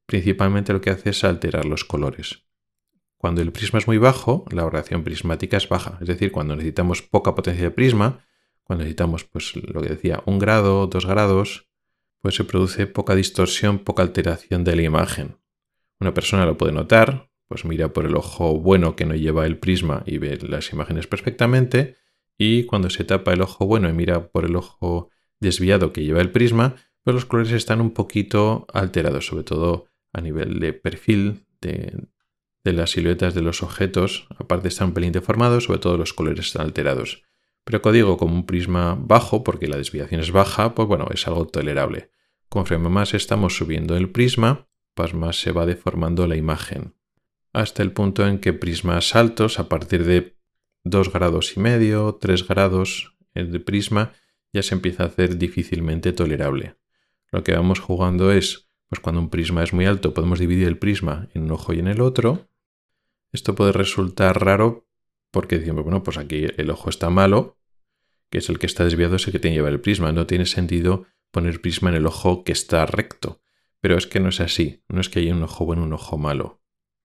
Principalmente 0.07 0.73
lo 0.73 0.81
que 0.81 0.91
hace 0.91 1.11
es 1.11 1.25
alterar 1.25 1.65
los 1.65 1.85
colores. 1.85 2.47
Cuando 3.17 3.43
el 3.43 3.53
prisma 3.53 3.79
es 3.79 3.87
muy 3.87 3.99
bajo, 3.99 4.45
la 4.51 4.63
aberración 4.63 5.03
prismática 5.03 5.57
es 5.57 5.69
baja, 5.69 5.99
es 6.01 6.07
decir, 6.07 6.31
cuando 6.31 6.55
necesitamos 6.55 7.03
poca 7.03 7.35
potencia 7.35 7.65
de 7.65 7.71
prisma, 7.71 8.25
cuando 8.63 8.85
necesitamos, 8.85 9.25
pues 9.25 9.57
lo 9.57 9.81
que 9.81 9.89
decía, 9.89 10.23
un 10.27 10.39
grado, 10.39 10.87
dos 10.87 11.07
grados, 11.07 11.69
pues 12.21 12.35
se 12.35 12.45
produce 12.45 12.87
poca 12.87 13.15
distorsión, 13.15 13.79
poca 13.79 14.03
alteración 14.03 14.65
de 14.65 14.77
la 14.77 14.83
imagen. 14.83 15.39
Una 15.99 16.13
persona 16.13 16.45
lo 16.45 16.59
puede 16.59 16.73
notar, 16.73 17.31
pues 17.49 17.65
mira 17.65 17.93
por 17.93 18.05
el 18.05 18.17
ojo 18.17 18.59
bueno 18.59 18.97
que 18.97 19.07
no 19.07 19.15
lleva 19.15 19.47
el 19.47 19.59
prisma 19.59 20.03
y 20.07 20.19
ve 20.19 20.39
las 20.43 20.73
imágenes 20.73 21.07
perfectamente, 21.07 21.97
y 22.37 22.65
cuando 22.65 22.91
se 22.91 23.05
tapa 23.05 23.33
el 23.33 23.41
ojo 23.41 23.67
bueno 23.67 23.89
y 23.89 23.93
mira 23.93 24.29
por 24.29 24.45
el 24.45 24.57
ojo 24.57 25.11
desviado 25.41 25.93
que 25.93 26.05
lleva 26.05 26.21
el 26.21 26.33
prisma, 26.33 26.75
pues 27.03 27.15
los 27.15 27.25
colores 27.25 27.53
están 27.53 27.81
un 27.81 27.93
poquito 27.93 28.67
alterados, 28.73 29.27
sobre 29.27 29.45
todo 29.45 29.87
a 30.17 30.23
nivel 30.23 30.59
de 30.61 30.73
perfil 30.73 31.45
de, 31.61 31.93
de 32.65 32.73
las 32.73 32.91
siluetas 32.91 33.35
de 33.35 33.43
los 33.43 33.63
objetos, 33.63 34.27
aparte 34.39 34.69
están 34.69 34.89
un 34.89 34.95
pelín 34.95 35.13
deformados, 35.13 35.65
sobre 35.65 35.79
todo 35.79 35.99
los 35.99 36.15
colores 36.15 36.47
están 36.47 36.63
alterados. 36.63 37.23
Pero 37.65 37.83
código 37.83 38.17
como 38.17 38.35
un 38.35 38.47
prisma 38.47 38.97
bajo, 38.99 39.45
porque 39.45 39.69
la 39.69 39.77
desviación 39.77 40.21
es 40.21 40.33
baja, 40.33 40.75
pues 40.75 40.89
bueno, 40.89 41.07
es 41.13 41.27
algo 41.27 41.47
tolerable. 41.47 42.11
Conforme 42.49 42.89
más 42.89 43.13
estamos 43.13 43.57
subiendo 43.57 43.97
el 43.97 44.11
prisma, 44.11 44.69
pues 44.95 45.13
más 45.13 45.39
se 45.39 45.53
va 45.53 45.67
deformando 45.67 46.27
la 46.27 46.37
imagen. 46.37 46.95
Hasta 47.53 47.83
el 47.83 47.93
punto 47.93 48.27
en 48.27 48.39
que 48.39 48.53
prismas 48.53 49.15
altos, 49.15 49.59
a 49.59 49.69
partir 49.69 50.05
de 50.05 50.39
2 50.85 51.13
grados 51.13 51.57
y 51.57 51.61
medio, 51.61 52.19
3 52.21 52.49
grados 52.49 53.15
de 53.35 53.61
prisma, 53.61 54.13
ya 54.53 54.63
se 54.63 54.75
empieza 54.75 55.03
a 55.03 55.07
hacer 55.07 55.37
difícilmente 55.37 56.13
tolerable. 56.13 56.77
Lo 57.31 57.45
que 57.45 57.53
vamos 57.53 57.81
jugando 57.81 58.33
es, 58.33 58.66
pues 58.89 59.01
cuando 59.01 59.21
un 59.21 59.31
prisma 59.31 59.63
es 59.63 59.73
muy 59.73 59.87
alto, 59.87 60.15
podemos 60.15 60.39
dividir 60.39 60.69
el 60.69 60.79
prisma 60.79 61.29
en 61.35 61.45
un 61.45 61.53
ojo 61.53 61.73
y 61.73 61.81
en 61.81 61.89
el 61.89 62.01
otro. 62.01 62.49
Esto 63.33 63.55
puede 63.55 63.73
resultar 63.73 64.45
raro 64.45 64.87
porque 65.31 65.59
decimos, 65.59 65.85
bueno, 65.85 66.03
pues 66.03 66.19
aquí 66.19 66.47
el 66.57 66.71
ojo 66.71 66.89
está 66.89 67.11
malo, 67.11 67.59
que 68.31 68.39
es 68.39 68.49
el 68.49 68.59
que 68.59 68.67
está 68.67 68.85
desviado, 68.85 69.17
es 69.17 69.27
el 69.27 69.33
que 69.33 69.39
tiene 69.39 69.55
que 69.55 69.59
llevar 69.59 69.73
el 69.73 69.81
prisma. 69.81 70.13
No 70.13 70.27
tiene 70.27 70.47
sentido 70.47 71.07
poner 71.31 71.61
prisma 71.61 71.91
en 71.91 71.97
el 71.97 72.07
ojo 72.07 72.45
que 72.45 72.53
está 72.53 72.87
recto. 72.87 73.43
Pero 73.81 73.99
es 73.99 74.07
que 74.07 74.21
no 74.21 74.31
es 74.31 74.41
así, 74.41 74.83
no 74.89 75.01
es 75.01 75.09
que 75.09 75.21
haya 75.21 75.35
un 75.35 75.43
ojo 75.43 75.65
bueno 75.65 75.83
y 75.83 75.87
un 75.87 75.93
ojo 75.93 76.17
malo. 76.17 76.63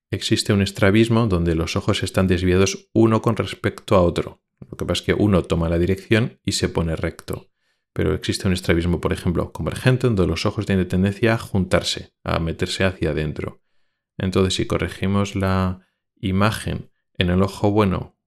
Existe 0.10 0.54
un 0.54 0.62
estrabismo 0.62 1.28
donde 1.28 1.56
los 1.56 1.76
ojos 1.76 2.04
están 2.04 2.28
desviados 2.28 2.90
uno 2.94 3.22
con 3.22 3.36
respecto 3.36 3.96
a 3.96 4.02
otro. 4.02 4.42
Lo 4.60 4.78
que 4.78 4.86
pasa 4.86 5.02
es 5.02 5.06
que 5.06 5.14
uno 5.14 5.44
toma 5.44 5.70
la 5.70 5.80
dirección 5.80 6.40
y 6.46 6.54
se 6.54 6.70
pone 6.70 6.96
recto. 6.96 7.51
Pero 7.94 8.14
existe 8.14 8.48
un 8.48 8.54
estrabismo, 8.54 9.02
por 9.02 9.14
ejemplo, 9.14 9.52
convergente, 9.52 10.08
donde 10.08 10.28
los 10.28 10.46
ojos 10.46 10.66
tienen 10.66 10.88
tendencia 10.88 11.34
a 11.34 11.38
juntarse, 11.38 12.14
a 12.24 12.40
meterse 12.40 12.86
hacia 12.86 13.12
adentro. 13.12 13.62
Entonces, 14.18 14.56
si 14.56 14.66
corregimos 14.66 15.36
la 15.36 15.86
imagen 16.16 16.92
en 17.18 17.30
el 17.30 17.42
ojo 17.44 17.72
bueno 17.72 18.18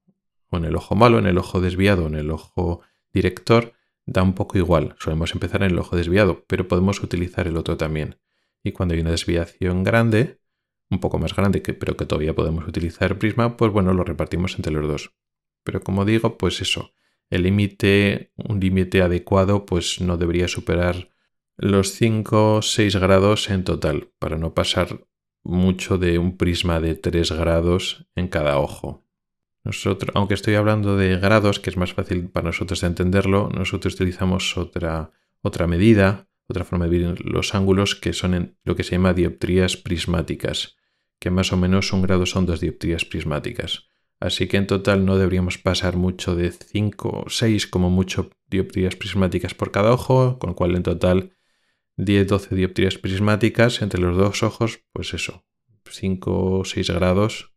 en 0.57 0.65
el 0.65 0.77
ojo 0.77 0.95
malo, 0.95 1.19
en 1.19 1.27
el 1.27 1.39
ojo 1.39 1.61
desviado, 1.61 2.07
en 2.07 2.15
el 2.15 2.31
ojo 2.31 2.81
director, 3.13 3.73
da 4.07 4.23
un 4.23 4.35
poco 4.35 4.59
igual. 4.59 4.95
Solemos 4.99 5.33
empezar 5.33 5.63
en 5.63 5.73
el 5.73 5.79
ojo 5.79 5.97
desviado, 5.97 6.45
pero 6.47 6.69
podemos 6.69 7.03
utilizar 7.03 7.47
el 7.47 7.57
otro 7.57 7.77
también. 7.77 8.17
Y 8.63 8.73
cuando 8.73 8.95
hay 8.95 9.01
una 9.01 9.11
desviación 9.11 9.83
grande, 9.83 10.41
un 10.91 11.01
poco 11.01 11.19
más 11.19 11.35
grande, 11.35 11.63
que, 11.63 11.75
pero 11.75 11.97
que 11.97 12.07
todavía 12.07 12.35
podemos 12.35 12.67
utilizar 12.67 13.19
prisma, 13.19 13.57
pues 13.57 13.73
bueno, 13.73 13.93
lo 13.93 14.05
repartimos 14.05 14.57
entre 14.57 14.73
los 14.73 14.87
dos. 14.87 15.15
Pero 15.63 15.83
como 15.83 16.05
digo, 16.05 16.37
pues 16.39 16.61
eso, 16.61 16.93
el 17.31 17.43
límite, 17.43 18.33
un 18.37 18.61
límite 18.61 19.03
adecuado, 19.03 19.67
pues 19.67 20.01
no 20.01 20.17
debería 20.17 20.49
superar 20.49 21.11
los 21.57 21.93
5 21.93 22.57
o 22.57 22.63
6 22.63 22.97
grados 22.97 23.51
en 23.51 23.65
total, 23.65 24.11
para 24.19 24.37
no 24.37 24.55
pasar 24.55 25.07
mucho 25.43 25.99
de 25.99 26.19
un 26.19 26.37
prisma 26.37 26.81
de 26.81 26.95
3 26.95 27.33
grados 27.33 28.07
en 28.15 28.29
cada 28.29 28.59
ojo. 28.59 29.05
Nosotros, 29.63 30.11
aunque 30.15 30.35
estoy 30.35 30.57
hablando 30.57 30.97
de 30.97 31.17
grados, 31.19 31.59
que 31.59 31.71
es 31.71 31.77
más 31.77 31.95
fácil 31.95 32.29
para 32.29 32.47
nosotros 32.47 32.81
de 32.81 32.89
entenderlo, 32.89 33.49
nosotros 33.55 33.95
utilizamos 33.95 34.57
otra, 34.59 35.11
otra 35.41 35.67
medida, 35.67 36.29
otra 36.49 36.65
forma 36.65 36.87
de 36.87 36.91
medir 36.91 37.25
los 37.25 37.55
ángulos, 37.55 37.95
que 37.95 38.13
son 38.13 38.57
lo 38.65 38.77
que 38.77 38.85
se 38.85 38.93
llama 38.93 39.15
dioptrías 39.15 39.77
prismáticas, 39.77 40.77
que 41.19 41.31
más 41.31 41.53
o 41.53 41.57
menos 41.57 41.93
un 41.93 42.03
grado 42.03 42.27
son 42.27 42.45
dos 42.45 42.61
dioptrías 42.61 43.05
prismáticas. 43.05 43.89
Así 44.25 44.49
que 44.49 44.57
en 44.57 44.67
total 44.67 45.05
no 45.05 45.19
deberíamos 45.19 45.59
pasar 45.59 45.99
mucho 45.99 46.35
de 46.35 46.51
5 46.51 47.25
o 47.27 47.29
6 47.29 47.67
como 47.67 47.91
mucho 47.91 48.31
dioptrías 48.49 48.97
prismáticas 48.97 49.53
por 49.53 49.71
cada 49.71 49.93
ojo, 49.93 50.39
con 50.39 50.49
lo 50.49 50.57
cual 50.57 50.75
en 50.77 50.83
total 50.83 51.37
10-12 51.99 52.49
dioptrías 52.55 52.97
prismáticas 52.97 53.83
entre 53.83 54.01
los 54.01 54.17
dos 54.17 54.43
ojos, 54.43 54.81
pues 54.95 55.13
eso, 55.13 55.45
5 55.87 56.59
o 56.61 56.65
6 56.65 56.89
grados 56.89 57.53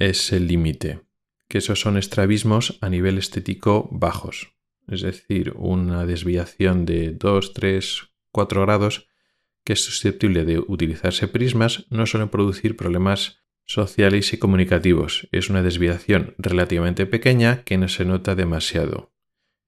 es 0.00 0.32
el 0.32 0.48
límite 0.48 1.02
que 1.46 1.58
esos 1.58 1.80
son 1.80 1.96
estrabismos 1.96 2.78
a 2.80 2.88
nivel 2.88 3.16
estético 3.16 3.88
bajos, 3.92 4.56
es 4.88 5.02
decir, 5.02 5.52
una 5.54 6.04
desviación 6.04 6.84
de 6.84 7.12
2, 7.12 7.52
3, 7.52 8.10
4 8.32 8.62
grados 8.62 9.06
que 9.62 9.74
es 9.74 9.84
susceptible 9.84 10.44
de 10.44 10.58
utilizarse 10.58 11.28
prismas 11.28 11.86
no 11.90 12.06
suele 12.06 12.26
producir 12.26 12.76
problemas 12.76 13.37
sociales 13.68 14.32
y 14.32 14.38
comunicativos. 14.38 15.28
Es 15.30 15.50
una 15.50 15.62
desviación 15.62 16.34
relativamente 16.38 17.04
pequeña 17.04 17.62
que 17.64 17.76
no 17.76 17.86
se 17.88 18.06
nota 18.06 18.34
demasiado. 18.34 19.12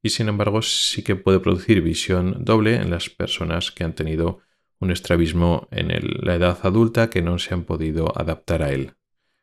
Y 0.03 0.09
sin 0.09 0.29
embargo 0.29 0.63
sí 0.63 1.05
que 1.05 1.17
puede 1.17 1.39
producir 1.39 1.83
visión 1.83 2.43
doble 2.43 2.77
en 2.77 2.91
las 2.91 3.11
personas 3.11 3.71
que 3.71 3.85
han 3.85 3.95
tenido 3.95 4.41
un 4.79 4.91
estrabismo 4.91 5.69
en 5.71 5.91
la 6.25 6.35
edad 6.35 6.59
adulta 6.63 7.11
que 7.11 7.21
no 7.21 7.39
se 7.39 7.53
han 7.53 7.65
podido 7.65 8.19
adaptar 8.19 8.63
a 8.63 8.73
él. 8.73 8.95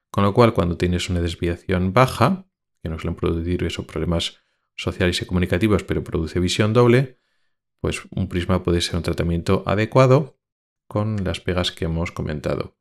Con 0.09 0.23
lo 0.23 0.33
cual, 0.33 0.53
cuando 0.53 0.77
tienes 0.77 1.11
una 1.11 1.21
desviación 1.21 1.93
baja, 1.93 2.47
que 2.81 2.89
no 2.89 2.97
suelen 2.97 3.15
producir 3.15 3.63
esos 3.63 3.85
problemas 3.85 4.39
sociales 4.75 5.21
y 5.21 5.25
comunicativos, 5.25 5.83
pero 5.83 6.03
produce 6.03 6.39
visión 6.39 6.73
doble, 6.73 7.19
pues 7.79 8.01
un 8.09 8.27
prisma 8.27 8.63
puede 8.63 8.81
ser 8.81 8.95
un 8.95 9.03
tratamiento 9.03 9.61
adecuado 9.67 10.39
con 10.87 11.23
las 11.23 11.39
pegas 11.39 11.71
que 11.71 11.85
hemos 11.85 12.11
comentado. 12.11 12.75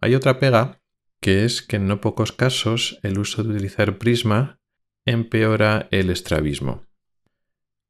Hay 0.00 0.14
otra 0.14 0.38
pega 0.38 0.81
que 1.22 1.44
es 1.44 1.62
que 1.62 1.76
en 1.76 1.86
no 1.86 2.00
pocos 2.00 2.32
casos 2.32 2.98
el 3.02 3.18
uso 3.18 3.44
de 3.44 3.54
utilizar 3.54 3.96
prisma 3.96 4.58
empeora 5.06 5.88
el 5.92 6.10
estrabismo. 6.10 6.84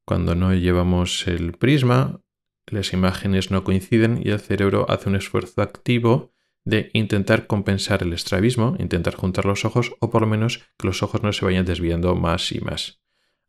Cuando 0.05 0.35
no 0.35 0.55
llevamos 0.55 1.27
el 1.27 1.55
prisma, 1.55 2.21
las 2.67 2.93
imágenes 2.93 3.51
no 3.51 3.65
coinciden 3.65 4.21
y 4.23 4.31
el 4.31 4.41
cerebro 4.41 4.85
hace 4.91 5.09
un 5.09 5.17
esfuerzo 5.17 5.63
activo 5.63 6.33
de 6.65 6.91
intentar 6.93 7.47
compensar 7.47 8.03
el 8.03 8.13
estrabismo, 8.13 8.77
intentar 8.79 9.15
juntar 9.15 9.47
los 9.47 9.65
ojos 9.65 9.93
o 10.01 10.11
por 10.11 10.21
lo 10.21 10.29
menos 10.29 10.59
que 10.79 10.87
los 10.87 11.03
ojos 11.03 11.23
no 11.23 11.33
se 11.33 11.47
vayan 11.47 11.65
desviando 11.65 12.15
más 12.15 12.53
y 12.53 12.61
más. 12.61 13.01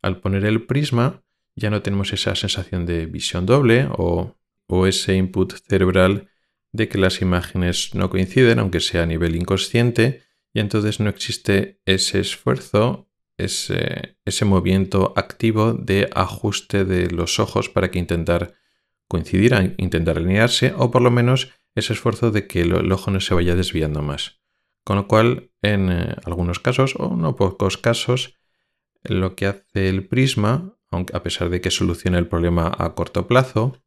Al 0.02 0.22
poner 0.22 0.46
el 0.46 0.66
prisma 0.66 1.24
ya 1.56 1.70
no 1.70 1.82
tenemos 1.82 2.14
esa 2.14 2.36
sensación 2.36 2.86
de 2.86 3.06
visión 3.06 3.46
doble 3.46 3.90
o, 3.92 4.38
ese 4.88 5.16
input 5.16 5.54
cerebral 5.68 6.30
de 6.74 6.90
que 6.90 6.98
las 6.98 7.22
imágenes 7.22 7.94
no 7.94 8.10
coinciden, 8.10 8.60
aunque 8.60 8.82
sea 8.82 9.04
a 9.04 9.06
nivel 9.06 9.36
inconsciente, 9.36 10.24
y 10.54 10.60
entonces 10.60 11.00
no 11.00 11.10
existe 11.10 11.80
ese 11.86 12.20
esfuerzo, 12.20 13.10
ese, 13.38 14.18
ese 14.26 14.46
movimiento 14.46 15.14
activo 15.16 15.74
de 15.74 16.10
ajuste 16.14 16.84
de 16.84 17.10
los 17.10 17.40
ojos 17.40 17.70
para 17.70 17.90
que 17.90 18.00
intentar 18.00 18.56
coincidir, 19.08 19.76
intentar 19.78 20.18
alinearse 20.18 20.74
o 20.76 20.92
por 20.92 21.02
lo 21.02 21.12
menos 21.12 21.52
ese 21.76 21.94
esfuerzo 21.94 22.32
de 22.32 22.48
que 22.48 22.62
el, 22.62 22.92
ojo 22.92 23.12
no 23.12 23.20
se 23.20 23.34
vaya 23.34 23.56
desviando 23.56 24.02
más. 24.02 24.42
Con 24.84 24.98
lo 24.98 25.08
cual, 25.08 25.52
en 25.62 25.92
eh, 25.92 26.16
algunos 26.26 26.60
casos, 26.60 26.96
o 26.98 27.16
no 27.16 27.36
pocos 27.36 27.78
casos, 27.78 28.36
lo 29.04 29.36
que 29.36 29.48
hace 29.48 29.90
el 29.90 30.08
prisma, 30.08 30.78
aunque 30.92 31.16
a 31.16 31.24
pesar 31.24 31.50
de 31.50 31.62
que 31.62 31.72
soluciona 31.72 32.20
el 32.20 32.28
problema 32.28 32.72
a 32.78 32.94
corto 32.94 33.28
plazo, 33.28 33.83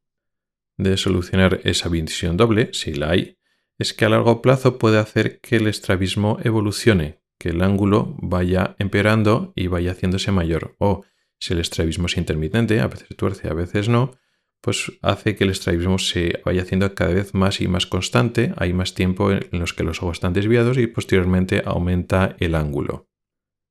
de 0.77 0.97
solucionar 0.97 1.59
esa 1.63 1.89
visión 1.89 2.37
doble, 2.37 2.69
si 2.73 2.93
la 2.93 3.11
hay, 3.11 3.37
es 3.79 3.93
que 3.93 4.05
a 4.05 4.09
largo 4.09 4.41
plazo 4.41 4.77
puede 4.77 4.97
hacer 4.97 5.39
que 5.41 5.57
el 5.57 5.67
estrabismo 5.67 6.39
evolucione, 6.43 7.21
que 7.39 7.49
el 7.49 7.61
ángulo 7.61 8.15
vaya 8.19 8.75
empeorando 8.79 9.53
y 9.55 9.67
vaya 9.67 9.91
haciéndose 9.91 10.31
mayor. 10.31 10.75
O 10.79 11.03
si 11.39 11.53
el 11.53 11.59
estrabismo 11.59 12.07
es 12.07 12.17
intermitente, 12.17 12.79
a 12.79 12.87
veces 12.87 13.15
tuerce, 13.15 13.49
a 13.49 13.53
veces 13.53 13.89
no, 13.89 14.17
pues 14.61 14.91
hace 15.01 15.35
que 15.35 15.43
el 15.43 15.51
estrabismo 15.51 15.99
se 15.99 16.41
vaya 16.43 16.63
haciendo 16.63 16.93
cada 16.95 17.13
vez 17.13 17.33
más 17.33 17.61
y 17.61 17.67
más 17.67 17.85
constante, 17.85 18.53
hay 18.57 18.73
más 18.73 18.95
tiempo 18.95 19.31
en 19.31 19.47
los 19.51 19.73
que 19.73 19.83
los 19.83 20.01
ojos 20.01 20.17
están 20.17 20.33
desviados 20.33 20.77
y 20.77 20.87
posteriormente 20.87 21.61
aumenta 21.65 22.35
el 22.39 22.55
ángulo. 22.55 23.07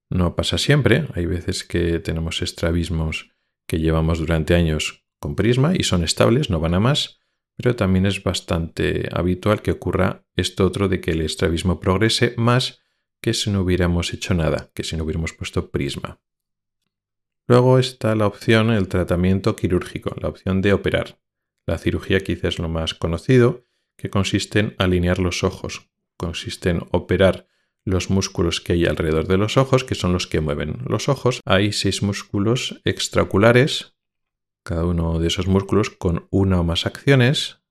No 0.08 0.36
pasa 0.36 0.56
siempre, 0.58 1.08
hay 1.14 1.26
veces 1.26 1.64
que 1.64 1.98
tenemos 1.98 2.40
estrabismos 2.40 3.32
que 3.66 3.80
llevamos 3.80 4.20
durante 4.20 4.54
años 4.54 5.05
prisma 5.34 5.72
y 5.76 5.82
son 5.82 6.04
estables, 6.04 6.50
no 6.50 6.60
van 6.60 6.74
a 6.74 6.80
más, 6.80 7.18
pero 7.56 7.74
también 7.74 8.06
es 8.06 8.22
bastante 8.22 9.08
habitual 9.12 9.62
que 9.62 9.72
ocurra 9.72 10.24
esto 10.36 10.64
otro 10.64 10.88
de 10.88 11.00
que 11.00 11.12
el 11.12 11.22
estrabismo 11.22 11.80
progrese 11.80 12.34
más 12.36 12.80
que 13.20 13.34
si 13.34 13.50
no 13.50 13.62
hubiéramos 13.62 14.12
hecho 14.12 14.34
nada, 14.34 14.70
que 14.74 14.84
si 14.84 14.96
no 14.96 15.04
hubiéramos 15.04 15.32
puesto 15.32 15.70
prisma. 15.70 16.20
Luego 17.48 17.78
está 17.78 18.14
la 18.14 18.26
opción, 18.26 18.70
el 18.70 18.88
tratamiento 18.88 19.56
quirúrgico, 19.56 20.14
la 20.20 20.28
opción 20.28 20.62
de 20.62 20.72
operar. 20.72 21.18
La 21.64 21.78
cirugía 21.78 22.20
quizás 22.20 22.54
es 22.54 22.58
lo 22.58 22.68
más 22.68 22.94
conocido, 22.94 23.64
que 23.96 24.10
consiste 24.10 24.58
en 24.58 24.74
alinear 24.78 25.18
los 25.18 25.42
ojos, 25.42 25.88
consiste 26.16 26.70
en 26.70 26.82
operar 26.90 27.46
los 27.84 28.10
músculos 28.10 28.60
que 28.60 28.74
hay 28.74 28.84
alrededor 28.84 29.26
de 29.28 29.38
los 29.38 29.56
ojos, 29.56 29.84
que 29.84 29.94
son 29.94 30.12
los 30.12 30.26
que 30.26 30.40
mueven 30.40 30.78
los 30.86 31.08
ojos. 31.08 31.40
Hay 31.44 31.72
seis 31.72 32.02
músculos 32.02 32.80
extraoculares, 32.84 33.95
cada 34.66 34.84
uno 34.84 35.18
de 35.18 35.28
esos 35.28 35.46
músculos 35.46 35.90
con 35.90 36.26
una 36.30 36.60
o 36.60 36.64
más 36.64 36.84
acciones. 36.86 37.62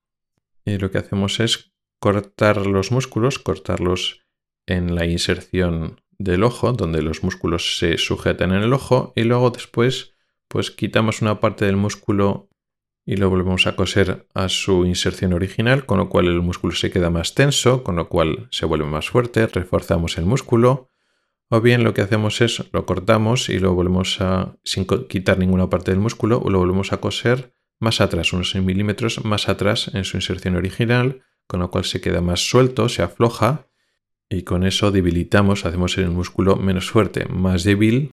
Y 0.63 0.77
lo 0.77 0.89
que 0.89 0.97
hacemos 0.97 1.39
es 1.39 1.73
cortar 1.99 2.65
los 2.65 2.91
músculos, 2.91 3.37
cortarlos 3.37 4.25
en 4.65 4.95
la 4.95 5.05
inserción 5.05 6.01
del 6.17 6.43
ojo, 6.43 6.71
donde 6.71 7.01
los 7.01 7.23
músculos 7.23 7.77
se 7.77 7.97
sujetan 7.97 8.53
en 8.53 8.63
el 8.63 8.73
ojo, 8.73 9.11
y 9.15 9.23
luego 9.23 9.51
después 9.51 10.13
pues 10.47 10.71
quitamos 10.71 11.21
una 11.21 11.39
parte 11.39 11.65
del 11.65 11.75
músculo 11.75 12.49
y 13.05 13.17
lo 13.17 13.29
volvemos 13.29 13.67
a 13.67 13.75
coser 13.75 14.27
a 14.33 14.47
su 14.47 14.85
inserción 14.85 15.33
original, 15.33 15.85
con 15.85 15.97
lo 15.97 16.09
cual 16.09 16.27
el 16.27 16.41
músculo 16.41 16.73
se 16.73 16.91
queda 16.91 17.09
más 17.09 17.35
tenso, 17.35 17.83
con 17.83 17.97
lo 17.97 18.07
cual 18.07 18.47
se 18.51 18.65
vuelve 18.65 18.85
más 18.85 19.09
fuerte, 19.09 19.45
reforzamos 19.47 20.17
el 20.17 20.25
músculo, 20.25 20.89
o 21.49 21.61
bien 21.61 21.83
lo 21.83 21.93
que 21.93 22.01
hacemos 22.01 22.41
es 22.41 22.63
lo 22.71 22.85
cortamos 22.85 23.49
y 23.49 23.59
lo 23.59 23.73
volvemos 23.73 24.19
a, 24.21 24.55
sin 24.63 24.85
quitar 24.85 25.37
ninguna 25.37 25.69
parte 25.69 25.91
del 25.91 25.99
músculo, 25.99 26.39
o 26.39 26.49
lo 26.49 26.59
volvemos 26.59 26.93
a 26.93 26.97
coser 26.97 27.53
más 27.79 28.01
atrás, 28.01 28.33
unos 28.33 28.51
6 28.51 28.63
milímetros 28.63 29.23
más 29.25 29.49
atrás 29.49 29.91
en 29.93 30.05
su 30.05 30.17
inserción 30.17 30.55
original, 30.55 31.21
con 31.47 31.59
lo 31.59 31.69
cual 31.69 31.83
se 31.83 32.01
queda 32.01 32.21
más 32.21 32.49
suelto, 32.49 32.89
se 32.89 33.03
afloja, 33.03 33.67
y 34.29 34.43
con 34.43 34.65
eso 34.65 34.91
debilitamos, 34.91 35.65
hacemos 35.65 35.97
el 35.97 36.09
músculo 36.09 36.55
menos 36.55 36.89
fuerte, 36.89 37.25
más 37.25 37.63
débil 37.63 38.11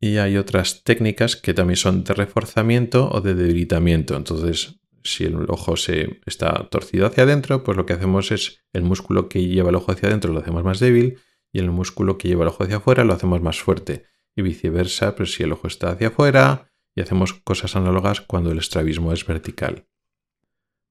y 0.00 0.16
hay 0.18 0.36
otras 0.36 0.84
técnicas 0.84 1.36
que 1.36 1.54
también 1.54 1.76
son 1.76 2.04
de 2.04 2.14
reforzamiento 2.14 3.08
o 3.10 3.20
de 3.20 3.34
debilitamiento. 3.34 4.16
Entonces, 4.16 4.80
si 5.02 5.24
el 5.24 5.36
ojo 5.48 5.76
se 5.76 6.20
está 6.26 6.68
torcido 6.70 7.06
hacia 7.06 7.24
adentro, 7.24 7.62
pues 7.62 7.76
lo 7.76 7.86
que 7.86 7.92
hacemos 7.92 8.30
es 8.32 8.64
el 8.72 8.82
músculo 8.82 9.28
que 9.28 9.46
lleva 9.46 9.70
el 9.70 9.76
ojo 9.76 9.92
hacia 9.92 10.08
adentro 10.08 10.32
lo 10.32 10.40
hacemos 10.40 10.64
más 10.64 10.80
débil 10.80 11.18
y 11.54 11.60
el 11.60 11.70
músculo 11.70 12.18
que 12.18 12.26
lleva 12.26 12.42
el 12.42 12.48
ojo 12.48 12.64
hacia 12.64 12.78
afuera 12.78 13.04
lo 13.04 13.14
hacemos 13.14 13.40
más 13.40 13.60
fuerte. 13.60 14.04
Y 14.34 14.42
viceversa, 14.42 15.14
pues 15.14 15.34
si 15.34 15.44
el 15.44 15.52
ojo 15.52 15.68
está 15.68 15.90
hacia 15.90 16.08
afuera 16.08 16.72
y 16.96 17.00
hacemos 17.00 17.32
cosas 17.32 17.76
análogas 17.76 18.20
cuando 18.20 18.50
el 18.50 18.58
estrabismo 18.58 19.12
es 19.12 19.24
vertical. 19.24 19.86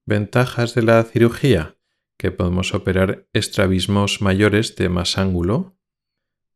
Ventajas 0.05 0.73
de 0.73 0.83
la 0.83 1.03
cirugía, 1.03 1.75
que 2.17 2.31
podemos 2.31 2.73
operar 2.73 3.27
estrabismos 3.33 4.21
mayores 4.21 4.77
de 4.77 4.87
más 4.87 5.17
ángulo, 5.17 5.75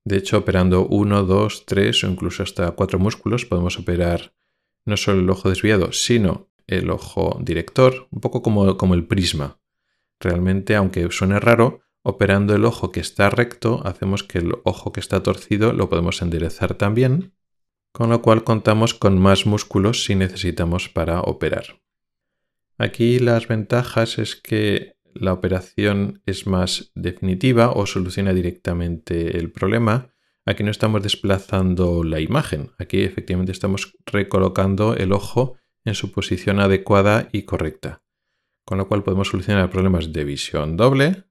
de 0.05 0.15
hecho, 0.15 0.37
operando 0.37 0.87
uno, 0.87 1.25
dos, 1.25 1.65
tres 1.65 2.01
o 2.05 2.07
incluso 2.07 2.41
hasta 2.41 2.71
cuatro 2.71 2.97
músculos 2.97 3.45
podemos 3.45 3.77
operar 3.77 4.33
no 4.85 4.95
solo 4.95 5.19
el 5.19 5.29
ojo 5.29 5.49
desviado, 5.49 5.91
sino 5.91 6.49
el 6.65 6.89
ojo 6.91 7.37
director, 7.41 8.07
un 8.09 8.21
poco 8.21 8.41
como, 8.41 8.77
como 8.77 8.93
el 8.93 9.05
prisma. 9.05 9.59
Realmente, 10.17 10.77
aunque 10.77 11.11
suene 11.11 11.41
raro, 11.41 11.81
operando 12.07 12.55
el 12.55 12.63
ojo 12.63 12.93
que 12.93 13.01
está 13.01 13.29
recto, 13.29 13.81
hacemos 13.85 14.23
que 14.23 14.37
el 14.37 14.53
ojo 14.63 14.93
que 14.93 15.01
está 15.01 15.23
torcido 15.23 15.73
lo 15.73 15.89
podemos 15.89 16.21
enderezar 16.21 16.75
también, 16.75 17.33
con 17.91 18.09
lo 18.09 18.21
cual 18.21 18.45
contamos 18.45 18.93
con 18.93 19.19
más 19.19 19.45
músculos 19.45 20.05
si 20.05 20.15
necesitamos 20.15 20.87
para 20.87 21.19
operar. 21.19 21.81
Aquí 22.77 23.19
las 23.19 23.49
ventajas 23.49 24.19
es 24.19 24.37
que 24.37 24.95
la 25.13 25.33
operación 25.33 26.21
es 26.25 26.47
más 26.47 26.93
definitiva 26.95 27.71
o 27.71 27.85
soluciona 27.85 28.33
directamente 28.33 29.37
el 29.37 29.51
problema. 29.51 30.13
Aquí 30.45 30.63
no 30.63 30.71
estamos 30.71 31.03
desplazando 31.03 32.05
la 32.05 32.21
imagen, 32.21 32.71
aquí 32.79 33.01
efectivamente 33.01 33.51
estamos 33.51 33.97
recolocando 34.05 34.95
el 34.95 35.11
ojo 35.11 35.57
en 35.83 35.93
su 35.93 36.13
posición 36.13 36.61
adecuada 36.61 37.27
y 37.33 37.41
correcta, 37.43 38.01
con 38.63 38.77
lo 38.77 38.87
cual 38.87 39.03
podemos 39.03 39.27
solucionar 39.27 39.69
problemas 39.69 40.13
de 40.13 40.23
visión 40.23 40.77
doble, 40.77 41.26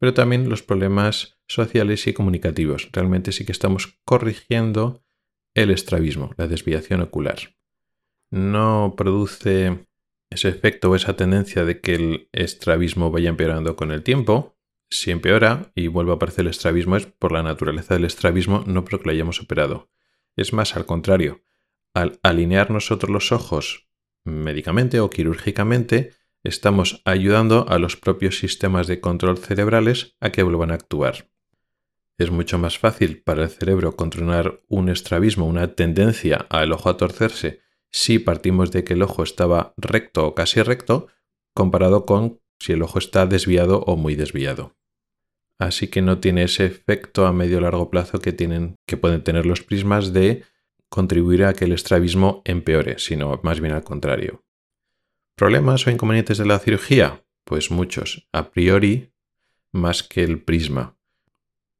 pero 0.00 0.14
también 0.14 0.48
los 0.48 0.62
problemas 0.62 1.38
sociales 1.46 2.06
y 2.06 2.14
comunicativos. 2.14 2.88
Realmente 2.90 3.32
sí 3.32 3.44
que 3.44 3.52
estamos 3.52 3.98
corrigiendo 4.04 5.04
el 5.54 5.70
estrabismo, 5.70 6.32
la 6.38 6.48
desviación 6.48 7.02
ocular. 7.02 7.54
No 8.30 8.94
produce 8.96 9.86
ese 10.30 10.48
efecto 10.48 10.90
o 10.90 10.96
esa 10.96 11.16
tendencia 11.16 11.64
de 11.64 11.80
que 11.80 11.94
el 11.94 12.28
estrabismo 12.32 13.10
vaya 13.10 13.28
empeorando 13.28 13.76
con 13.76 13.90
el 13.92 14.02
tiempo, 14.02 14.56
si 14.88 15.10
empeora 15.10 15.70
y 15.74 15.88
vuelve 15.88 16.12
a 16.12 16.14
aparecer 16.14 16.42
el 16.42 16.50
estrabismo 16.50 16.96
es 16.96 17.06
por 17.06 17.32
la 17.32 17.42
naturaleza 17.42 17.94
del 17.94 18.06
estrabismo, 18.06 18.64
no 18.66 18.84
porque 18.84 19.04
lo 19.04 19.12
hayamos 19.12 19.40
operado. 19.40 19.90
Es 20.34 20.52
más, 20.52 20.76
al 20.76 20.86
contrario, 20.86 21.44
al 21.92 22.18
alinear 22.22 22.70
nosotros 22.70 23.10
los 23.10 23.32
ojos 23.32 23.88
médicamente 24.24 25.00
o 25.00 25.10
quirúrgicamente, 25.10 26.14
estamos 26.42 27.02
ayudando 27.04 27.66
a 27.68 27.78
los 27.78 27.96
propios 27.96 28.38
sistemas 28.38 28.86
de 28.86 29.00
control 29.00 29.38
cerebrales 29.38 30.16
a 30.20 30.30
que 30.30 30.42
vuelvan 30.42 30.70
a 30.70 30.74
actuar. 30.74 31.28
Es 32.18 32.30
mucho 32.30 32.58
más 32.58 32.78
fácil 32.78 33.22
para 33.22 33.44
el 33.44 33.50
cerebro 33.50 33.96
controlar 33.96 34.60
un 34.68 34.88
estrabismo, 34.88 35.46
una 35.46 35.74
tendencia 35.74 36.46
al 36.50 36.72
ojo 36.72 36.90
a 36.90 36.96
torcerse, 36.96 37.60
si 37.92 38.18
partimos 38.18 38.70
de 38.70 38.84
que 38.84 38.92
el 38.92 39.02
ojo 39.02 39.22
estaba 39.22 39.74
recto 39.76 40.26
o 40.26 40.34
casi 40.34 40.62
recto, 40.62 41.08
comparado 41.54 42.06
con 42.06 42.40
si 42.58 42.72
el 42.72 42.82
ojo 42.82 42.98
está 42.98 43.26
desviado 43.26 43.80
o 43.80 43.96
muy 43.96 44.16
desviado. 44.16 44.76
Así 45.58 45.88
que 45.88 46.02
no 46.02 46.18
tiene 46.18 46.44
ese 46.44 46.66
efecto 46.66 47.26
a 47.26 47.32
medio 47.32 47.60
largo 47.60 47.90
plazo 47.90 48.20
que, 48.20 48.32
tienen, 48.32 48.76
que 48.86 48.96
pueden 48.96 49.22
tener 49.22 49.46
los 49.46 49.62
prismas 49.62 50.12
de 50.12 50.44
contribuir 50.88 51.44
a 51.44 51.54
que 51.54 51.66
el 51.66 51.72
estrabismo 51.72 52.42
empeore, 52.44 52.98
sino 52.98 53.40
más 53.42 53.60
bien 53.60 53.74
al 53.74 53.84
contrario. 53.84 54.42
¿Problemas 55.40 55.86
o 55.86 55.90
inconvenientes 55.90 56.36
de 56.36 56.44
la 56.44 56.58
cirugía? 56.58 57.24
Pues 57.44 57.70
muchos. 57.70 58.28
A 58.30 58.50
priori, 58.50 59.14
más 59.72 60.02
que 60.02 60.22
el 60.22 60.42
prisma 60.42 60.98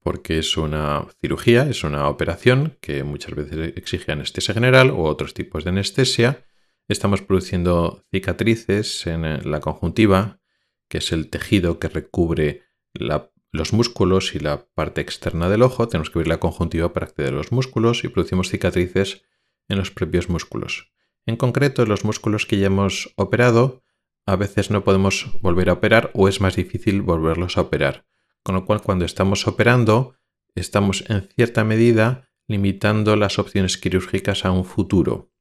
porque 0.03 0.39
es 0.39 0.57
una 0.57 1.07
cirugía, 1.21 1.69
es 1.69 1.85
una 1.85 2.09
operación 2.09 2.79
que 2.81 3.05
muchas 3.05 3.35
veces 3.35 3.75
exige 3.77 4.13
anestesia 4.13 4.55
general 4.55 4.91
u 4.91 5.03
otros 5.03 5.35
tipos 5.35 5.65
de 5.65 5.71
anestesia. 5.71 6.47
Estamos 6.89 7.21
produciendo 7.21 8.03
cicatrices 8.11 9.07
en 9.07 9.51
la 9.51 9.61
conjuntiva, 9.61 10.41
que 10.89 10.97
es 10.97 11.13
el 11.13 11.29
tejido 11.29 11.79
que 11.79 11.89
recubre 11.89 12.63
los 12.95 13.75
músculos 13.75 14.35
y 14.35 14.39
la 14.39 14.65
parte 14.73 15.03
externa 15.03 15.51
del 15.51 15.61
ojo. 15.61 15.87
Tenemos 15.87 16.09
que 16.09 16.21
ver 16.21 16.29
la 16.29 16.41
conjuntiva 16.41 16.95
para 16.95 17.09
acceder 17.09 17.35
a 17.35 17.37
los 17.37 17.53
músculos 17.53 18.05
y 18.05 18.09
producimos 18.09 18.49
cicatrices 18.49 19.21
en 19.69 19.77
los 19.77 19.91
propios 19.91 20.31
músculos. 20.31 20.91
En 21.27 21.37
concreto, 21.37 21.87
los 21.87 22.05
músculos 22.05 22.47
que 22.47 22.59
ya 22.59 22.67
hemos 22.67 23.13
operado, 23.17 23.83
a 24.27 24.37
veces 24.37 24.71
no 24.71 24.85
podemos 24.85 25.39
volver 25.41 25.71
a 25.71 25.75
operar 25.75 26.11
o 26.15 26.29
es 26.29 26.41
más 26.41 26.57
difícil 26.57 27.03
volverlos 27.03 27.57
a 27.57 27.63
operar 27.63 28.07
con 28.43 28.55
lo 28.55 28.65
cual 28.65 28.83
cuando 28.83 29.05
estamos 29.05 29.47
operando 29.47 30.17
estamos 30.55 31.05
en 31.09 31.29
cierta 31.35 31.65
medida 31.65 32.29
limitando 32.47 33.17
las 33.17 33.39
opciones 33.39 33.79
quirúrgicas 33.79 34.45
a 34.45 34.51
un 34.51 34.65
futuro. 34.65 35.33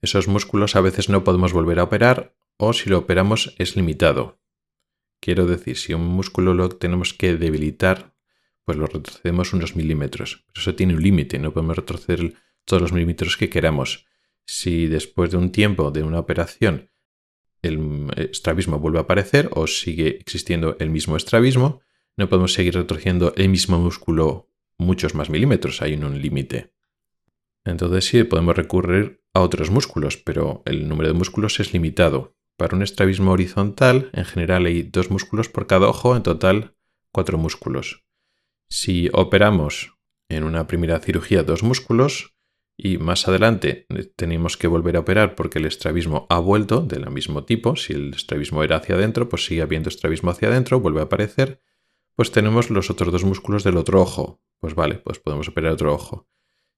Esos 0.00 0.28
músculos 0.28 0.76
a 0.76 0.80
veces 0.80 1.08
no 1.08 1.24
podemos 1.24 1.52
volver 1.52 1.78
a 1.78 1.84
operar 1.84 2.34
o 2.56 2.72
si 2.72 2.88
lo 2.88 2.98
operamos 2.98 3.54
es 3.58 3.76
limitado. 3.76 4.40
Quiero 5.20 5.46
decir, 5.46 5.76
si 5.76 5.92
un 5.94 6.06
músculo 6.06 6.54
lo 6.54 6.68
tenemos 6.70 7.12
que 7.12 7.36
debilitar, 7.36 8.14
pues 8.64 8.78
lo 8.78 8.86
retrocedemos 8.86 9.52
unos 9.52 9.76
milímetros. 9.76 10.44
Pero 10.46 10.60
eso 10.60 10.74
tiene 10.74 10.94
un 10.94 11.02
límite, 11.02 11.38
no 11.38 11.52
podemos 11.52 11.76
retroceder 11.76 12.34
todos 12.64 12.82
los 12.82 12.92
milímetros 12.92 13.36
que 13.36 13.50
queramos. 13.50 14.06
Si 14.46 14.86
después 14.86 15.30
de 15.30 15.36
un 15.36 15.50
tiempo 15.50 15.90
de 15.90 16.02
una 16.02 16.20
operación 16.20 16.90
el 17.62 18.10
estrabismo 18.16 18.78
vuelve 18.78 18.98
a 18.98 19.02
aparecer 19.02 19.50
o 19.52 19.66
sigue 19.66 20.18
existiendo 20.20 20.76
el 20.78 20.90
mismo 20.90 21.16
estrabismo, 21.16 21.80
no 22.16 22.28
podemos 22.28 22.52
seguir 22.52 22.74
retorciendo 22.74 23.34
el 23.36 23.48
mismo 23.48 23.78
músculo 23.78 24.48
muchos 24.78 25.14
más 25.14 25.30
milímetros, 25.30 25.82
hay 25.82 25.94
un 25.94 26.20
límite. 26.20 26.72
Entonces 27.64 28.04
sí, 28.04 28.24
podemos 28.24 28.56
recurrir 28.56 29.22
a 29.34 29.40
otros 29.40 29.70
músculos, 29.70 30.16
pero 30.16 30.62
el 30.64 30.88
número 30.88 31.08
de 31.08 31.18
músculos 31.18 31.58
es 31.60 31.72
limitado. 31.72 32.36
Para 32.56 32.76
un 32.76 32.82
estrabismo 32.82 33.32
horizontal, 33.32 34.10
en 34.12 34.24
general 34.24 34.66
hay 34.66 34.82
dos 34.82 35.10
músculos 35.10 35.48
por 35.48 35.66
cada 35.66 35.88
ojo, 35.88 36.16
en 36.16 36.22
total 36.22 36.74
cuatro 37.10 37.36
músculos. 37.36 38.04
Si 38.68 39.10
operamos 39.12 39.94
en 40.28 40.44
una 40.44 40.66
primera 40.66 41.00
cirugía 41.00 41.42
dos 41.42 41.62
músculos 41.62 42.35
y 42.76 42.98
más 42.98 43.26
adelante 43.26 43.86
tenemos 44.16 44.56
que 44.56 44.66
volver 44.66 44.96
a 44.96 45.00
operar 45.00 45.34
porque 45.34 45.58
el 45.58 45.66
estrabismo 45.66 46.26
ha 46.28 46.38
vuelto 46.38 46.80
del 46.80 47.10
mismo 47.10 47.44
tipo, 47.44 47.76
si 47.76 47.94
el 47.94 48.14
estrabismo 48.14 48.62
era 48.62 48.76
hacia 48.76 48.96
adentro, 48.96 49.28
pues 49.28 49.46
sigue 49.46 49.62
habiendo 49.62 49.88
estrabismo 49.88 50.30
hacia 50.30 50.48
adentro, 50.48 50.80
vuelve 50.80 51.00
a 51.00 51.04
aparecer 51.04 51.60
pues 52.16 52.32
tenemos 52.32 52.70
los 52.70 52.90
otros 52.90 53.12
dos 53.12 53.24
músculos 53.24 53.62
del 53.62 53.76
otro 53.76 54.00
ojo. 54.00 54.40
Pues 54.58 54.74
vale, 54.74 54.96
pues 54.96 55.18
podemos 55.18 55.48
operar 55.48 55.72
otro 55.72 55.94
ojo. 55.94 56.26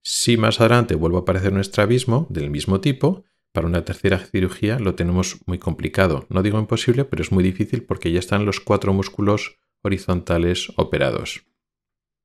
Si 0.03 0.37
más 0.37 0.61
adelante 0.61 0.97
vuelve 0.97 1.17
a 1.17 1.21
aparecer 1.21 1.53
un 1.53 1.61
estrabismo 1.61 2.27
del 2.29 2.51
mismo 2.51 2.81
tipo, 2.81 3.25
para 3.53 3.67
una 3.67 3.85
tercera 3.85 4.19
cirugía 4.19 4.79
lo 4.81 4.97
tenemos 4.97 5.39
muy 5.47 5.59
complicado. 5.59 6.27
No 6.29 6.43
digo 6.43 6.59
imposible, 6.59 7.05
pero 7.05 7.23
es 7.23 7.31
muy 7.31 7.45
difícil 7.45 7.85
porque 7.85 8.11
ya 8.11 8.19
están 8.19 8.45
los 8.45 8.61
cuatro 8.61 8.93
músculos 8.93 9.61
horizontales 9.83 10.73
operados. 10.77 11.47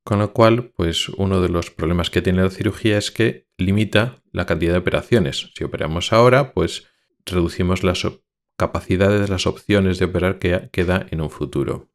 Con 0.04 0.20
lo 0.20 0.34
cual, 0.34 0.72
pues 0.76 1.10
uno 1.10 1.42
de 1.42 1.50
los 1.50 1.72
problemas 1.72 2.10
que 2.10 2.22
tiene 2.22 2.44
la 2.44 2.50
cirugía 2.50 2.98
es 2.98 3.12
que 3.12 3.48
limita 3.58 4.22
la 4.32 4.46
cantidad 4.46 4.74
de 4.74 4.80
operaciones. 4.80 5.52
Si 5.56 5.64
operamos 5.64 6.12
ahora, 6.12 6.54
pues 6.54 6.88
reducimos 7.26 7.84
las 7.84 8.06
capacidades, 8.58 9.30
las 9.30 9.48
opciones 9.48 10.00
de 10.00 10.06
operar 10.06 10.40
que 10.40 10.70
queda 10.72 11.08
en 11.10 11.22
un 11.22 11.30
futuro. 11.30 11.90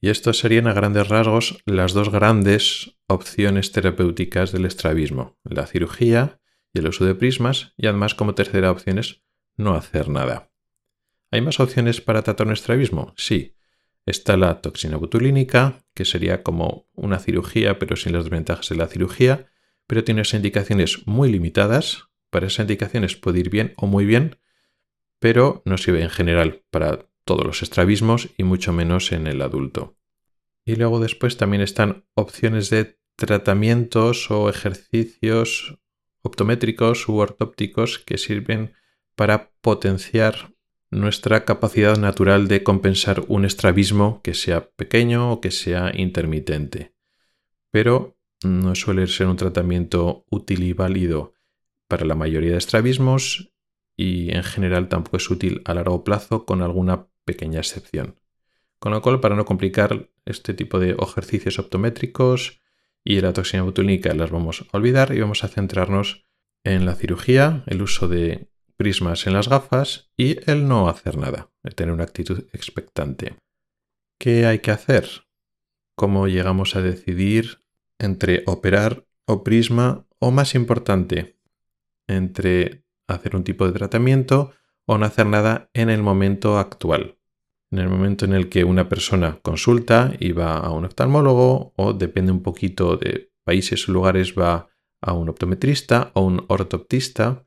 Y 0.00 0.10
estos 0.10 0.38
serían 0.38 0.66
a 0.66 0.72
grandes 0.72 1.08
rasgos 1.08 1.62
las 1.64 1.92
dos 1.92 2.10
grandes 2.10 2.98
opciones 3.06 3.72
terapéuticas 3.72 4.50
del 4.52 4.66
estrabismo, 4.66 5.38
la 5.44 5.66
cirugía 5.66 6.40
y 6.72 6.80
el 6.80 6.88
uso 6.88 7.04
de 7.04 7.14
prismas, 7.14 7.74
y 7.76 7.86
además 7.86 8.14
como 8.14 8.34
tercera 8.34 8.70
opción 8.70 8.98
es 8.98 9.22
no 9.56 9.74
hacer 9.74 10.08
nada. 10.08 10.50
¿Hay 11.30 11.40
más 11.40 11.60
opciones 11.60 12.00
para 12.00 12.22
tratar 12.22 12.46
un 12.46 12.52
estrabismo? 12.52 13.14
Sí. 13.16 13.56
Está 14.04 14.36
la 14.36 14.60
toxina 14.60 14.96
botulínica, 14.96 15.81
que 15.94 16.04
sería 16.04 16.42
como 16.42 16.88
una 16.94 17.18
cirugía, 17.18 17.78
pero 17.78 17.96
sin 17.96 18.12
las 18.12 18.24
desventajas 18.24 18.68
de 18.68 18.76
la 18.76 18.86
cirugía, 18.86 19.50
pero 19.86 20.04
tiene 20.04 20.22
indicaciones 20.32 21.06
muy 21.06 21.30
limitadas. 21.30 22.08
Para 22.30 22.46
esas 22.46 22.64
indicaciones 22.64 23.16
puede 23.16 23.40
ir 23.40 23.50
bien 23.50 23.74
o 23.76 23.86
muy 23.86 24.06
bien, 24.06 24.38
pero 25.18 25.62
no 25.64 25.76
sirve 25.78 26.02
en 26.02 26.10
general 26.10 26.62
para 26.70 27.06
todos 27.24 27.44
los 27.44 27.62
estrabismos 27.62 28.30
y 28.36 28.44
mucho 28.44 28.72
menos 28.72 29.12
en 29.12 29.26
el 29.26 29.42
adulto. 29.42 29.96
Y 30.64 30.76
luego 30.76 31.00
después 31.00 31.36
también 31.36 31.62
están 31.62 32.04
opciones 32.14 32.70
de 32.70 32.98
tratamientos 33.16 34.30
o 34.30 34.48
ejercicios 34.48 35.78
optométricos 36.22 37.08
u 37.08 37.16
ortópticos 37.16 37.98
que 37.98 38.16
sirven 38.16 38.74
para 39.14 39.52
potenciar 39.60 40.51
nuestra 40.92 41.46
capacidad 41.46 41.96
natural 41.96 42.48
de 42.48 42.62
compensar 42.62 43.24
un 43.26 43.46
estrabismo 43.46 44.20
que 44.22 44.34
sea 44.34 44.68
pequeño 44.70 45.32
o 45.32 45.40
que 45.40 45.50
sea 45.50 45.90
intermitente. 45.94 46.94
Pero 47.70 48.18
no 48.44 48.74
suele 48.74 49.06
ser 49.06 49.26
un 49.28 49.36
tratamiento 49.36 50.26
útil 50.30 50.62
y 50.62 50.74
válido 50.74 51.34
para 51.88 52.04
la 52.04 52.14
mayoría 52.14 52.52
de 52.52 52.58
estrabismos 52.58 53.54
y 53.96 54.34
en 54.34 54.42
general 54.42 54.88
tampoco 54.88 55.16
es 55.16 55.30
útil 55.30 55.62
a 55.64 55.72
largo 55.72 56.04
plazo 56.04 56.44
con 56.44 56.60
alguna 56.60 57.08
pequeña 57.24 57.60
excepción. 57.60 58.20
Con 58.78 58.92
lo 58.92 59.00
cual, 59.00 59.20
para 59.20 59.36
no 59.36 59.46
complicar 59.46 60.10
este 60.26 60.52
tipo 60.52 60.78
de 60.78 60.96
ejercicios 61.00 61.58
optométricos 61.58 62.60
y 63.02 63.20
la 63.20 63.32
toxina 63.32 63.62
botulínica 63.62 64.12
las 64.14 64.30
vamos 64.30 64.66
a 64.70 64.76
olvidar 64.76 65.14
y 65.14 65.20
vamos 65.20 65.42
a 65.42 65.48
centrarnos 65.48 66.26
en 66.64 66.84
la 66.84 66.94
cirugía, 66.94 67.64
el 67.66 67.80
uso 67.80 68.08
de 68.08 68.51
prismas 68.82 69.28
en 69.28 69.34
las 69.34 69.48
gafas 69.48 70.10
y 70.16 70.38
el 70.50 70.66
no 70.66 70.88
hacer 70.88 71.16
nada, 71.16 71.52
el 71.62 71.76
tener 71.76 71.94
una 71.94 72.02
actitud 72.02 72.48
expectante. 72.52 73.36
¿Qué 74.18 74.44
hay 74.44 74.58
que 74.58 74.72
hacer? 74.72 75.08
¿Cómo 75.94 76.26
llegamos 76.26 76.74
a 76.74 76.82
decidir 76.82 77.60
entre 78.00 78.42
operar 78.44 79.06
o 79.24 79.44
prisma 79.44 80.08
o 80.18 80.32
más 80.32 80.56
importante, 80.56 81.38
entre 82.08 82.82
hacer 83.06 83.36
un 83.36 83.44
tipo 83.44 83.68
de 83.68 83.72
tratamiento 83.72 84.50
o 84.84 84.98
no 84.98 85.06
hacer 85.06 85.26
nada 85.26 85.70
en 85.74 85.88
el 85.88 86.02
momento 86.02 86.58
actual? 86.58 87.18
En 87.70 87.78
el 87.78 87.88
momento 87.88 88.24
en 88.24 88.32
el 88.32 88.48
que 88.48 88.64
una 88.64 88.88
persona 88.88 89.38
consulta 89.42 90.12
y 90.18 90.32
va 90.32 90.56
a 90.56 90.72
un 90.72 90.86
oftalmólogo 90.86 91.72
o 91.76 91.92
depende 91.92 92.32
un 92.32 92.42
poquito 92.42 92.96
de 92.96 93.30
países 93.44 93.88
o 93.88 93.92
lugares 93.92 94.34
va 94.36 94.66
a 95.00 95.12
un 95.12 95.28
optometrista 95.28 96.10
o 96.14 96.22
un 96.22 96.44
ortoptista 96.48 97.46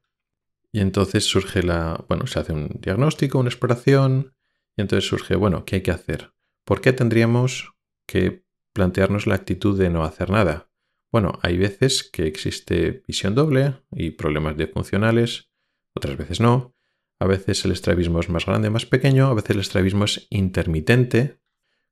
y 0.76 0.82
entonces 0.82 1.24
surge 1.24 1.64
la, 1.64 2.04
bueno, 2.10 2.28
se 2.28 2.38
hace 2.38 2.52
un 2.52 2.68
diagnóstico, 2.82 3.40
una 3.40 3.48
exploración, 3.48 4.34
y 4.76 4.82
entonces 4.82 5.08
surge, 5.08 5.38
bueno, 5.38 5.64
¿qué 5.64 5.78
hay 5.78 5.82
que 5.84 5.92
hacer? 5.92 6.34
¿Por 6.66 6.82
qué 6.82 6.92
tendríamos 6.92 7.72
que 8.06 8.44
plantearnos 8.74 9.26
la 9.26 9.36
actitud 9.36 9.80
de 9.80 9.90
no 9.90 10.04
hacer 10.04 10.32
nada? 10.32 10.70
Bueno, 11.14 11.40
hay 11.44 11.58
veces 11.58 12.04
que 12.04 12.28
existe 12.28 13.04
visión 13.08 13.36
doble 13.36 13.86
y 13.90 14.12
problemas 14.12 14.58
de 14.58 14.68
funcionales, 14.68 15.50
otras 15.94 16.18
veces 16.18 16.42
no. 16.42 16.76
A 17.20 17.26
veces 17.26 17.64
el 17.64 17.72
estrabismo 17.72 18.20
es 18.20 18.28
más 18.28 18.46
grande, 18.46 18.70
más 18.70 18.86
pequeño, 18.86 19.28
a 19.28 19.34
veces 19.34 19.52
el 19.52 19.62
estrabismo 19.62 20.04
es 20.04 20.28
intermitente, 20.30 21.40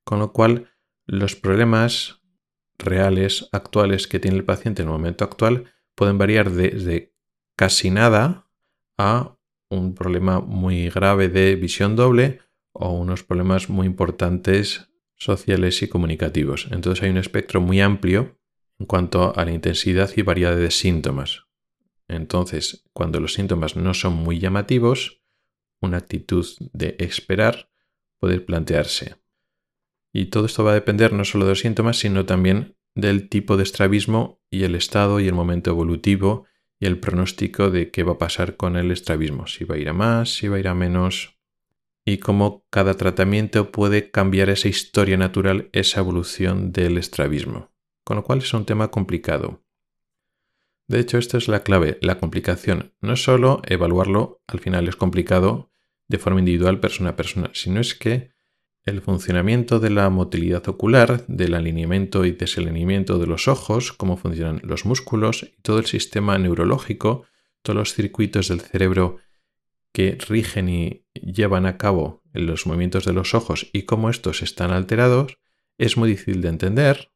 con 0.04 0.20
lo 0.20 0.34
cual 0.34 0.74
los 1.06 1.38
problemas 1.38 2.22
reales, 2.78 3.48
actuales 3.54 4.10
que 4.10 4.20
tiene 4.20 4.36
el 4.36 4.44
paciente 4.44 4.82
en 4.82 4.90
el 4.90 4.94
momento 4.94 5.24
actual 5.24 5.72
pueden 5.96 6.18
variar 6.18 6.52
desde 6.52 7.16
casi 7.56 7.90
nada 7.90 8.44
a 8.98 9.38
un 9.70 9.96
problema 9.96 10.40
muy 10.40 10.90
grave 10.90 11.30
de 11.30 11.56
visión 11.56 11.96
doble 11.96 12.40
o 12.74 12.92
unos 12.92 13.24
problemas 13.24 13.70
muy 13.70 13.88
importantes 13.88 14.90
sociales 15.16 15.82
y 15.82 15.88
comunicativos. 15.88 16.68
Entonces 16.72 17.04
hay 17.04 17.10
un 17.10 17.18
espectro 17.18 17.62
muy 17.62 17.82
amplio 17.82 18.38
en 18.80 18.86
cuanto 18.86 19.36
a 19.36 19.46
la 19.46 19.52
intensidad 19.52 20.10
y 20.16 20.22
variedad 20.22 20.56
de 20.56 20.72
síntomas. 20.72 21.46
Entonces, 22.08 22.84
cuando 22.94 23.20
los 23.20 23.34
síntomas 23.34 23.76
no 23.76 23.94
son 23.94 24.14
muy 24.14 24.40
llamativos, 24.40 25.22
una 25.82 25.98
actitud 25.98 26.46
de 26.74 26.96
esperar 27.00 27.70
puede 28.20 28.40
plantearse. 28.40 29.16
Y 30.12 30.26
todo 30.26 30.46
esto 30.46 30.64
va 30.64 30.72
a 30.72 30.76
depender 30.76 31.14
no 31.14 31.26
solo 31.26 31.46
de 31.46 31.52
los 31.52 31.60
síntomas, 31.60 31.98
sino 31.98 32.26
también 32.26 32.76
del 32.96 33.30
tipo 33.30 33.58
de 33.58 33.64
estrabismo 33.64 34.42
y 34.50 34.64
el 34.64 34.76
estado 34.76 35.20
y 35.20 35.28
el 35.28 35.34
momento 35.34 35.72
evolutivo 35.72 36.46
y 36.84 36.86
el 36.86 37.00
pronóstico 37.00 37.70
de 37.70 37.92
qué 37.92 38.04
va 38.04 38.14
a 38.14 38.18
pasar 38.18 38.58
con 38.58 38.76
el 38.76 38.92
estrabismo, 38.92 39.48
si 39.48 39.64
va 39.64 39.76
a 39.76 39.78
ir 39.78 39.88
a 39.88 39.94
más, 39.94 40.36
si 40.36 40.50
va 40.50 40.58
a 40.58 40.60
ir 40.60 40.68
a 40.68 40.74
menos, 40.74 41.40
y 42.04 42.18
cómo 42.18 42.66
cada 42.70 42.96
tratamiento 42.96 43.72
puede 43.72 44.12
cambiar 44.12 44.50
esa 44.50 44.68
historia 44.68 45.16
natural, 45.16 45.70
esa 45.72 46.02
evolución 46.02 46.74
del 46.74 46.98
estrabismo. 46.98 47.72
Con 48.04 48.18
lo 48.18 48.26
cual 48.26 48.40
es 48.40 48.54
un 48.54 48.66
tema 48.66 48.90
complicado. 48.90 49.64
De 50.90 51.00
hecho, 51.00 51.18
esta 51.18 51.38
es 51.38 51.48
la 51.48 51.64
clave, 51.64 52.00
la 52.02 52.20
complicación. 52.20 52.94
No 53.00 53.16
solo 53.16 53.62
evaluarlo, 53.66 54.42
al 54.46 54.60
final 54.60 54.90
es 54.90 54.98
complicado 54.98 55.72
de 56.10 56.18
forma 56.18 56.40
individual 56.40 56.82
persona 56.82 57.12
a 57.12 57.16
persona, 57.16 57.50
sino 57.54 57.80
es 57.80 57.96
que 57.96 58.33
el 58.86 59.02
funcionamiento 59.02 59.80
de 59.80 59.90
la 59.90 60.10
motilidad 60.10 60.68
ocular, 60.68 61.26
del 61.28 61.54
alineamiento 61.54 62.26
y 62.26 62.32
desalineamiento 62.32 63.18
de 63.18 63.28
los 63.28 63.48
ojos, 63.48 63.94
cómo 63.94 64.18
funcionan 64.18 64.62
los 64.64 64.86
músculos 64.86 65.44
y 65.44 65.62
todo 65.62 65.80
el 65.80 65.86
sistema 65.86 66.38
neurológico, 66.38 67.24
todos 67.62 67.78
los 67.78 67.94
circuitos 67.94 68.50
del 68.50 68.60
cerebro 68.60 69.18
que 69.94 70.18
rigen 70.28 70.68
y 70.70 71.06
llevan 71.14 71.66
a 71.66 71.78
cabo 71.78 72.24
los 72.34 72.66
movimientos 72.66 73.06
de 73.06 73.14
los 73.14 73.34
ojos 73.34 73.70
y 73.72 73.84
cómo 73.84 74.10
estos 74.10 74.42
están 74.42 74.72
alterados, 74.72 75.38
es 75.78 75.98
muy 75.98 76.10
difícil 76.10 76.42
de 76.42 76.50
entender. 76.50 77.12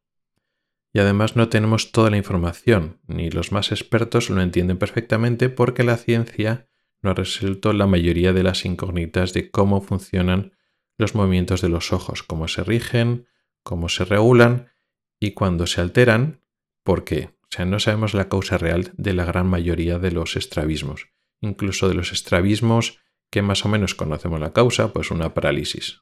Y 0.93 0.99
además 0.99 1.35
no 1.35 1.49
tenemos 1.49 1.91
toda 1.91 2.09
la 2.09 2.17
información, 2.17 2.99
ni 3.07 3.29
los 3.29 3.51
más 3.51 3.71
expertos 3.71 4.29
lo 4.29 4.41
entienden 4.41 4.77
perfectamente 4.77 5.49
porque 5.49 5.83
la 5.83 5.97
ciencia 5.97 6.67
no 7.01 7.11
ha 7.11 7.13
resuelto 7.13 7.73
la 7.73 7.87
mayoría 7.87 8.31
de 8.31 8.43
las 8.43 8.63
incógnitas 8.65 9.33
de 9.33 9.51
cómo 9.51 9.81
funcionan 9.81 10.53
los 10.97 11.15
movimientos 11.15 11.61
de 11.61 11.69
los 11.69 11.93
ojos, 11.93 12.23
cómo 12.23 12.47
se 12.47 12.63
rigen, 12.63 13.27
cómo 13.63 13.89
se 13.89 14.05
regulan 14.05 14.71
y 15.19 15.31
cuando 15.31 15.67
se 15.67 15.81
alteran, 15.81 16.41
¿por 16.83 17.03
qué? 17.03 17.35
O 17.43 17.47
sea, 17.49 17.65
no 17.65 17.79
sabemos 17.79 18.13
la 18.13 18.29
causa 18.29 18.57
real 18.57 18.91
de 18.97 19.13
la 19.13 19.25
gran 19.25 19.47
mayoría 19.47 19.99
de 19.99 20.11
los 20.11 20.35
estrabismos, 20.35 21.09
incluso 21.41 21.87
de 21.87 21.95
los 21.95 22.11
estrabismos 22.11 22.99
que 23.29 23.41
más 23.41 23.65
o 23.65 23.69
menos 23.69 23.95
conocemos 23.95 24.39
la 24.39 24.53
causa, 24.53 24.93
pues 24.93 25.11
una 25.11 25.33
parálisis. 25.33 26.01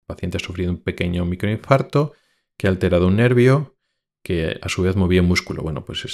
El 0.00 0.06
paciente 0.14 0.36
ha 0.36 0.40
sufrido 0.40 0.70
un 0.70 0.82
pequeño 0.82 1.24
microinfarto 1.24 2.12
que 2.56 2.66
ha 2.66 2.70
alterado 2.70 3.08
un 3.08 3.16
nervio 3.16 3.76
que 4.22 4.58
a 4.60 4.68
su 4.68 4.82
vez 4.82 4.96
movía 4.96 5.22
un 5.22 5.28
músculo. 5.28 5.62
Bueno, 5.62 5.84
pues 5.84 6.04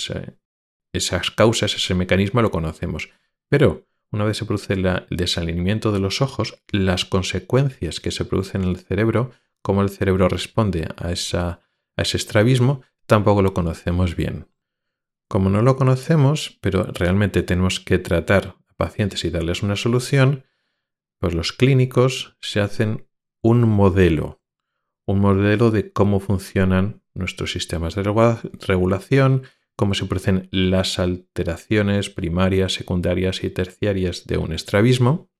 esas 0.93 1.30
causas, 1.30 1.74
ese 1.74 1.95
mecanismo 1.95 2.43
lo 2.43 2.51
conocemos. 2.51 3.11
Pero 3.49 3.87
una 4.13 4.25
vez 4.25 4.37
se 4.37 4.45
produce 4.45 4.75
el 4.75 5.07
desalineamiento 5.11 5.91
de 5.91 5.99
los 5.99 6.21
ojos, 6.21 6.63
las 6.71 7.05
consecuencias 7.07 7.99
que 7.99 8.11
se 8.11 8.27
producen 8.27 8.63
en 8.63 8.69
el 8.69 8.77
cerebro, 8.77 9.31
cómo 9.63 9.83
el 9.83 9.89
cerebro 9.89 10.29
responde 10.29 10.87
a, 10.97 11.11
ese 11.11 12.17
estrabismo, 12.17 12.83
tampoco 13.07 13.43
lo 13.43 13.55
conocemos 13.55 14.15
bien. 14.15 14.49
Como 15.29 15.49
no 15.49 15.63
lo 15.63 15.77
conocemos, 15.77 16.59
pero 16.61 16.85
realmente 16.85 17.43
tenemos 17.43 17.81
que 17.81 17.99
tratar 17.99 18.57
a 18.69 18.75
pacientes 18.77 19.25
y 19.25 19.31
darles 19.31 19.63
una 19.63 19.77
solución, 19.77 20.45
pues 21.19 21.35
los 21.35 21.53
clínicos 21.53 22.37
se 22.41 22.61
hacen 22.61 23.09
un 23.41 23.67
modelo, 23.67 24.43
un 25.07 25.21
modelo 25.21 25.71
de 25.71 25.91
cómo 25.91 26.21
funcionan 26.21 27.03
nuestros 27.15 27.53
sistemas 27.53 27.95
de 27.95 28.03
regulación, 28.03 29.45
cómo 29.77 29.95
se 29.95 30.07
producen 30.07 30.49
las 30.51 30.99
alteraciones 30.99 32.11
primarias, 32.11 32.75
secundarias 32.75 33.43
y 33.45 33.51
terciarias 33.51 34.27
de 34.27 34.39
un 34.39 34.53
estrabismo, 34.53 35.31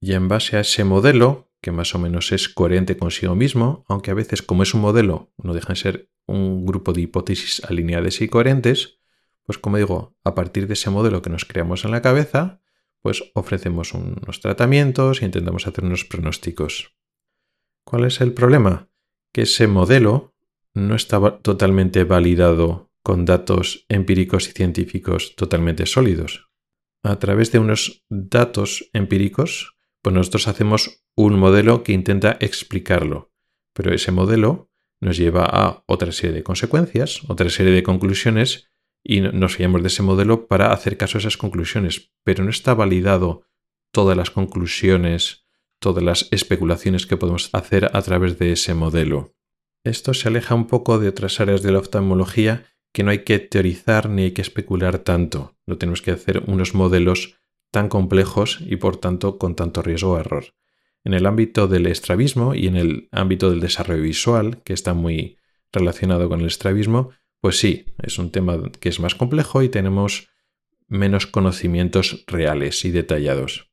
y 0.00 0.14
en 0.14 0.28
base 0.28 0.56
a 0.56 0.60
ese 0.60 0.84
modelo, 0.84 1.52
que 1.60 1.70
más 1.70 1.94
o 1.94 1.98
menos 1.98 2.32
es 2.32 2.48
coherente 2.48 2.96
consigo 2.96 3.36
mismo, 3.36 3.84
aunque 3.88 4.10
a 4.10 4.14
veces 4.14 4.42
como 4.42 4.64
es 4.64 4.74
un 4.74 4.80
modelo 4.80 5.32
no 5.38 5.54
dejan 5.54 5.74
de 5.74 5.80
ser 5.80 6.10
un 6.26 6.66
grupo 6.66 6.92
de 6.92 7.02
hipótesis 7.02 7.62
alineadas 7.64 8.20
y 8.20 8.28
coherentes, 8.28 8.98
pues 9.44 9.58
como 9.58 9.76
digo, 9.76 10.16
a 10.24 10.34
partir 10.34 10.66
de 10.66 10.74
ese 10.74 10.90
modelo 10.90 11.22
que 11.22 11.30
nos 11.30 11.44
creamos 11.44 11.84
en 11.84 11.92
la 11.92 12.02
cabeza, 12.02 12.60
pues 13.00 13.30
ofrecemos 13.34 13.94
unos 13.94 14.40
tratamientos 14.40 15.22
e 15.22 15.24
intentamos 15.24 15.66
hacer 15.66 15.84
unos 15.84 16.04
pronósticos. 16.04 16.96
¿Cuál 17.84 18.04
es 18.04 18.20
el 18.20 18.32
problema? 18.32 18.88
Que 19.32 19.42
ese 19.42 19.66
modelo 19.66 20.34
no 20.74 20.94
está 20.94 21.38
totalmente 21.38 22.04
validado 22.04 22.91
con 23.02 23.24
datos 23.24 23.84
empíricos 23.88 24.48
y 24.48 24.52
científicos 24.52 25.34
totalmente 25.36 25.86
sólidos. 25.86 26.48
A 27.02 27.18
través 27.18 27.50
de 27.50 27.58
unos 27.58 28.04
datos 28.08 28.88
empíricos, 28.92 29.76
pues 30.02 30.14
nosotros 30.14 30.48
hacemos 30.48 31.04
un 31.14 31.38
modelo 31.38 31.82
que 31.82 31.92
intenta 31.92 32.36
explicarlo, 32.40 33.32
pero 33.72 33.92
ese 33.92 34.12
modelo 34.12 34.70
nos 35.00 35.16
lleva 35.16 35.44
a 35.44 35.82
otra 35.86 36.12
serie 36.12 36.36
de 36.36 36.42
consecuencias, 36.44 37.22
otra 37.28 37.50
serie 37.50 37.72
de 37.72 37.82
conclusiones, 37.82 38.68
y 39.04 39.20
nos 39.20 39.56
fiamos 39.56 39.82
de 39.82 39.88
ese 39.88 40.02
modelo 40.02 40.46
para 40.46 40.72
hacer 40.72 40.96
caso 40.96 41.18
a 41.18 41.20
esas 41.20 41.36
conclusiones, 41.36 42.12
pero 42.22 42.44
no 42.44 42.50
está 42.50 42.74
validado 42.74 43.42
todas 43.90 44.16
las 44.16 44.30
conclusiones, 44.30 45.44
todas 45.80 46.04
las 46.04 46.28
especulaciones 46.30 47.06
que 47.06 47.16
podemos 47.16 47.50
hacer 47.52 47.90
a 47.92 48.02
través 48.02 48.38
de 48.38 48.52
ese 48.52 48.74
modelo. 48.74 49.34
Esto 49.84 50.14
se 50.14 50.28
aleja 50.28 50.54
un 50.54 50.68
poco 50.68 51.00
de 51.00 51.08
otras 51.08 51.40
áreas 51.40 51.62
de 51.62 51.72
la 51.72 51.80
oftalmología 51.80 52.71
que 52.92 53.02
no 53.02 53.10
hay 53.10 53.20
que 53.20 53.38
teorizar 53.38 54.08
ni 54.08 54.24
hay 54.24 54.30
que 54.32 54.42
especular 54.42 54.98
tanto. 54.98 55.56
No 55.66 55.78
tenemos 55.78 56.02
que 56.02 56.10
hacer 56.10 56.44
unos 56.46 56.74
modelos 56.74 57.36
tan 57.70 57.88
complejos 57.88 58.58
y 58.60 58.76
por 58.76 58.98
tanto 58.98 59.38
con 59.38 59.56
tanto 59.56 59.82
riesgo 59.82 60.14
de 60.14 60.20
error. 60.20 60.44
En 61.04 61.14
el 61.14 61.26
ámbito 61.26 61.66
del 61.66 61.86
estrabismo 61.86 62.54
y 62.54 62.66
en 62.66 62.76
el 62.76 63.08
ámbito 63.10 63.50
del 63.50 63.60
desarrollo 63.60 64.02
visual, 64.02 64.62
que 64.62 64.72
está 64.72 64.94
muy 64.94 65.38
relacionado 65.72 66.28
con 66.28 66.40
el 66.40 66.46
estrabismo, 66.46 67.10
pues 67.40 67.58
sí, 67.58 67.86
es 68.02 68.18
un 68.18 68.30
tema 68.30 68.70
que 68.78 68.88
es 68.88 69.00
más 69.00 69.14
complejo 69.14 69.62
y 69.62 69.68
tenemos 69.68 70.28
menos 70.86 71.26
conocimientos 71.26 72.24
reales 72.26 72.84
y 72.84 72.90
detallados. 72.90 73.72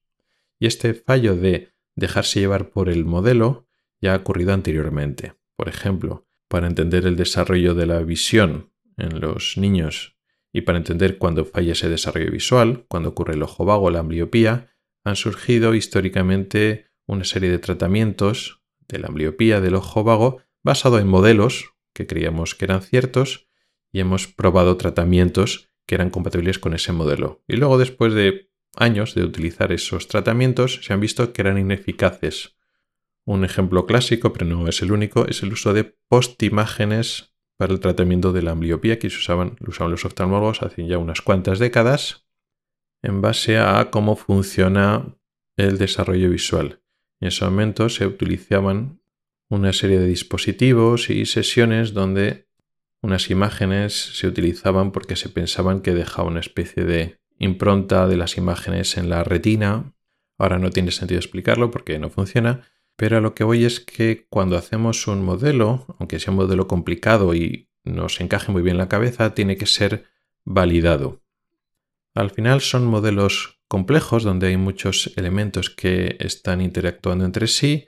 Y 0.58 0.66
este 0.66 0.94
fallo 0.94 1.36
de 1.36 1.74
dejarse 1.96 2.40
llevar 2.40 2.70
por 2.70 2.90
el 2.90 3.06
modelo 3.06 3.68
ya 4.02 4.14
ha 4.14 4.18
ocurrido 4.18 4.54
anteriormente. 4.54 5.34
Por 5.56 5.68
ejemplo, 5.68 6.26
para 6.48 6.68
entender 6.68 7.06
el 7.06 7.16
desarrollo 7.16 7.76
de 7.76 7.86
la 7.86 8.00
visión 8.00 8.72
en 9.00 9.20
los 9.20 9.58
niños 9.58 10.20
y 10.52 10.62
para 10.62 10.78
entender 10.78 11.18
cuándo 11.18 11.46
falla 11.46 11.74
ese 11.74 11.90
desarrollo 11.90 12.32
visual, 12.32 12.86
cuando 12.88 13.10
ocurre 13.10 13.36
el 13.36 13.44
ojo 13.44 13.66
vago, 13.66 13.92
la 13.92 14.00
ambliopía, 14.00 14.74
han 15.04 15.16
surgido 15.16 15.76
históricamente 15.76 16.88
una 17.06 17.24
serie 17.24 17.50
de 17.50 17.60
tratamientos 17.60 18.62
de 18.88 19.00
la 19.00 19.08
ambliopía 19.08 19.62
del 19.62 19.76
ojo 19.76 20.04
vago 20.04 20.42
basado 20.64 21.00
en 21.00 21.08
modelos 21.08 21.74
que 21.94 22.08
creíamos 22.08 22.56
que 22.56 22.66
eran 22.66 22.82
ciertos 22.82 23.48
y 23.92 24.00
hemos 24.00 24.28
probado 24.28 24.78
tratamientos 24.78 25.70
que 25.86 25.96
eran 25.96 26.10
compatibles 26.10 26.60
con 26.60 26.74
ese 26.74 26.92
modelo. 26.92 27.44
Y 27.48 27.58
luego 27.58 27.78
después 27.78 28.14
de 28.14 28.52
años 28.76 29.16
de 29.16 29.24
utilizar 29.24 29.72
esos 29.72 30.08
tratamientos 30.08 30.80
se 30.84 30.94
han 30.94 31.00
visto 31.00 31.34
que 31.34 31.42
eran 31.42 31.58
ineficaces. 31.58 32.56
Un 33.26 33.44
ejemplo 33.44 33.86
clásico, 33.86 34.34
pero 34.34 34.46
no 34.46 34.68
es 34.68 34.82
el 34.82 34.92
único, 34.92 35.28
es 35.28 35.44
el 35.44 35.54
uso 35.54 35.74
de 35.74 35.84
postimágenes 36.08 37.29
para 37.60 37.74
el 37.74 37.82
tratamiento 37.82 38.32
de 38.32 38.42
la 38.42 38.52
ambliopía 38.52 39.00
que 39.00 39.10
se 39.10 39.18
usaban, 39.18 39.58
lo 39.60 39.72
usaban 39.72 39.92
los 39.92 40.06
oftalmólogos 40.06 40.62
hace 40.62 40.88
ya 40.88 40.98
unas 40.98 41.22
cuantas 41.22 41.60
décadas 41.60 42.26
en 43.02 43.20
base 43.20 43.58
a 43.58 43.90
cómo 43.92 44.16
funciona 44.16 45.18
el 45.58 45.78
desarrollo 45.78 46.30
visual. 46.30 46.82
En 47.20 47.28
ese 47.28 47.44
momento 47.44 47.90
se 47.90 48.08
utilizaban 48.08 49.02
una 49.50 49.74
serie 49.74 50.00
de 50.00 50.08
dispositivos 50.08 51.10
y 51.10 51.26
sesiones 51.26 51.94
donde 51.94 52.48
unas 53.02 53.30
imágenes 53.30 53.94
se 53.94 54.28
utilizaban 54.28 54.94
porque 54.94 55.18
se 55.18 55.28
pensaban 55.28 55.82
que 55.82 55.94
dejaba 55.94 56.30
una 56.30 56.40
especie 56.40 56.86
de 56.86 57.20
impronta 57.40 58.08
de 58.08 58.16
las 58.16 58.38
imágenes 58.38 58.96
en 58.96 59.10
la 59.10 59.26
retina. 59.26 59.94
Ahora 60.38 60.60
no 60.60 60.70
tiene 60.70 60.92
sentido 60.92 61.20
explicarlo 61.20 61.72
porque 61.72 62.00
no 62.00 62.10
funciona, 62.10 62.62
pero 63.00 63.16
a 63.16 63.22
lo 63.22 63.34
que 63.34 63.46
voy 63.46 63.64
es 63.64 63.80
que 63.80 64.28
cuando 64.30 64.58
hacemos 64.58 65.08
un 65.08 65.24
modelo, 65.24 65.86
aunque 66.00 66.20
sea 66.20 66.32
un 66.32 66.38
modelo 66.38 66.68
complicado 66.68 67.34
y 67.34 67.70
nos 67.86 68.20
encaje 68.20 68.52
muy 68.52 68.62
bien 68.62 68.74
en 68.74 68.80
la 68.80 68.90
cabeza, 68.90 69.34
tiene 69.34 69.56
que 69.56 69.68
ser 69.68 70.04
validado. 70.44 71.22
Al 72.14 72.30
final 72.30 72.60
son 72.60 72.86
modelos 72.86 73.62
complejos 73.70 74.26
donde 74.26 74.48
hay 74.48 74.58
muchos 74.58 75.14
elementos 75.16 75.70
que 75.70 76.18
están 76.20 76.60
interactuando 76.60 77.24
entre 77.24 77.48
sí 77.48 77.88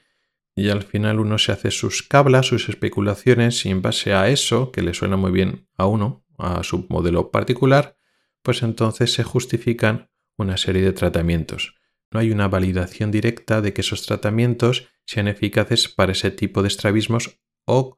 y 0.55 0.70
al 0.70 0.82
final 0.82 1.20
uno 1.20 1.38
se 1.39 1.51
hace 1.51 1.72
sus 1.72 2.03
cablas, 2.03 2.45
sus 2.45 2.70
especulaciones 2.70 3.66
y 3.66 3.70
en 3.70 3.82
base 3.82 4.14
a 4.14 4.30
eso, 4.30 4.72
que 4.72 4.82
le 4.82 4.93
suena 4.93 5.18
muy 5.18 5.34
bien 5.34 5.68
a 5.76 5.88
uno, 5.88 6.24
a 6.38 6.64
su 6.64 6.86
modelo 6.88 7.32
particular, 7.32 7.97
pues 8.43 8.64
entonces 8.64 9.12
se 9.12 9.26
justifican 9.26 10.09
una 10.38 10.55
serie 10.55 10.84
de 10.84 10.93
tratamientos. 10.93 11.81
No 12.12 12.20
hay 12.20 12.32
una 12.32 12.47
validación 12.47 13.09
directa 13.09 13.62
de 13.62 13.74
que 13.74 13.82
esos 13.82 14.05
tratamientos 14.05 14.89
sean 15.05 15.28
eficaces 15.28 15.88
para 15.88 16.12
ese 16.12 16.32
tipo 16.32 16.62
de 16.62 16.68
estrabismos 16.68 17.39
o 17.66 17.97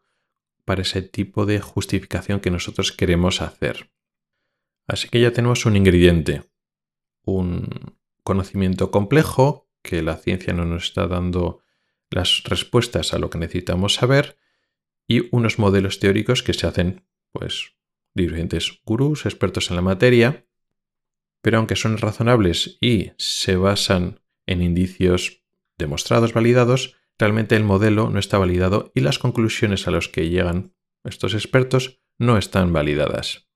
para 0.65 0.83
ese 0.83 1.01
tipo 1.01 1.45
de 1.45 1.59
justificación 1.59 2.39
que 2.39 2.51
nosotros 2.51 2.91
queremos 2.91 3.41
hacer. 3.41 3.91
Así 4.87 5.09
que 5.09 5.19
ya 5.19 5.31
tenemos 5.31 5.65
un 5.65 5.75
ingrediente, 5.75 6.43
un 7.23 7.97
conocimiento 8.23 8.91
complejo 8.91 9.69
que 9.81 10.01
la 10.01 10.17
ciencia 10.17 10.53
no 10.53 10.65
nos 10.65 10.85
está 10.85 11.07
dando 11.07 11.61
las 12.09 12.43
respuestas 12.43 13.13
a 13.13 13.19
lo 13.19 13.29
que 13.29 13.37
necesitamos 13.37 13.95
saber 13.95 14.37
y 15.07 15.27
unos 15.35 15.59
modelos 15.59 15.99
teóricos 15.99 16.43
que 16.43 16.53
se 16.53 16.67
hacen, 16.67 17.05
pues, 17.31 17.75
diferentes 18.13 18.79
gurús, 18.85 19.25
expertos 19.25 19.69
en 19.69 19.75
la 19.75 19.81
materia, 19.81 20.47
pero 21.43 21.57
aunque 21.57 21.75
son 21.75 21.97
razonables 21.97 22.77
y 22.79 23.11
se 23.17 23.57
basan 23.57 24.21
en 24.47 24.61
indicios 24.61 25.43
demostrados, 25.77 26.31
validados, 26.31 26.95
realmente 27.19 27.57
el 27.57 27.65
modelo 27.65 28.09
no 28.09 28.17
está 28.17 28.37
validado 28.37 28.93
y 28.95 29.01
las 29.01 29.19
conclusiones 29.19 29.85
a 29.85 29.91
las 29.91 30.07
que 30.07 30.29
llegan 30.29 30.73
estos 31.03 31.33
expertos 31.33 31.99
no 32.17 32.37
están 32.37 32.71
validadas. 32.71 33.49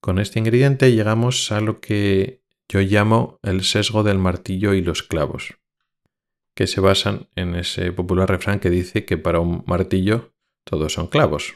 Con 0.00 0.18
este 0.18 0.40
ingrediente 0.40 0.92
llegamos 0.92 1.50
a 1.50 1.62
lo 1.62 1.80
que 1.80 2.42
yo 2.68 2.80
llamo 2.80 3.40
el 3.42 3.64
sesgo 3.64 4.02
del 4.02 4.18
martillo 4.18 4.74
y 4.74 4.82
los 4.82 5.02
clavos 5.02 5.56
que 6.54 6.66
se 6.66 6.80
basan 6.82 7.28
en 7.34 7.54
ese 7.54 7.92
popular 7.92 8.28
refrán 8.28 8.60
que 8.60 8.70
dice 8.70 9.06
que 9.06 9.16
para 9.16 9.40
un 9.40 9.64
martillo 9.66 10.34
todos 10.64 10.94
son 10.94 11.06
clavos. 11.06 11.54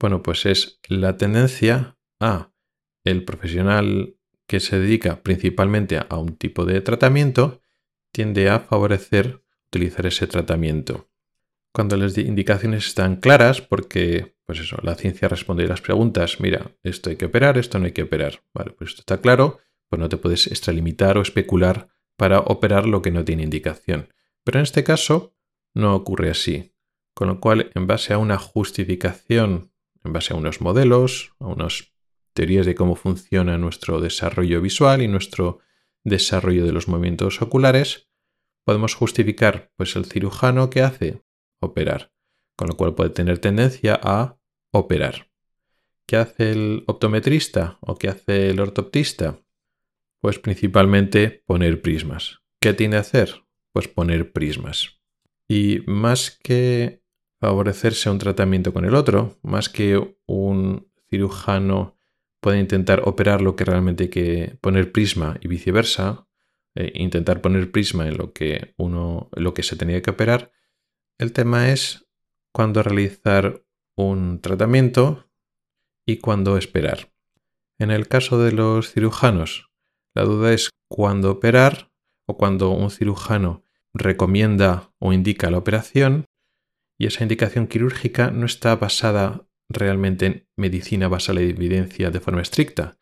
Bueno, 0.00 0.22
pues 0.22 0.46
es 0.46 0.80
la 0.88 1.16
tendencia 1.16 1.96
a 2.18 2.52
el 3.04 3.24
profesional 3.24 4.16
que 4.52 4.60
se 4.60 4.78
dedica 4.78 5.22
principalmente 5.22 5.98
a 6.06 6.18
un 6.18 6.36
tipo 6.36 6.66
de 6.66 6.82
tratamiento 6.82 7.62
tiende 8.12 8.50
a 8.50 8.60
favorecer 8.60 9.42
utilizar 9.68 10.04
ese 10.04 10.26
tratamiento. 10.26 11.08
Cuando 11.72 11.96
las 11.96 12.18
indicaciones 12.18 12.86
están 12.86 13.16
claras, 13.16 13.62
porque 13.62 14.36
pues 14.44 14.60
eso, 14.60 14.76
la 14.82 14.94
ciencia 14.94 15.26
responde 15.26 15.64
a 15.64 15.68
las 15.68 15.80
preguntas, 15.80 16.38
mira, 16.38 16.70
esto 16.82 17.08
hay 17.08 17.16
que 17.16 17.24
operar, 17.24 17.56
esto 17.56 17.78
no 17.78 17.86
hay 17.86 17.92
que 17.92 18.02
operar. 18.02 18.42
Vale, 18.52 18.72
pues 18.72 18.90
esto 18.90 19.00
está 19.00 19.22
claro, 19.22 19.58
pues 19.88 19.98
no 19.98 20.10
te 20.10 20.18
puedes 20.18 20.46
extralimitar 20.46 21.16
o 21.16 21.22
especular 21.22 21.88
para 22.18 22.40
operar 22.40 22.86
lo 22.86 23.00
que 23.00 23.10
no 23.10 23.24
tiene 23.24 23.44
indicación. 23.44 24.12
Pero 24.44 24.58
en 24.58 24.64
este 24.64 24.84
caso 24.84 25.34
no 25.72 25.94
ocurre 25.94 26.28
así. 26.28 26.74
Con 27.14 27.28
lo 27.28 27.40
cual, 27.40 27.70
en 27.74 27.86
base 27.86 28.12
a 28.12 28.18
una 28.18 28.36
justificación, 28.36 29.72
en 30.04 30.12
base 30.12 30.34
a 30.34 30.36
unos 30.36 30.60
modelos, 30.60 31.32
a 31.40 31.46
unas 31.46 31.91
teorías 32.32 32.66
de 32.66 32.74
cómo 32.74 32.96
funciona 32.96 33.58
nuestro 33.58 34.00
desarrollo 34.00 34.60
visual 34.60 35.02
y 35.02 35.08
nuestro 35.08 35.60
desarrollo 36.04 36.64
de 36.64 36.72
los 36.72 36.88
movimientos 36.88 37.42
oculares, 37.42 38.08
podemos 38.64 38.94
justificar 38.94 39.72
pues 39.76 39.96
el 39.96 40.04
cirujano 40.04 40.70
que 40.70 40.82
hace 40.82 41.22
operar, 41.60 42.12
con 42.56 42.68
lo 42.68 42.76
cual 42.76 42.94
puede 42.94 43.10
tener 43.10 43.38
tendencia 43.38 43.98
a 44.02 44.38
operar. 44.70 45.30
¿Qué 46.06 46.16
hace 46.16 46.52
el 46.52 46.84
optometrista 46.86 47.78
o 47.80 47.96
qué 47.96 48.08
hace 48.08 48.50
el 48.50 48.60
ortoptista? 48.60 49.40
Pues 50.20 50.38
principalmente 50.38 51.42
poner 51.46 51.80
prismas. 51.80 52.40
¿Qué 52.60 52.74
tiene 52.74 52.96
que 52.96 53.00
hacer? 53.00 53.44
Pues 53.72 53.88
poner 53.88 54.32
prismas. 54.32 55.00
Y 55.48 55.80
más 55.86 56.30
que 56.30 57.02
favorecerse 57.40 58.08
a 58.08 58.12
un 58.12 58.18
tratamiento 58.18 58.72
con 58.72 58.84
el 58.84 58.94
otro, 58.94 59.38
más 59.42 59.68
que 59.68 60.16
un 60.26 60.88
cirujano 61.10 61.96
puede 62.42 62.58
intentar 62.58 63.02
operar 63.04 63.40
lo 63.40 63.54
que 63.54 63.64
realmente 63.64 64.04
hay 64.04 64.10
que 64.10 64.58
poner 64.60 64.90
prisma 64.90 65.38
y 65.40 65.46
viceversa, 65.46 66.26
e 66.74 66.90
intentar 67.00 67.40
poner 67.40 67.70
prisma 67.70 68.08
en 68.08 68.18
lo 68.18 68.32
que 68.32 68.74
uno 68.76 69.30
lo 69.32 69.54
que 69.54 69.62
se 69.62 69.76
tenía 69.76 70.02
que 70.02 70.10
operar, 70.10 70.50
el 71.18 71.32
tema 71.32 71.70
es 71.70 72.08
cuándo 72.50 72.82
realizar 72.82 73.62
un 73.94 74.40
tratamiento 74.40 75.30
y 76.04 76.16
cuándo 76.16 76.56
esperar. 76.56 77.12
En 77.78 77.92
el 77.92 78.08
caso 78.08 78.42
de 78.42 78.50
los 78.50 78.90
cirujanos, 78.90 79.70
la 80.12 80.24
duda 80.24 80.52
es 80.52 80.70
cuándo 80.88 81.30
operar 81.30 81.92
o 82.26 82.36
cuando 82.36 82.70
un 82.70 82.90
cirujano 82.90 83.62
recomienda 83.94 84.92
o 84.98 85.12
indica 85.12 85.48
la 85.48 85.58
operación 85.58 86.24
y 86.98 87.06
esa 87.06 87.22
indicación 87.22 87.68
quirúrgica 87.68 88.32
no 88.32 88.46
está 88.46 88.74
basada 88.74 89.46
realmente 89.68 90.26
en 90.26 90.48
medicina 90.56 91.08
basada 91.08 91.40
en 91.40 91.46
la 91.46 91.52
evidencia 91.52 92.10
de 92.10 92.20
forma 92.20 92.42
estricta, 92.42 92.98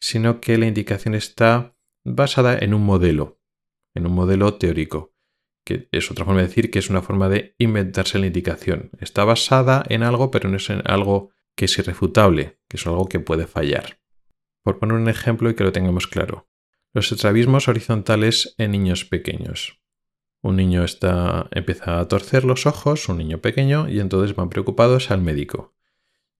sino 0.00 0.40
que 0.40 0.58
la 0.58 0.66
indicación 0.66 1.14
está 1.14 1.76
basada 2.04 2.58
en 2.58 2.74
un 2.74 2.84
modelo, 2.84 3.40
en 3.94 4.06
un 4.06 4.12
modelo 4.12 4.54
teórico, 4.54 5.14
que 5.64 5.88
es 5.92 6.10
otra 6.10 6.24
forma 6.24 6.42
de 6.42 6.48
decir 6.48 6.70
que 6.70 6.78
es 6.78 6.90
una 6.90 7.02
forma 7.02 7.28
de 7.28 7.54
inventarse 7.58 8.18
la 8.18 8.26
indicación. 8.26 8.90
Está 9.00 9.24
basada 9.24 9.82
en 9.88 10.02
algo, 10.02 10.30
pero 10.30 10.48
no 10.48 10.56
es 10.56 10.68
en 10.70 10.82
algo 10.84 11.30
que 11.56 11.64
es 11.64 11.78
irrefutable, 11.78 12.58
que 12.68 12.76
es 12.76 12.86
algo 12.86 13.08
que 13.08 13.20
puede 13.20 13.46
fallar. 13.46 14.00
Por 14.62 14.78
poner 14.78 14.96
un 14.96 15.08
ejemplo 15.08 15.50
y 15.50 15.54
que 15.54 15.64
lo 15.64 15.72
tengamos 15.72 16.06
claro. 16.06 16.48
Los 16.92 17.10
estrabismos 17.10 17.68
horizontales 17.68 18.54
en 18.58 18.72
niños 18.72 19.04
pequeños. 19.04 19.80
Un 20.42 20.56
niño 20.56 20.84
está, 20.84 21.48
empieza 21.52 21.98
a 21.98 22.08
torcer 22.08 22.44
los 22.44 22.66
ojos, 22.66 23.08
un 23.08 23.18
niño 23.18 23.38
pequeño, 23.38 23.88
y 23.88 24.00
entonces 24.00 24.36
van 24.36 24.50
preocupados 24.50 25.10
al 25.10 25.22
médico. 25.22 25.73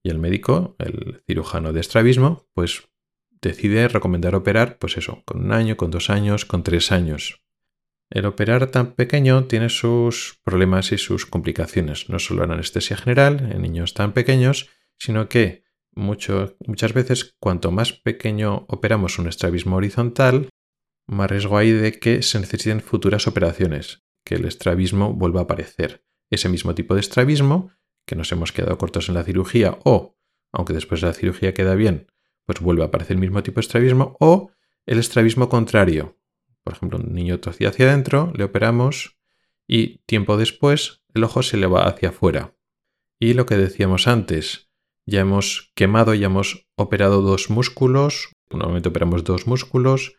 Y 0.05 0.11
el 0.11 0.19
médico, 0.19 0.77
el 0.79 1.23
cirujano 1.27 1.73
de 1.73 1.81
estrabismo, 1.81 2.47
pues 2.53 2.89
decide 3.41 3.89
recomendar 3.89 4.35
operar, 4.35 4.79
pues 4.79 4.97
eso, 4.99 5.23
con 5.25 5.45
un 5.45 5.53
año, 5.53 5.77
con 5.77 5.91
dos 5.91 6.11
años, 6.11 6.45
con 6.45 6.63
tres 6.63 6.93
años. 6.93 7.43
El 8.11 8.27
operar 8.27 8.67
tan 8.67 8.93
pequeño 8.93 9.45
tiene 9.45 9.71
sus 9.71 10.41
problemas 10.45 10.93
y 10.93 10.99
sus 10.99 11.27
complicaciones, 11.27 12.11
no 12.11 12.19
solo 12.19 12.45
en 12.45 12.53
anestesia 12.53 12.97
general, 12.97 13.51
en 13.51 13.63
niños 13.63 13.95
tan 13.95 14.13
pequeños, 14.13 14.69
sino 14.99 15.29
que 15.29 15.65
muchas 15.95 16.93
veces 16.93 17.35
cuanto 17.41 17.71
más 17.71 17.93
pequeño 17.93 18.67
operamos 18.69 19.19
un 19.19 19.27
estrabismo 19.27 19.77
horizontal, 19.77 20.51
más 21.07 21.31
riesgo 21.31 21.57
hay 21.57 21.73
de 21.73 21.99
que 21.99 22.23
se 22.23 22.39
necesiten 22.41 22.81
futuras 22.81 23.27
operaciones, 23.27 24.05
que 24.25 24.35
el 24.35 24.45
estrabismo 24.45 25.15
vuelva 25.15 25.41
a 25.41 25.45
aparecer. 25.45 26.05
Ese 26.31 26.49
mismo 26.49 26.75
tipo 26.75 26.95
de 26.95 27.01
estrabismo, 27.01 27.73
que 28.07 28.17
nos 28.17 28.31
hemos 28.33 28.53
quedado 28.53 28.79
cortos 28.79 29.09
en 29.09 29.15
la 29.15 29.25
cirugía, 29.25 29.79
o, 29.85 30.17
aunque 30.53 30.73
después 30.73 31.01
de 31.01 31.09
la 31.09 31.15
cirugía 31.15 31.55
queda 31.55 31.75
bien, 31.75 32.07
pues 32.47 32.61
vuelve 32.61 32.83
a 32.83 32.87
aparecer 32.87 33.15
el 33.17 33.21
mismo 33.21 33.43
tipo 33.43 33.57
de 33.57 33.63
estrabismo, 33.63 34.17
o 34.21 34.51
el 34.87 34.99
estrabismo 34.99 35.49
contrario. 35.49 36.19
Por 36.63 36.75
ejemplo, 36.75 36.99
un 36.99 37.15
niño 37.15 37.41
torcido 37.41 37.71
hacia 37.71 37.89
adentro, 37.89 38.33
le 38.35 38.45
operamos 38.45 39.19
y 39.67 39.99
tiempo 40.07 40.37
después 40.37 41.03
el 41.15 41.25
ojo 41.25 41.43
se 41.43 41.57
le 41.57 41.67
va 41.67 41.87
hacia 41.87 42.11
afuera. 42.11 42.55
Y 43.19 43.35
lo 43.35 43.47
que 43.47 43.57
decíamos 43.57 44.09
antes, 44.09 44.71
ya 45.07 45.21
hemos 45.21 45.73
quemado, 45.75 46.15
ya 46.15 46.27
hemos 46.27 46.67
operado 46.77 47.23
dos 47.23 47.51
músculos, 47.51 48.33
normalmente 48.51 48.89
operamos 48.89 49.25
dos 49.25 49.47
músculos, 49.47 50.17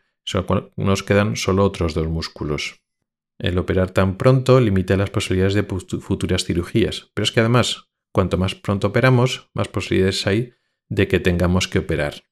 nos 0.76 1.02
quedan 1.02 1.36
solo 1.36 1.64
otros 1.64 1.94
dos 1.94 2.08
músculos. 2.08 2.82
El 3.38 3.58
operar 3.58 3.90
tan 3.90 4.16
pronto 4.16 4.60
limita 4.60 4.96
las 4.96 5.10
posibilidades 5.10 5.54
de 5.54 5.64
futuras 5.64 6.44
cirugías, 6.44 7.10
pero 7.14 7.24
es 7.24 7.32
que 7.32 7.40
además, 7.40 7.88
cuanto 8.12 8.38
más 8.38 8.54
pronto 8.54 8.88
operamos, 8.88 9.50
más 9.52 9.68
posibilidades 9.68 10.26
hay 10.26 10.54
de 10.88 11.08
que 11.08 11.20
tengamos 11.20 11.68
que 11.68 11.80
operar. 11.80 12.24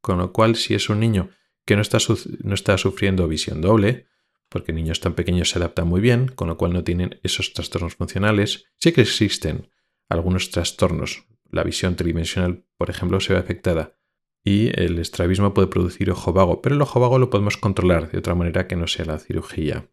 Con 0.00 0.18
lo 0.18 0.32
cual, 0.32 0.56
si 0.56 0.74
es 0.74 0.88
un 0.88 1.00
niño 1.00 1.30
que 1.64 1.76
no 1.76 1.82
está, 1.82 1.98
no 2.42 2.54
está 2.54 2.78
sufriendo 2.78 3.28
visión 3.28 3.60
doble, 3.60 4.06
porque 4.48 4.72
niños 4.72 5.00
tan 5.00 5.14
pequeños 5.14 5.50
se 5.50 5.58
adaptan 5.58 5.86
muy 5.86 6.00
bien, 6.00 6.28
con 6.28 6.48
lo 6.48 6.56
cual 6.56 6.72
no 6.72 6.82
tienen 6.82 7.20
esos 7.22 7.52
trastornos 7.52 7.96
funcionales, 7.96 8.66
sí 8.78 8.92
que 8.92 9.02
existen 9.02 9.70
algunos 10.08 10.50
trastornos. 10.50 11.26
La 11.50 11.62
visión 11.62 11.96
tridimensional, 11.96 12.64
por 12.76 12.90
ejemplo, 12.90 13.20
se 13.20 13.34
ve 13.34 13.38
afectada 13.38 13.98
y 14.44 14.68
el 14.80 14.98
estrabismo 14.98 15.52
puede 15.52 15.68
producir 15.68 16.10
ojo 16.10 16.32
vago, 16.32 16.62
pero 16.62 16.74
el 16.74 16.82
ojo 16.82 17.00
vago 17.00 17.18
lo 17.18 17.30
podemos 17.30 17.56
controlar 17.56 18.10
de 18.10 18.18
otra 18.18 18.34
manera 18.34 18.66
que 18.66 18.76
no 18.76 18.86
sea 18.86 19.04
la 19.04 19.18
cirugía. 19.18 19.90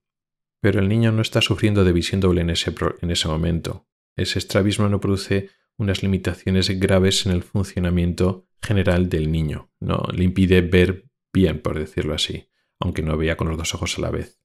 Pero 0.65 0.79
el 0.79 0.89
niño 0.89 1.11
no 1.11 1.21
está 1.21 1.41
sufriendo 1.41 1.83
de 1.83 1.93
visión 1.93 2.21
doble 2.21 2.41
en 2.41 2.49
ese, 2.49 2.73
en 3.03 3.11
ese 3.11 3.27
momento. 3.27 3.87
Ese 4.15 4.39
estrabismo 4.39 4.89
no 4.89 4.99
produce 4.99 5.51
unas 5.77 6.01
limitaciones 6.01 6.79
graves 6.79 7.27
en 7.27 7.33
el 7.33 7.43
funcionamiento 7.43 8.47
general 8.63 9.07
del 9.07 9.31
niño. 9.31 9.69
No 9.79 10.07
le 10.11 10.23
impide 10.23 10.61
ver 10.61 11.05
bien, 11.31 11.61
por 11.61 11.77
decirlo 11.77 12.15
así, 12.15 12.49
aunque 12.79 13.03
no 13.03 13.15
vea 13.15 13.37
con 13.37 13.47
los 13.47 13.59
dos 13.59 13.75
ojos 13.75 13.99
a 13.99 14.01
la 14.01 14.09
vez. 14.09 14.41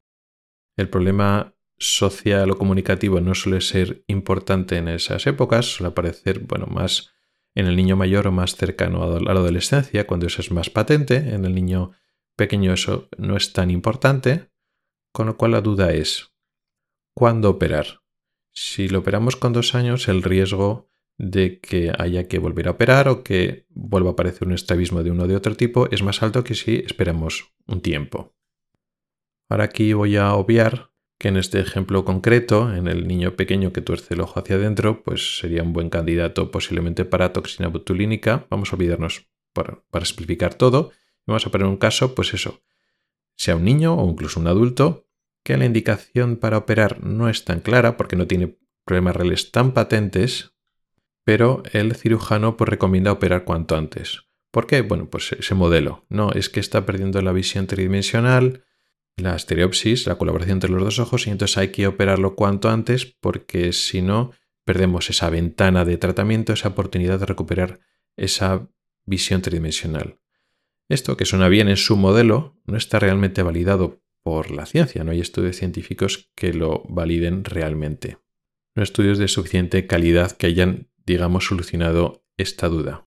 El 0.76 0.90
problema 0.90 1.54
social 1.78 2.50
o 2.50 2.58
comunicativo 2.58 3.22
no 3.22 3.34
suele 3.34 3.62
ser 3.62 4.04
importante 4.06 4.76
en 4.76 4.88
esas 4.88 5.26
épocas, 5.26 5.72
suele 5.72 5.88
aparecer, 5.88 6.40
bueno, 6.40 6.66
más 6.66 7.12
en 7.54 7.66
el 7.66 7.76
niño 7.76 7.96
mayor 7.96 8.26
o 8.26 8.30
más 8.30 8.56
cercano 8.56 9.04
a 9.04 9.20
la 9.20 9.30
adolescencia, 9.30 10.06
cuando 10.06 10.26
eso 10.26 10.42
es 10.42 10.50
más 10.50 10.68
patente, 10.68 11.16
en 11.16 11.46
el 11.46 11.54
niño 11.54 11.92
pequeño 12.36 12.74
eso 12.74 13.08
no 13.16 13.38
es 13.38 13.54
tan 13.54 13.70
importante, 13.70 14.50
con 15.12 15.26
lo 15.26 15.36
cual 15.36 15.52
la 15.52 15.60
duda 15.60 15.92
es, 15.92 16.32
¿cuándo 17.14 17.50
operar? 17.50 18.00
Si 18.52 18.88
lo 18.88 19.00
operamos 19.00 19.36
con 19.36 19.52
dos 19.52 19.74
años, 19.74 20.08
el 20.08 20.22
riesgo 20.22 20.88
de 21.18 21.60
que 21.60 21.92
haya 21.98 22.28
que 22.28 22.38
volver 22.38 22.68
a 22.68 22.72
operar 22.72 23.08
o 23.08 23.22
que 23.22 23.66
vuelva 23.68 24.10
a 24.10 24.12
aparecer 24.14 24.48
un 24.48 24.54
estrabismo 24.54 25.02
de 25.02 25.10
uno 25.10 25.24
o 25.24 25.26
de 25.26 25.36
otro 25.36 25.54
tipo 25.54 25.86
es 25.90 26.02
más 26.02 26.22
alto 26.22 26.42
que 26.44 26.54
si 26.54 26.76
esperamos 26.76 27.52
un 27.66 27.82
tiempo. 27.82 28.34
Ahora 29.50 29.64
aquí 29.64 29.92
voy 29.92 30.16
a 30.16 30.34
obviar 30.34 30.92
que 31.18 31.28
en 31.28 31.36
este 31.36 31.60
ejemplo 31.60 32.06
concreto, 32.06 32.74
en 32.74 32.88
el 32.88 33.06
niño 33.06 33.36
pequeño 33.36 33.72
que 33.72 33.82
tuerce 33.82 34.14
el 34.14 34.22
ojo 34.22 34.40
hacia 34.40 34.56
adentro, 34.56 35.02
pues 35.02 35.38
sería 35.38 35.62
un 35.62 35.74
buen 35.74 35.90
candidato 35.90 36.50
posiblemente 36.50 37.04
para 37.04 37.34
toxina 37.34 37.68
botulínica. 37.68 38.46
Vamos 38.48 38.72
a 38.72 38.76
olvidarnos 38.76 39.28
para, 39.52 39.82
para 39.90 40.04
explicar 40.04 40.54
todo. 40.54 40.90
Vamos 41.26 41.46
a 41.46 41.50
poner 41.50 41.66
un 41.66 41.76
caso, 41.76 42.14
pues 42.14 42.32
eso, 42.32 42.62
sea 43.40 43.56
un 43.56 43.64
niño 43.64 43.94
o 43.94 44.10
incluso 44.10 44.38
un 44.40 44.48
adulto, 44.48 45.06
que 45.42 45.56
la 45.56 45.64
indicación 45.64 46.36
para 46.36 46.58
operar 46.58 47.02
no 47.02 47.28
es 47.28 47.44
tan 47.44 47.60
clara 47.60 47.96
porque 47.96 48.16
no 48.16 48.26
tiene 48.26 48.58
problemas 48.84 49.16
reales 49.16 49.50
tan 49.50 49.72
patentes 49.72 50.52
pero 51.24 51.62
el 51.72 51.94
cirujano 51.94 52.56
pues, 52.56 52.68
recomienda 52.68 53.12
operar 53.12 53.44
cuanto 53.44 53.76
antes. 53.76 54.22
¿Por 54.50 54.66
qué? 54.66 54.82
Bueno, 54.82 55.08
pues 55.08 55.32
ese 55.32 55.54
modelo. 55.54 56.04
No, 56.08 56.32
es 56.32 56.48
que 56.48 56.60
está 56.60 56.84
perdiendo 56.84 57.22
la 57.22 57.32
visión 57.32 57.66
tridimensional, 57.66 58.64
la 59.16 59.36
estereopsis, 59.36 60.06
la 60.06 60.18
colaboración 60.18 60.56
entre 60.56 60.70
los 60.70 60.82
dos 60.82 60.98
ojos, 60.98 61.26
y 61.26 61.30
entonces 61.30 61.56
hay 61.58 61.68
que 61.68 61.86
operarlo 61.86 62.34
cuanto 62.34 62.68
antes 62.68 63.06
porque 63.06 63.72
si 63.72 64.02
no, 64.02 64.32
perdemos 64.64 65.10
esa 65.10 65.30
ventana 65.30 65.84
de 65.84 65.98
tratamiento, 65.98 66.52
esa 66.52 66.68
oportunidad 66.68 67.20
de 67.20 67.26
recuperar 67.26 67.80
esa 68.16 68.68
visión 69.04 69.42
tridimensional. 69.42 70.19
Esto, 70.90 71.16
que 71.16 71.24
suena 71.24 71.48
bien 71.48 71.70
en 71.70 71.78
su 71.78 71.96
modelo, 71.96 72.60
no 72.66 72.76
está 72.76 72.98
realmente 72.98 73.42
validado 73.42 74.02
por 74.22 74.50
la 74.50 74.66
ciencia, 74.66 75.02
no 75.02 75.12
hay 75.12 75.20
estudios 75.20 75.56
científicos 75.56 76.30
que 76.34 76.52
lo 76.52 76.82
validen 76.88 77.44
realmente. 77.44 78.18
No 78.76 78.82
estudios 78.82 79.16
de 79.16 79.28
suficiente 79.28 79.86
calidad 79.86 80.32
que 80.32 80.46
hayan 80.46 80.90
digamos, 81.06 81.46
solucionado 81.46 82.24
esta 82.36 82.68
duda. 82.68 83.08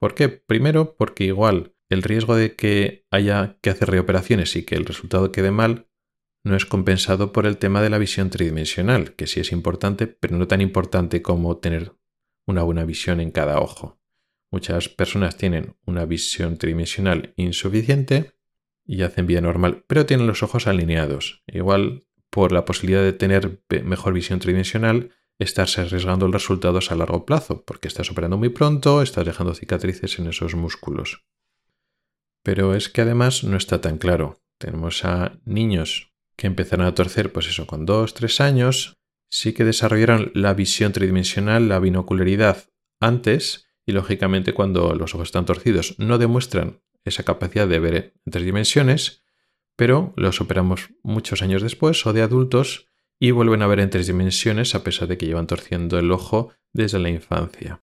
¿Por 0.00 0.14
qué? 0.14 0.28
Primero, 0.28 0.96
porque 0.96 1.24
igual 1.24 1.74
el 1.88 2.02
riesgo 2.02 2.36
de 2.36 2.54
que 2.54 3.06
haya 3.10 3.58
que 3.62 3.70
hacer 3.70 3.90
reoperaciones 3.90 4.54
y 4.56 4.64
que 4.64 4.74
el 4.74 4.84
resultado 4.84 5.32
quede 5.32 5.50
mal 5.50 5.88
no 6.44 6.56
es 6.56 6.66
compensado 6.66 7.32
por 7.32 7.46
el 7.46 7.56
tema 7.56 7.82
de 7.82 7.90
la 7.90 7.98
visión 7.98 8.30
tridimensional, 8.30 9.14
que 9.16 9.26
sí 9.26 9.40
es 9.40 9.50
importante, 9.50 10.06
pero 10.06 10.36
no 10.36 10.46
tan 10.46 10.60
importante 10.60 11.22
como 11.22 11.56
tener 11.58 11.94
una 12.46 12.62
buena 12.62 12.84
visión 12.84 13.20
en 13.20 13.30
cada 13.30 13.60
ojo. 13.60 13.97
Muchas 14.50 14.88
personas 14.88 15.36
tienen 15.36 15.76
una 15.84 16.04
visión 16.06 16.56
tridimensional 16.56 17.34
insuficiente 17.36 18.32
y 18.86 19.02
hacen 19.02 19.26
vida 19.26 19.40
normal, 19.40 19.84
pero 19.86 20.06
tienen 20.06 20.26
los 20.26 20.42
ojos 20.42 20.66
alineados. 20.66 21.42
Igual, 21.46 22.06
por 22.30 22.52
la 22.52 22.64
posibilidad 22.64 23.02
de 23.02 23.12
tener 23.12 23.62
mejor 23.84 24.14
visión 24.14 24.38
tridimensional, 24.38 25.10
estarse 25.38 25.82
arriesgando 25.82 26.26
los 26.26 26.42
resultados 26.42 26.90
a 26.90 26.96
largo 26.96 27.24
plazo, 27.26 27.62
porque 27.64 27.88
estás 27.88 28.10
operando 28.10 28.38
muy 28.38 28.48
pronto, 28.48 29.02
estás 29.02 29.26
dejando 29.26 29.54
cicatrices 29.54 30.18
en 30.18 30.26
esos 30.28 30.54
músculos. 30.54 31.24
Pero 32.42 32.74
es 32.74 32.88
que 32.88 33.02
además 33.02 33.44
no 33.44 33.56
está 33.56 33.80
tan 33.80 33.98
claro. 33.98 34.40
Tenemos 34.58 35.04
a 35.04 35.38
niños 35.44 36.12
que 36.36 36.46
empezaron 36.46 36.86
a 36.86 36.94
torcer, 36.94 37.32
pues 37.32 37.48
eso, 37.48 37.66
con 37.66 37.84
2, 37.84 38.14
3 38.14 38.40
años, 38.40 38.96
sí 39.30 39.52
que 39.52 39.64
desarrollaron 39.64 40.32
la 40.34 40.54
visión 40.54 40.92
tridimensional, 40.92 41.68
la 41.68 41.78
binocularidad 41.78 42.70
antes, 43.00 43.67
y 43.88 43.92
lógicamente 43.92 44.52
cuando 44.52 44.94
los 44.94 45.14
ojos 45.14 45.28
están 45.28 45.46
torcidos 45.46 45.98
no 45.98 46.18
demuestran 46.18 46.82
esa 47.06 47.22
capacidad 47.22 47.66
de 47.66 47.78
ver 47.78 48.12
en 48.26 48.32
tres 48.32 48.44
dimensiones, 48.44 49.24
pero 49.76 50.12
los 50.14 50.42
operamos 50.42 50.90
muchos 51.02 51.40
años 51.40 51.62
después 51.62 52.04
o 52.04 52.12
de 52.12 52.20
adultos 52.20 52.90
y 53.18 53.30
vuelven 53.30 53.62
a 53.62 53.66
ver 53.66 53.80
en 53.80 53.88
tres 53.88 54.06
dimensiones 54.06 54.74
a 54.74 54.84
pesar 54.84 55.08
de 55.08 55.16
que 55.16 55.24
llevan 55.24 55.46
torciendo 55.46 55.98
el 55.98 56.12
ojo 56.12 56.52
desde 56.74 56.98
la 56.98 57.08
infancia. 57.08 57.82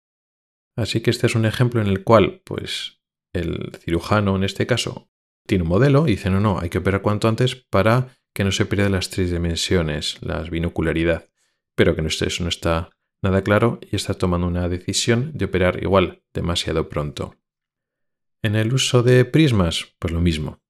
Así 0.75 0.99
que 0.99 1.09
este 1.09 1.27
es 1.27 1.35
un 1.35 1.45
ejemplo 1.45 1.79
en 1.79 1.87
el 1.87 2.03
cual, 2.03 2.41
pues, 2.43 2.99
el 3.31 3.71
cirujano 3.79 4.35
en 4.35 4.43
este 4.43 4.67
caso 4.67 5.09
tiene 5.47 5.63
un 5.63 5.69
modelo 5.69 6.05
y 6.05 6.11
dice, 6.11 6.29
no, 6.29 6.41
no, 6.41 6.59
hay 6.59 6.69
que 6.69 6.79
operar 6.79 7.01
cuanto 7.01 7.29
antes 7.29 7.55
para 7.55 8.09
que 8.33 8.43
no 8.43 8.51
se 8.51 8.65
pierdan 8.65 8.91
las 8.91 9.09
tres 9.09 9.31
dimensiones, 9.31 10.17
la 10.21 10.41
binocularidad, 10.41 11.29
pero 11.75 11.95
que 11.95 12.01
no 12.01 12.09
eso 12.09 12.43
no 12.43 12.49
está 12.49 12.89
nada 13.24 13.43
claro 13.43 13.80
y 13.89 13.95
está 13.95 14.13
tomando 14.13 14.47
una 14.47 14.69
decisión 14.69 15.32
de 15.34 15.45
operar 15.45 15.82
igual 15.82 16.24
demasiado 16.34 16.89
pronto. 16.89 17.36
En 18.41 18.55
el 18.55 18.74
uso 18.74 19.03
de 19.03 19.26
prismas, 19.26 19.95
pues 19.99 20.13
lo 20.13 20.19
mismo 20.19 20.63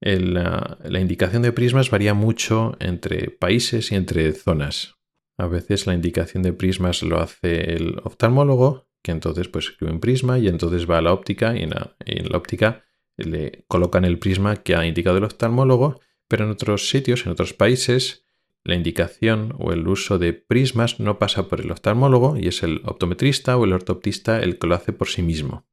la, 0.00 1.00
indicación 1.00 1.42
de 1.42 1.52
prismas 1.52 1.90
varía 1.90 2.14
mucho 2.14 2.76
entre 2.80 3.30
países 3.30 3.92
y 3.92 3.94
entre 3.94 4.32
zonas. 4.32 4.96
A 5.38 5.46
veces 5.46 5.86
la 5.86 5.94
indicación 5.94 6.42
de 6.42 6.52
prismas 6.52 7.02
lo 7.02 7.20
hace 7.20 7.74
el 7.74 7.98
oftalmólogo, 8.04 8.88
que 9.02 9.12
entonces 9.12 9.48
pues 9.48 9.68
escribe 9.68 9.92
un 9.92 10.00
prisma 10.00 10.38
y 10.38 10.48
entonces 10.48 10.88
va 10.88 10.98
a 10.98 11.02
la 11.02 11.12
óptica 11.12 11.56
y 11.56 11.62
en 11.62 11.70
la, 11.70 12.36
óptica 12.36 12.84
le 13.16 13.64
colocan 13.68 14.04
el 14.04 14.18
prisma 14.18 14.56
que 14.56 14.74
ha 14.74 14.86
indicado 14.86 15.18
el 15.18 15.24
oftalmólogo, 15.24 16.00
pero 16.28 16.44
en 16.44 16.50
otros 16.50 16.88
sitios, 16.88 17.24
en 17.24 17.32
otros 17.32 17.54
países, 17.54 18.24
la 18.62 18.74
indicación 18.74 19.54
o 19.58 19.72
el 19.72 19.88
uso 19.88 20.18
de 20.18 20.32
prismas 20.32 21.00
no 21.00 21.18
pasa 21.18 21.48
por 21.48 21.60
el 21.60 21.70
oftalmólogo 21.70 22.36
y 22.36 22.48
es 22.48 22.62
el 22.62 22.82
optometrista 22.84 23.56
o 23.56 23.64
el 23.64 23.72
ortoptista 23.72 24.40
el 24.40 24.58
que 24.58 24.66
lo 24.66 24.74
hace 24.74 24.92
por 24.92 25.08
sí 25.08 25.22
mismo. 25.22 25.66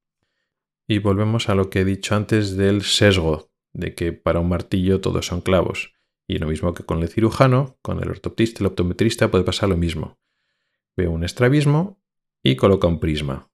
Y 0.88 0.99
volvemos 0.99 1.49
a 1.49 1.55
lo 1.55 1.69
que 1.69 1.81
he 1.81 1.85
dicho 1.85 2.15
antes 2.15 2.55
del 2.55 2.83
sesgo, 2.83 3.51
de 3.73 3.93
que 3.93 4.13
para 4.13 4.39
un 4.39 4.49
martillo 4.49 5.01
todos 5.01 5.25
son 5.25 5.41
clavos. 5.41 5.93
Y 6.27 6.39
lo 6.39 6.47
mismo 6.47 6.73
que 6.73 6.83
con 6.83 7.01
el 7.01 7.09
cirujano, 7.09 7.77
con 7.81 8.01
el 8.01 8.09
ortoptista, 8.09 8.59
el 8.61 8.67
optometrista 8.67 9.29
puede 9.29 9.43
pasar 9.43 9.69
lo 9.69 9.77
mismo. 9.77 10.17
Veo 10.95 11.11
un 11.11 11.23
estrabismo 11.23 12.01
y 12.41 12.55
coloca 12.55 12.88
un 12.88 12.99
prisma. 12.99 13.49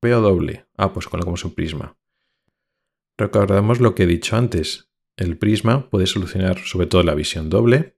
Veo 0.00 0.20
doble. 0.20 0.66
Ah, 0.76 0.92
pues 0.92 1.08
colocamos 1.08 1.44
un 1.44 1.54
prisma. 1.54 1.96
Recordamos 3.18 3.80
lo 3.80 3.94
que 3.94 4.04
he 4.04 4.06
dicho 4.06 4.36
antes. 4.36 4.90
El 5.16 5.36
prisma 5.36 5.90
puede 5.90 6.06
solucionar 6.06 6.58
sobre 6.58 6.86
todo 6.86 7.02
la 7.02 7.14
visión 7.14 7.50
doble, 7.50 7.96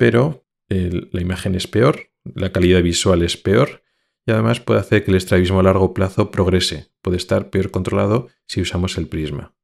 pero 0.00 0.46
la 0.70 1.20
imagen 1.20 1.54
es 1.54 1.66
peor, 1.66 2.10
la 2.24 2.52
calidad 2.52 2.82
visual 2.82 3.20
es 3.20 3.36
peor 3.36 3.82
y 4.24 4.32
además 4.32 4.58
puede 4.58 4.80
hacer 4.80 5.04
que 5.04 5.10
el 5.10 5.18
estrabismo 5.18 5.60
a 5.60 5.62
largo 5.62 5.92
plazo 5.92 6.30
progrese. 6.30 6.90
Puede 7.02 7.18
estar 7.18 7.50
peor 7.50 7.70
controlado 7.70 8.28
si 8.46 8.62
usamos 8.62 8.96
el 8.96 9.08
prisma. 9.08 9.54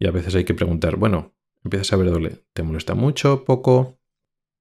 Y 0.00 0.08
a 0.08 0.10
veces 0.10 0.34
hay 0.34 0.42
que 0.42 0.54
preguntar, 0.54 0.96
bueno, 0.96 1.36
empiezas 1.62 1.92
a 1.92 1.98
ver 1.98 2.10
doble, 2.10 2.38
¿te 2.52 2.64
molesta 2.64 2.96
mucho, 2.96 3.44
poco? 3.44 4.00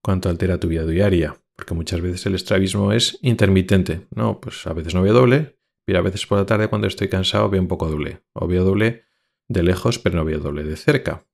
¿Cuánto 0.03 0.30
altera 0.30 0.60
tu 0.60 0.68
vida 0.68 0.86
diaria? 0.86 1.38
Porque 1.55 1.74
muchas 1.74 2.01
veces 2.01 2.28
el 2.28 2.36
estrabismo 2.36 2.93
es 2.93 3.18
intermitente. 3.24 4.05
No, 4.12 4.39
pues 4.39 4.68
a 4.68 4.74
veces 4.74 4.93
no 4.93 5.01
veo 5.01 5.14
doble, 5.14 5.57
pero 5.86 5.97
a 5.97 6.03
veces 6.03 6.28
por 6.28 6.38
la 6.38 6.45
tarde 6.45 6.68
cuando 6.68 6.86
estoy 6.86 7.10
cansado 7.10 7.49
veo 7.49 7.64
un 7.64 7.68
poco 7.68 7.89
doble. 7.89 8.22
O 8.34 8.45
veo 8.45 8.64
doble 8.64 9.05
de 9.47 9.64
lejos, 9.64 9.97
pero 9.97 10.18
no 10.18 10.24
veo 10.26 10.38
doble 10.38 10.64
de 10.66 10.76
cerca. 10.76 11.26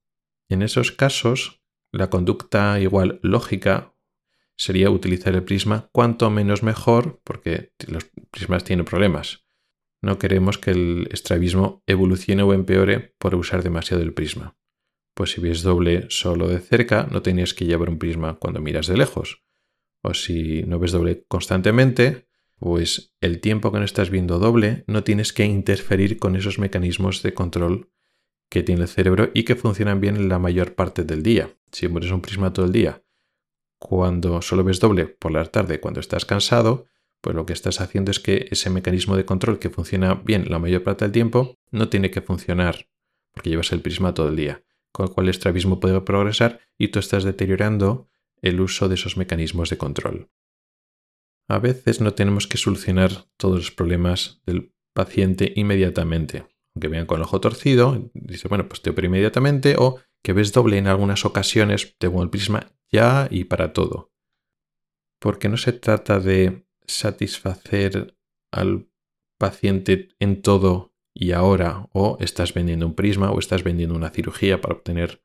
En 0.47 0.61
esos 0.61 0.93
casos, 0.93 1.64
la 1.97 2.09
conducta 2.09 2.79
igual 2.79 3.19
lógica 3.23 3.95
sería 4.57 4.89
utilizar 4.89 5.35
el 5.35 5.43
prisma 5.43 5.89
cuanto 5.91 6.29
menos 6.29 6.63
mejor, 6.63 7.21
porque 7.23 7.73
los 7.87 8.05
prismas 8.31 8.63
tienen 8.63 8.85
problemas. 8.85 9.45
No 10.01 10.19
queremos 10.19 10.57
que 10.57 10.71
el 10.71 11.07
estrabismo 11.11 11.83
evolucione 11.87 12.43
o 12.43 12.53
empeore 12.53 13.15
por 13.17 13.35
usar 13.35 13.63
demasiado 13.63 14.03
el 14.03 14.13
prisma. 14.13 14.57
Pues 15.13 15.31
si 15.31 15.41
ves 15.41 15.61
doble 15.61 16.05
solo 16.09 16.47
de 16.47 16.59
cerca, 16.59 17.07
no 17.09 17.21
tienes 17.21 17.53
que 17.53 17.65
llevar 17.65 17.89
un 17.89 17.97
prisma 17.97 18.35
cuando 18.35 18.59
miras 18.59 18.87
de 18.87 18.97
lejos. 18.97 19.43
O 20.01 20.13
si 20.13 20.63
no 20.63 20.79
ves 20.79 20.91
doble 20.91 21.25
constantemente, 21.27 22.27
pues 22.59 23.15
el 23.21 23.39
tiempo 23.39 23.71
que 23.71 23.79
no 23.79 23.85
estás 23.85 24.09
viendo 24.09 24.39
doble 24.39 24.83
no 24.87 25.03
tienes 25.03 25.33
que 25.33 25.45
interferir 25.45 26.19
con 26.19 26.35
esos 26.35 26.59
mecanismos 26.59 27.23
de 27.23 27.33
control 27.33 27.91
que 28.49 28.63
tiene 28.63 28.83
el 28.83 28.87
cerebro 28.87 29.29
y 29.33 29.43
que 29.43 29.55
funcionan 29.55 30.01
bien 30.01 30.29
la 30.29 30.39
mayor 30.39 30.75
parte 30.75 31.03
del 31.03 31.23
día. 31.23 31.49
Si 31.71 31.87
mueres 31.87 32.11
un 32.11 32.21
prisma 32.21 32.53
todo 32.53 32.65
el 32.65 32.71
día, 32.71 33.03
cuando 33.79 34.41
solo 34.41 34.63
ves 34.63 34.79
doble 34.79 35.05
por 35.05 35.31
la 35.31 35.45
tarde 35.45 35.79
cuando 35.79 35.99
estás 35.99 36.25
cansado, 36.25 36.85
pues 37.21 37.35
lo 37.35 37.45
que 37.45 37.53
estás 37.53 37.81
haciendo 37.81 38.11
es 38.11 38.19
que 38.19 38.47
ese 38.51 38.69
mecanismo 38.69 39.17
de 39.17 39.25
control 39.25 39.59
que 39.59 39.69
funciona 39.69 40.13
bien 40.13 40.45
la 40.49 40.59
mayor 40.59 40.83
parte 40.83 41.05
del 41.05 41.11
tiempo 41.11 41.57
no 41.71 41.89
tiene 41.89 42.11
que 42.11 42.21
funcionar 42.21 42.87
porque 43.33 43.49
llevas 43.49 43.71
el 43.73 43.81
prisma 43.81 44.13
todo 44.13 44.29
el 44.29 44.35
día, 44.37 44.63
con 44.91 45.07
lo 45.07 45.13
cual 45.13 45.25
el 45.25 45.31
estrabismo 45.31 45.79
puede 45.79 45.99
progresar 46.01 46.61
y 46.77 46.87
tú 46.87 46.99
estás 46.99 47.23
deteriorando 47.25 48.07
el 48.41 48.61
uso 48.61 48.87
de 48.87 48.95
esos 48.95 49.17
mecanismos 49.17 49.69
de 49.69 49.77
control. 49.77 50.29
A 51.47 51.59
veces 51.59 51.99
no 51.99 52.13
tenemos 52.13 52.47
que 52.47 52.57
solucionar 52.57 53.27
todos 53.37 53.57
los 53.57 53.71
problemas 53.71 54.41
del 54.45 54.73
paciente 54.93 55.51
inmediatamente 55.55 56.45
que 56.79 56.87
vean 56.87 57.05
con 57.05 57.17
el 57.17 57.23
ojo 57.23 57.39
torcido, 57.39 58.09
dice, 58.13 58.47
bueno, 58.47 58.67
pues 58.67 58.81
te 58.81 58.89
opero 58.89 59.07
inmediatamente, 59.07 59.75
o 59.77 59.99
que 60.23 60.33
ves 60.33 60.51
doble 60.51 60.77
en 60.77 60.87
algunas 60.87 61.25
ocasiones, 61.25 61.95
te 61.97 62.09
pongo 62.09 62.23
el 62.23 62.29
prisma 62.29 62.71
ya 62.91 63.27
y 63.31 63.45
para 63.45 63.73
todo. 63.73 64.11
Porque 65.19 65.49
no 65.49 65.57
se 65.57 65.73
trata 65.73 66.19
de 66.19 66.67
satisfacer 66.85 68.17
al 68.51 68.89
paciente 69.37 70.09
en 70.19 70.41
todo 70.41 70.93
y 71.13 71.31
ahora, 71.31 71.87
o 71.93 72.17
estás 72.19 72.53
vendiendo 72.53 72.85
un 72.85 72.95
prisma 72.95 73.31
o 73.31 73.39
estás 73.39 73.63
vendiendo 73.63 73.95
una 73.95 74.09
cirugía 74.09 74.59
para 74.59 74.75
obtener 74.75 75.23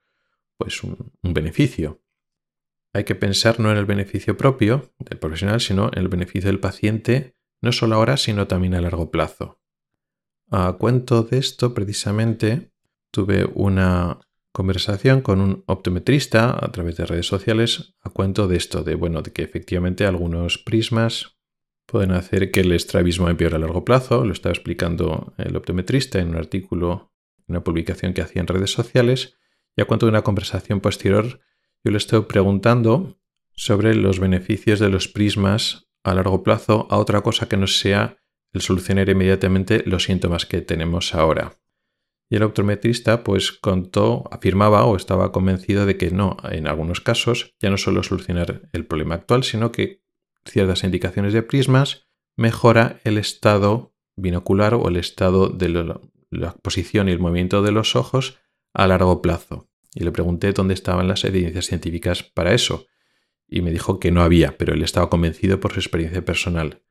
pues 0.57 0.85
un, 0.85 1.13
un 1.23 1.35
beneficio. 1.35 2.03
Hay 2.93 3.05
que 3.05 3.15
pensar 3.15 3.61
no 3.61 3.71
en 3.71 3.79
el 3.79 3.87
beneficio 3.87 4.37
propio 4.37 4.93
del 4.99 5.19
profesional, 5.19 5.61
sino 5.61 5.91
en 5.93 5.99
el 5.99 6.09
beneficio 6.09 6.49
del 6.49 6.61
paciente, 6.61 7.37
no 7.63 7.73
solo 7.73 7.97
ahora, 7.97 8.17
sino 8.17 8.47
también 8.47 8.75
a 8.75 8.81
largo 8.81 9.11
plazo. 9.11 9.60
A 10.51 10.73
cuento 10.73 11.23
de 11.23 11.39
esto, 11.39 11.75
precisamente, 11.75 12.73
tuve 13.13 13.49
una 13.55 14.19
conversación 14.53 15.21
con 15.21 15.41
un 15.41 15.63
optometrista 15.67 16.51
a 16.51 16.73
través 16.73 16.97
de 16.97 17.07
redes 17.07 17.27
sociales 17.27 17.95
a 18.03 18.11
cuento 18.11 18.49
de 18.49 18.57
esto, 18.57 18.83
de 18.83 18.97
bueno, 18.97 19.23
de 19.23 19.33
que 19.33 19.43
efectivamente 19.43 20.07
algunos 20.07 20.59
prismas 20.59 21.39
pueden 21.87 22.11
hacer 22.11 22.51
que 22.51 22.61
el 22.61 22.73
estrabismo 22.73 23.29
empeore 23.29 23.57
a 23.57 23.59
largo 23.61 23.85
plazo. 23.85 24.25
Lo 24.25 24.33
estaba 24.33 24.53
explicando 24.53 25.35
el 25.39 25.57
optometrista 25.57 26.19
en 26.19 26.31
un 26.31 26.37
artículo, 26.37 27.13
una 27.47 27.63
publicación 27.63 28.13
que 28.13 28.23
hacía 28.23 28.41
en 28.41 28.49
redes 28.49 28.73
sociales. 28.73 29.37
Y 29.77 29.83
a 29.83 29.85
cuento 29.85 30.07
de 30.07 30.11
una 30.11 30.23
conversación 30.23 30.81
posterior, 30.81 31.41
yo 31.85 31.91
le 31.93 31.97
estoy 31.97 32.23
preguntando 32.23 33.21
sobre 33.53 33.95
los 33.95 34.19
beneficios 34.19 34.81
de 34.81 34.89
los 34.89 35.07
prismas 35.07 35.89
a 36.03 36.15
largo 36.15 36.43
plazo 36.43 36.89
a 36.91 36.99
otra 36.99 37.21
cosa 37.21 37.49
que 37.49 37.57
no 37.57 37.67
sea 37.69 38.20
el 38.53 38.61
solucionar 38.61 39.09
inmediatamente 39.09 39.83
los 39.87 40.05
síntomas 40.05 40.47
que 40.47 40.61
tenemos 40.61 41.15
ahora. 41.15 41.59
Y 42.29 42.37
el 42.37 42.45
optometrista 42.45 43.25
pues 43.25 43.51
contó, 43.51 44.25
afirmaba 44.31 44.85
o 44.85 44.97
estaba 44.97 45.33
convencido 45.33 45.85
de 45.85 45.97
que 45.97 46.11
no, 46.11 46.37
en 46.51 46.69
algunos 46.69 47.01
casos 47.01 47.57
ya 47.61 47.71
no 47.71 47.77
solo 47.77 48.03
solucionar 48.03 48.69
el 48.73 48.87
problema 48.87 49.17
actual, 49.17 49.43
sino 49.43 49.73
que 49.73 50.03
ciertas 50.45 50.85
indicaciones 50.85 51.33
de 51.33 51.43
prismas 51.43 52.09
mejora 52.37 53.01
el 53.05 53.19
estado 53.19 53.95
binocular 54.17 54.75
o 54.75 54.89
el 54.89 54.97
estado 54.97 55.49
de 55.49 55.69
la 56.31 56.55
posición 56.55 57.09
y 57.09 57.13
el 57.13 57.19
movimiento 57.19 57.63
de 57.63 57.73
los 57.73 57.97
ojos 57.97 58.39
a 58.73 58.87
largo 58.87 59.21
plazo. 59.23 59.69
Y 59.95 60.05
le 60.05 60.13
pregunté 60.13 60.53
dónde 60.53 60.75
estaban 60.75 61.09
las 61.09 61.25
evidencias 61.25 61.67
científicas 61.67 62.23
para 62.23 62.55
eso. 62.55 62.87
Y 63.49 63.63
me 63.63 63.73
dijo 63.73 63.99
que 63.99 64.13
no 64.13 64.23
había, 64.23 64.57
pero 64.57 64.73
él 64.73 64.83
estaba 64.83 65.11
convencido 65.11 65.59
por 65.59 65.73
su 65.73 65.81
experiencia 65.81 66.25
personal. 66.25 66.83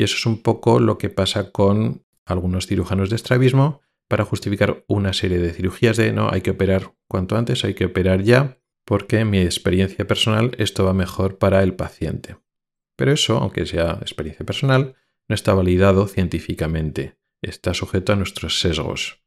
Y 0.00 0.02
eso 0.02 0.16
es 0.16 0.24
un 0.24 0.40
poco 0.40 0.80
lo 0.80 0.96
que 0.96 1.10
pasa 1.10 1.52
con 1.52 2.06
algunos 2.24 2.66
cirujanos 2.66 3.10
de 3.10 3.16
estrabismo 3.16 3.82
para 4.08 4.24
justificar 4.24 4.82
una 4.88 5.12
serie 5.12 5.36
de 5.36 5.52
cirugías 5.52 5.98
de 5.98 6.10
no, 6.10 6.30
hay 6.30 6.40
que 6.40 6.52
operar 6.52 6.94
cuanto 7.06 7.36
antes, 7.36 7.66
hay 7.66 7.74
que 7.74 7.84
operar 7.84 8.22
ya, 8.22 8.58
porque 8.86 9.18
en 9.18 9.28
mi 9.28 9.40
experiencia 9.40 10.06
personal 10.06 10.52
esto 10.56 10.86
va 10.86 10.94
mejor 10.94 11.36
para 11.36 11.62
el 11.62 11.74
paciente. 11.74 12.38
Pero 12.96 13.12
eso, 13.12 13.36
aunque 13.36 13.66
sea 13.66 13.98
experiencia 14.00 14.46
personal, 14.46 14.94
no 15.28 15.34
está 15.34 15.52
validado 15.52 16.06
científicamente, 16.06 17.18
está 17.42 17.74
sujeto 17.74 18.14
a 18.14 18.16
nuestros 18.16 18.58
sesgos. 18.58 19.22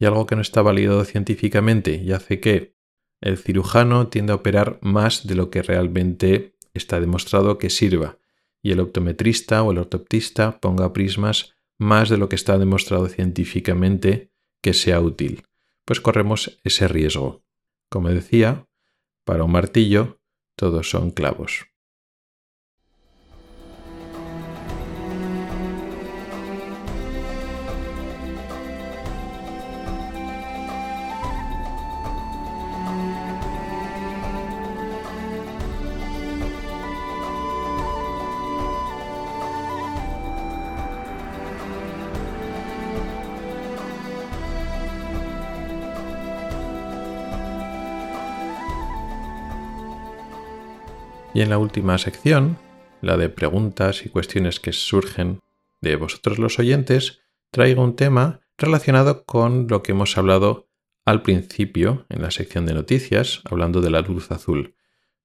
Y 0.00 0.06
algo 0.06 0.26
que 0.26 0.34
no 0.34 0.42
está 0.42 0.60
validado 0.60 1.04
científicamente 1.04 2.02
y 2.04 2.10
hace 2.10 2.40
que 2.40 2.74
el 3.20 3.38
cirujano 3.38 4.08
tienda 4.08 4.32
a 4.32 4.38
operar 4.38 4.80
más 4.82 5.24
de 5.28 5.36
lo 5.36 5.50
que 5.50 5.62
realmente 5.62 6.56
está 6.74 6.98
demostrado 6.98 7.58
que 7.58 7.70
sirva, 7.70 8.18
y 8.62 8.72
el 8.72 8.80
optometrista 8.80 9.62
o 9.62 9.72
el 9.72 9.78
ortoptista 9.78 10.60
ponga 10.60 10.92
prismas 10.92 11.54
más 11.78 12.08
de 12.08 12.18
lo 12.18 12.28
que 12.28 12.36
está 12.36 12.58
demostrado 12.58 13.08
científicamente 13.08 14.30
que 14.62 14.74
sea 14.74 15.00
útil, 15.00 15.44
pues 15.84 16.00
corremos 16.00 16.60
ese 16.62 16.88
riesgo. 16.88 17.42
Como 17.88 18.10
decía, 18.10 18.66
para 19.24 19.44
un 19.44 19.52
martillo 19.52 20.20
todos 20.56 20.90
son 20.90 21.10
clavos. 21.10 21.69
Y 51.32 51.42
en 51.42 51.50
la 51.50 51.58
última 51.58 51.96
sección, 51.98 52.58
la 53.00 53.16
de 53.16 53.28
preguntas 53.28 54.04
y 54.04 54.08
cuestiones 54.08 54.58
que 54.58 54.72
surgen 54.72 55.40
de 55.80 55.96
vosotros 55.96 56.38
los 56.38 56.58
oyentes, 56.58 57.20
traigo 57.50 57.82
un 57.82 57.96
tema 57.96 58.40
relacionado 58.58 59.24
con 59.24 59.68
lo 59.68 59.82
que 59.82 59.92
hemos 59.92 60.18
hablado 60.18 60.68
al 61.04 61.22
principio 61.22 62.04
en 62.08 62.22
la 62.22 62.30
sección 62.30 62.66
de 62.66 62.74
noticias, 62.74 63.42
hablando 63.44 63.80
de 63.80 63.90
la 63.90 64.00
luz 64.00 64.30
azul. 64.30 64.74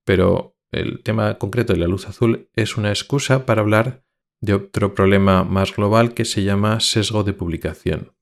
Pero 0.03 0.55
el 0.71 1.01
tema 1.03 1.37
concreto 1.37 1.73
de 1.73 1.79
la 1.79 1.87
luz 1.87 2.07
azul 2.07 2.49
es 2.53 2.77
una 2.77 2.89
excusa 2.89 3.45
para 3.45 3.61
hablar 3.61 4.03
de 4.41 4.53
otro 4.53 4.93
problema 4.93 5.43
más 5.43 5.75
global 5.75 6.13
que 6.13 6.25
se 6.25 6.43
llama 6.43 6.79
sesgo 6.79 7.23
de 7.23 7.33
publicación. 7.33 8.13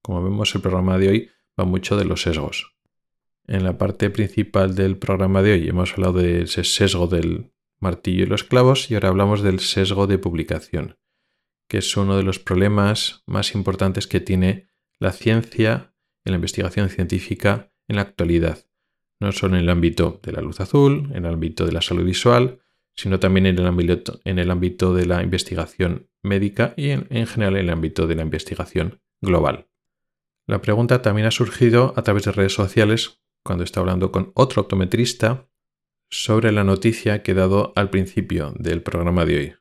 Como 0.00 0.22
vemos, 0.22 0.54
el 0.54 0.60
programa 0.60 0.98
de 0.98 1.08
hoy 1.08 1.30
va 1.58 1.64
mucho 1.64 1.96
de 1.96 2.04
los 2.04 2.22
sesgos. 2.22 2.74
En 3.48 3.64
la 3.64 3.76
parte 3.76 4.08
principal 4.10 4.74
del 4.74 4.96
programa 4.96 5.42
de 5.42 5.52
hoy 5.54 5.68
hemos 5.68 5.92
hablado 5.92 6.14
de 6.14 6.42
ese 6.42 6.62
sesgo 6.62 7.08
del 7.08 7.52
martillo 7.80 8.22
y 8.22 8.26
los 8.26 8.44
clavos 8.44 8.90
y 8.90 8.94
ahora 8.94 9.08
hablamos 9.08 9.42
del 9.42 9.58
sesgo 9.58 10.06
de 10.06 10.18
publicación, 10.18 10.96
que 11.68 11.78
es 11.78 11.96
uno 11.96 12.16
de 12.16 12.22
los 12.22 12.38
problemas 12.38 13.24
más 13.26 13.54
importantes 13.54 14.06
que 14.06 14.20
tiene 14.20 14.68
la 15.00 15.10
ciencia 15.10 15.92
en 16.24 16.32
la 16.32 16.36
investigación 16.36 16.88
científica 16.88 17.72
en 17.88 17.96
la 17.96 18.02
actualidad, 18.02 18.64
no 19.18 19.32
solo 19.32 19.56
en 19.56 19.62
el 19.62 19.70
ámbito 19.70 20.20
de 20.22 20.32
la 20.32 20.40
luz 20.40 20.60
azul, 20.60 21.10
en 21.12 21.24
el 21.24 21.32
ámbito 21.32 21.66
de 21.66 21.72
la 21.72 21.82
salud 21.82 22.04
visual, 22.04 22.60
sino 22.94 23.18
también 23.18 23.46
en 23.46 23.58
el 23.58 23.66
ámbito, 23.66 24.20
en 24.24 24.38
el 24.38 24.52
ámbito 24.52 24.94
de 24.94 25.06
la 25.06 25.20
investigación 25.20 26.08
médica 26.22 26.74
y 26.76 26.90
en, 26.90 27.08
en 27.10 27.26
general 27.26 27.56
en 27.56 27.64
el 27.64 27.70
ámbito 27.70 28.06
de 28.06 28.14
la 28.14 28.22
investigación 28.22 29.00
global. 29.20 29.66
La 30.46 30.60
pregunta 30.60 31.02
también 31.02 31.26
ha 31.26 31.32
surgido 31.32 31.94
a 31.96 32.02
través 32.02 32.24
de 32.24 32.32
redes 32.32 32.52
sociales 32.52 33.21
cuando 33.44 33.64
está 33.64 33.80
hablando 33.80 34.12
con 34.12 34.32
otro 34.34 34.62
optometrista 34.62 35.48
sobre 36.10 36.52
la 36.52 36.64
noticia 36.64 37.22
que 37.22 37.32
he 37.32 37.34
dado 37.34 37.72
al 37.76 37.90
principio 37.90 38.52
del 38.58 38.82
programa 38.82 39.24
de 39.24 39.36
hoy, 39.36 39.54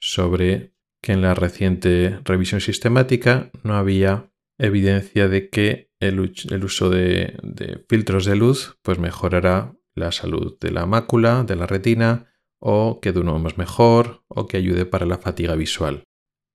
sobre 0.00 0.74
que 1.00 1.12
en 1.12 1.22
la 1.22 1.34
reciente 1.34 2.20
revisión 2.24 2.60
sistemática 2.60 3.50
no 3.62 3.74
había 3.76 4.30
evidencia 4.58 5.28
de 5.28 5.48
que 5.48 5.90
el, 6.00 6.20
uso 6.20 6.90
de, 6.90 7.84
filtros 7.88 8.24
de 8.24 8.36
luz 8.36 8.78
pues 8.82 8.98
mejorará 8.98 9.76
la 9.94 10.12
salud 10.12 10.58
de 10.60 10.70
la 10.70 10.86
mácula, 10.86 11.44
de 11.44 11.56
la 11.56 11.66
retina, 11.66 12.30
o 12.58 13.00
que 13.00 13.12
durmamos 13.12 13.58
mejor, 13.58 14.24
o 14.28 14.46
que 14.46 14.56
ayude 14.56 14.86
para 14.86 15.06
la 15.06 15.18
fatiga 15.18 15.54
visual. 15.54 16.04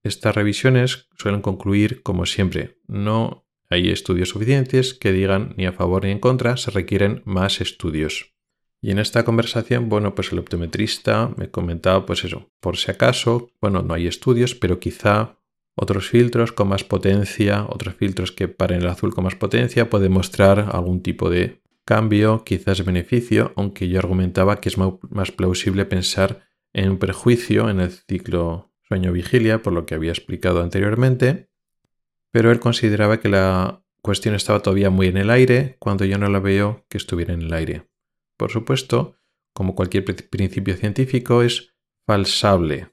Estas 0.03 0.35
revisiones 0.35 1.07
suelen 1.18 1.41
concluir, 1.41 2.03
como 2.03 2.26
siempre, 2.26 2.80
no 2.88 3.48
hay 3.69 3.89
estudios 3.89 4.29
suficientes 4.29 4.93
que 4.93 5.11
digan 5.11 5.53
ni 5.57 5.65
a 5.65 5.71
favor 5.71 6.03
ni 6.03 6.11
en 6.11 6.19
contra, 6.19 6.57
se 6.57 6.71
requieren 6.71 7.21
más 7.25 7.61
estudios. 7.61 8.33
Y 8.81 8.91
en 8.91 8.99
esta 8.99 9.25
conversación, 9.25 9.89
bueno, 9.89 10.15
pues 10.15 10.31
el 10.31 10.39
optometrista 10.39 11.33
me 11.37 11.49
comentaba, 11.49 12.05
pues 12.05 12.23
eso, 12.23 12.49
por 12.59 12.77
si 12.77 12.91
acaso, 12.91 13.51
bueno, 13.61 13.81
no 13.81 13.93
hay 13.93 14.07
estudios, 14.07 14.55
pero 14.55 14.79
quizá 14.79 15.37
otros 15.75 16.09
filtros 16.09 16.51
con 16.51 16.69
más 16.69 16.83
potencia, 16.83 17.65
otros 17.69 17.95
filtros 17.95 18.31
que 18.31 18.47
paren 18.47 18.81
el 18.81 18.87
azul 18.87 19.13
con 19.13 19.25
más 19.25 19.35
potencia, 19.35 19.89
pueden 19.89 20.13
mostrar 20.13 20.69
algún 20.71 21.01
tipo 21.01 21.29
de 21.29 21.61
cambio, 21.85 22.43
quizás 22.43 22.83
beneficio, 22.85 23.53
aunque 23.55 23.89
yo 23.89 23.99
argumentaba 23.99 24.61
que 24.61 24.69
es 24.69 24.77
más 24.77 25.31
plausible 25.31 25.85
pensar 25.85 26.47
en 26.73 26.91
un 26.91 26.99
prejuicio 26.99 27.69
en 27.69 27.79
el 27.79 27.91
ciclo 27.91 28.71
sueño-vigilia, 28.87 29.61
por 29.61 29.73
lo 29.73 29.85
que 29.85 29.95
había 29.95 30.11
explicado 30.11 30.61
anteriormente, 30.61 31.48
pero 32.31 32.51
él 32.51 32.60
consideraba 32.60 33.19
que 33.19 33.30
la 33.30 33.84
cuestión 34.01 34.35
estaba 34.35 34.61
todavía 34.61 34.89
muy 34.89 35.07
en 35.07 35.18
el 35.18 35.30
aire 35.30 35.76
cuando 35.80 36.06
yo 36.06 36.18
no 36.18 36.30
la 36.30 36.39
veo 36.39 36.85
que 36.89 36.97
estuviera 36.97 37.34
en 37.34 37.41
el 37.41 37.53
aire. 37.53 37.88
Por 38.38 38.51
supuesto, 38.51 39.15
como 39.53 39.76
cualquier 39.76 40.06
principio 40.06 40.76
científico, 40.76 41.41
es 41.41 41.76
falsable, 42.06 42.89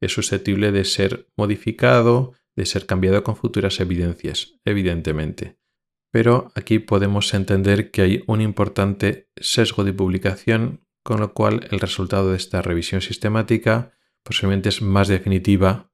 es 0.00 0.12
susceptible 0.12 0.72
de 0.72 0.84
ser 0.84 1.28
modificado, 1.36 2.34
de 2.56 2.66
ser 2.66 2.86
cambiado 2.86 3.22
con 3.22 3.36
futuras 3.36 3.78
evidencias, 3.80 4.58
evidentemente. 4.64 5.58
Pero 6.10 6.50
aquí 6.54 6.78
podemos 6.78 7.32
entender 7.34 7.90
que 7.90 8.02
hay 8.02 8.24
un 8.26 8.40
importante 8.40 9.30
sesgo 9.36 9.84
de 9.84 9.92
publicación, 9.92 10.84
con 11.02 11.20
lo 11.20 11.34
cual 11.34 11.68
el 11.70 11.80
resultado 11.80 12.30
de 12.30 12.36
esta 12.36 12.62
revisión 12.62 13.00
sistemática 13.00 13.92
posiblemente 14.22 14.70
es 14.70 14.82
más 14.82 15.08
definitiva 15.08 15.87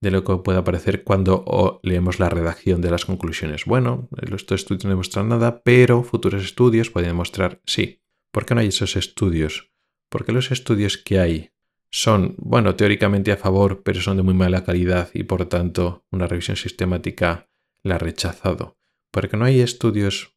de 0.00 0.10
lo 0.10 0.24
que 0.24 0.36
pueda 0.36 0.64
parecer 0.64 1.04
cuando 1.04 1.80
leemos 1.82 2.18
la 2.18 2.28
redacción 2.28 2.80
de 2.80 2.90
las 2.90 3.04
conclusiones. 3.04 3.64
Bueno, 3.66 4.08
estos 4.22 4.62
estudios 4.62 4.84
no 4.84 4.90
demuestran 4.90 5.28
nada, 5.28 5.62
pero 5.62 6.02
futuros 6.02 6.42
estudios 6.42 6.90
pueden 6.90 7.10
demostrar 7.10 7.60
sí. 7.66 8.02
¿Por 8.32 8.46
qué 8.46 8.54
no 8.54 8.60
hay 8.60 8.68
esos 8.68 8.96
estudios? 8.96 9.72
Porque 10.08 10.32
los 10.32 10.50
estudios 10.50 10.96
que 10.96 11.20
hay 11.20 11.50
son, 11.90 12.34
bueno, 12.38 12.76
teóricamente 12.76 13.32
a 13.32 13.36
favor, 13.36 13.82
pero 13.82 14.00
son 14.00 14.16
de 14.16 14.22
muy 14.22 14.34
mala 14.34 14.64
calidad 14.64 15.10
y 15.12 15.24
por 15.24 15.44
tanto 15.46 16.06
una 16.10 16.26
revisión 16.26 16.56
sistemática 16.56 17.50
la 17.82 17.96
ha 17.96 17.98
rechazado. 17.98 18.78
Porque 19.10 19.36
no 19.36 19.44
hay 19.44 19.60
estudios 19.60 20.36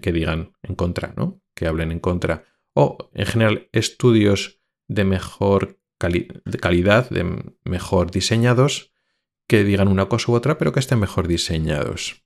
que 0.00 0.12
digan 0.12 0.56
en 0.62 0.74
contra, 0.74 1.14
¿no? 1.16 1.42
Que 1.54 1.66
hablen 1.66 1.92
en 1.92 2.00
contra. 2.00 2.44
O 2.74 3.10
en 3.12 3.26
general 3.26 3.68
estudios 3.72 4.62
de 4.88 5.04
mejor 5.04 5.78
de 6.08 6.58
calidad, 6.58 7.08
de 7.10 7.54
mejor 7.64 8.10
diseñados, 8.10 8.92
que 9.46 9.64
digan 9.64 9.88
una 9.88 10.08
cosa 10.08 10.32
u 10.32 10.34
otra, 10.34 10.58
pero 10.58 10.72
que 10.72 10.80
estén 10.80 10.98
mejor 10.98 11.28
diseñados. 11.28 12.24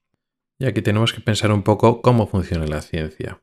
Y 0.59 0.67
aquí 0.67 0.83
tenemos 0.83 1.13
que 1.13 1.21
pensar 1.21 1.53
un 1.53 1.63
poco 1.63 2.01
cómo 2.01 2.27
funciona 2.27 2.67
la 2.67 2.83
ciencia. 2.83 3.43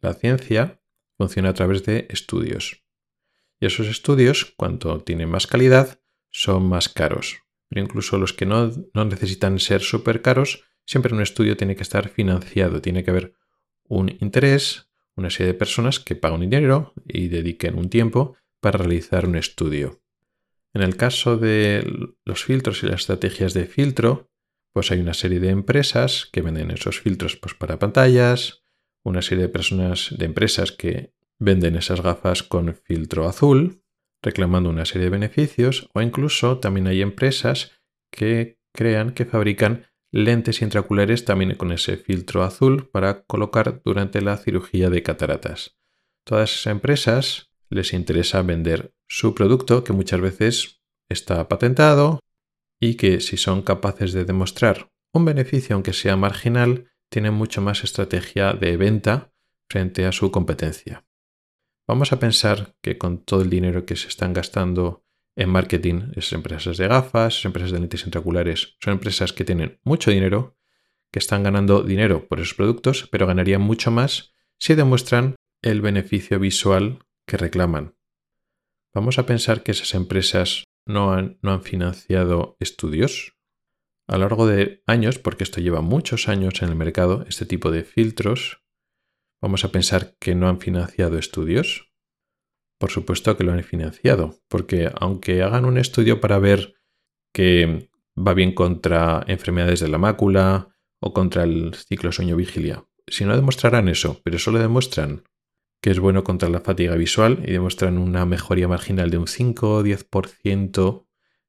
La 0.00 0.14
ciencia 0.14 0.80
funciona 1.16 1.50
a 1.50 1.54
través 1.54 1.84
de 1.84 2.06
estudios. 2.10 2.84
Y 3.60 3.66
esos 3.66 3.86
estudios, 3.86 4.52
cuanto 4.56 5.00
tienen 5.02 5.30
más 5.30 5.46
calidad, 5.46 6.00
son 6.30 6.68
más 6.68 6.88
caros. 6.88 7.38
Pero 7.68 7.82
incluso 7.82 8.18
los 8.18 8.32
que 8.32 8.46
no, 8.46 8.70
necesitan 8.92 9.58
ser 9.58 9.80
súper 9.80 10.20
caros, 10.20 10.64
siempre 10.84 11.14
un 11.14 11.22
estudio 11.22 11.56
tiene 11.56 11.76
que 11.76 11.82
estar 11.82 12.08
financiado. 12.08 12.82
Tiene 12.82 13.04
que 13.04 13.10
haber 13.10 13.34
un 13.84 14.10
interés, 14.20 14.90
una 15.16 15.30
serie 15.30 15.52
de 15.52 15.58
personas 15.58 16.00
que 16.00 16.16
pagan 16.16 16.40
dinero 16.40 16.92
y 17.06 17.28
dediquen 17.28 17.78
un 17.78 17.88
tiempo 17.88 18.36
para 18.64 18.78
realizar 18.78 19.26
un 19.26 19.36
estudio. 19.36 20.00
En 20.72 20.80
el 20.80 20.96
caso 20.96 21.36
de 21.36 21.86
los 22.24 22.44
filtros 22.44 22.82
y 22.82 22.86
las 22.86 23.02
estrategias 23.02 23.52
de 23.52 23.66
filtro, 23.66 24.30
pues 24.72 24.90
hay 24.90 25.00
una 25.00 25.12
serie 25.12 25.38
de 25.38 25.50
empresas 25.50 26.30
que 26.32 26.40
venden 26.40 26.70
esos 26.70 26.98
filtros 26.98 27.36
pues, 27.36 27.52
para 27.52 27.78
pantallas, 27.78 28.64
una 29.04 29.20
serie 29.20 29.42
de 29.42 29.48
personas, 29.50 30.14
de 30.16 30.24
empresas 30.24 30.72
que 30.72 31.12
venden 31.38 31.76
esas 31.76 32.00
gafas 32.00 32.42
con 32.42 32.74
filtro 32.74 33.28
azul, 33.28 33.82
reclamando 34.22 34.70
una 34.70 34.86
serie 34.86 35.04
de 35.04 35.18
beneficios, 35.18 35.90
o 35.92 36.00
incluso 36.00 36.58
también 36.58 36.86
hay 36.86 37.02
empresas 37.02 37.72
que 38.10 38.58
crean 38.72 39.12
que 39.12 39.26
fabrican 39.26 39.88
lentes 40.10 40.62
intraoculares 40.62 41.26
también 41.26 41.54
con 41.56 41.70
ese 41.70 41.98
filtro 41.98 42.42
azul 42.42 42.88
para 42.88 43.24
colocar 43.24 43.82
durante 43.84 44.22
la 44.22 44.38
cirugía 44.38 44.88
de 44.88 45.02
cataratas. 45.02 45.76
Todas 46.24 46.50
esas 46.54 46.72
empresas 46.72 47.50
les 47.70 47.92
interesa 47.92 48.42
vender 48.42 48.94
su 49.06 49.34
producto 49.34 49.84
que 49.84 49.92
muchas 49.92 50.20
veces 50.20 50.82
está 51.08 51.48
patentado 51.48 52.20
y 52.80 52.94
que 52.94 53.20
si 53.20 53.36
son 53.36 53.62
capaces 53.62 54.12
de 54.12 54.24
demostrar 54.24 54.90
un 55.12 55.24
beneficio 55.24 55.74
aunque 55.74 55.92
sea 55.92 56.16
marginal, 56.16 56.90
tiene 57.08 57.30
mucho 57.30 57.62
más 57.62 57.84
estrategia 57.84 58.52
de 58.52 58.76
venta 58.76 59.32
frente 59.68 60.06
a 60.06 60.12
su 60.12 60.30
competencia. 60.30 61.06
Vamos 61.86 62.12
a 62.12 62.18
pensar 62.18 62.74
que 62.82 62.98
con 62.98 63.24
todo 63.24 63.42
el 63.42 63.50
dinero 63.50 63.86
que 63.86 63.96
se 63.96 64.08
están 64.08 64.32
gastando 64.32 65.04
en 65.36 65.50
marketing, 65.50 66.12
esas 66.16 66.32
empresas 66.32 66.76
de 66.76 66.88
gafas, 66.88 67.34
esas 67.34 67.44
empresas 67.46 67.72
de 67.72 67.80
lentes 67.80 68.04
intraoculares, 68.04 68.76
son 68.80 68.94
empresas 68.94 69.32
que 69.32 69.44
tienen 69.44 69.78
mucho 69.84 70.10
dinero, 70.10 70.56
que 71.10 71.18
están 71.18 71.42
ganando 71.42 71.82
dinero 71.82 72.26
por 72.26 72.40
esos 72.40 72.54
productos, 72.54 73.08
pero 73.10 73.26
ganarían 73.26 73.60
mucho 73.60 73.90
más 73.90 74.32
si 74.58 74.74
demuestran 74.74 75.36
el 75.62 75.80
beneficio 75.80 76.38
visual 76.38 77.03
que 77.26 77.36
reclaman. 77.36 77.96
Vamos 78.92 79.18
a 79.18 79.26
pensar 79.26 79.62
que 79.62 79.72
esas 79.72 79.94
empresas 79.94 80.64
no 80.86 81.12
han, 81.12 81.38
no 81.42 81.52
han 81.52 81.62
financiado 81.62 82.56
estudios, 82.60 83.34
a 84.06 84.18
lo 84.18 84.24
largo 84.24 84.46
de 84.46 84.82
años, 84.86 85.18
porque 85.18 85.44
esto 85.44 85.60
lleva 85.60 85.80
muchos 85.80 86.28
años 86.28 86.62
en 86.62 86.68
el 86.68 86.76
mercado, 86.76 87.24
este 87.28 87.46
tipo 87.46 87.70
de 87.70 87.84
filtros, 87.84 88.62
vamos 89.40 89.64
a 89.64 89.72
pensar 89.72 90.16
que 90.20 90.34
no 90.34 90.48
han 90.48 90.60
financiado 90.60 91.18
estudios. 91.18 91.92
Por 92.78 92.90
supuesto 92.90 93.36
que 93.36 93.44
lo 93.44 93.52
han 93.52 93.62
financiado, 93.62 94.40
porque 94.48 94.90
aunque 95.00 95.42
hagan 95.42 95.64
un 95.64 95.78
estudio 95.78 96.20
para 96.20 96.38
ver 96.38 96.74
que 97.32 97.88
va 98.16 98.34
bien 98.34 98.52
contra 98.52 99.24
enfermedades 99.26 99.80
de 99.80 99.88
la 99.88 99.98
mácula 99.98 100.68
o 101.00 101.12
contra 101.12 101.44
el 101.44 101.74
ciclo 101.74 102.12
sueño-vigilia, 102.12 102.84
si 103.06 103.24
no 103.24 103.36
demostrarán 103.36 103.88
eso, 103.88 104.20
pero 104.22 104.38
solo 104.38 104.58
demuestran 104.58 105.24
que 105.84 105.90
es 105.90 106.00
bueno 106.00 106.24
contra 106.24 106.48
la 106.48 106.60
fatiga 106.60 106.94
visual 106.94 107.42
y 107.46 107.52
demuestran 107.52 107.98
una 107.98 108.24
mejoría 108.24 108.66
marginal 108.66 109.10
de 109.10 109.18
un 109.18 109.28
5 109.28 109.70
o 109.70 109.84
10% 109.84 111.06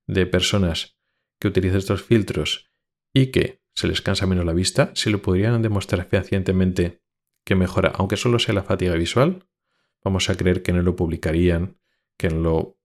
de 0.08 0.26
personas 0.26 0.98
que 1.40 1.48
utilizan 1.48 1.78
estos 1.78 2.04
filtros 2.04 2.70
y 3.14 3.28
que 3.28 3.62
se 3.74 3.88
les 3.88 4.02
cansa 4.02 4.26
menos 4.26 4.44
la 4.44 4.52
vista, 4.52 4.92
si 4.94 5.10
lo 5.10 5.22
podrían 5.22 5.62
demostrar 5.62 6.06
fehacientemente 6.10 7.02
que 7.46 7.56
mejora, 7.56 7.94
aunque 7.96 8.18
solo 8.18 8.38
sea 8.38 8.54
la 8.54 8.64
fatiga 8.64 8.96
visual, 8.96 9.48
vamos 10.04 10.30
a 10.30 10.36
creer 10.36 10.64
que 10.64 10.74
no 10.74 10.82
lo 10.82 10.98
publicarían, 10.98 11.78
que 12.18 12.28
no 12.28 12.42
lo 12.42 12.78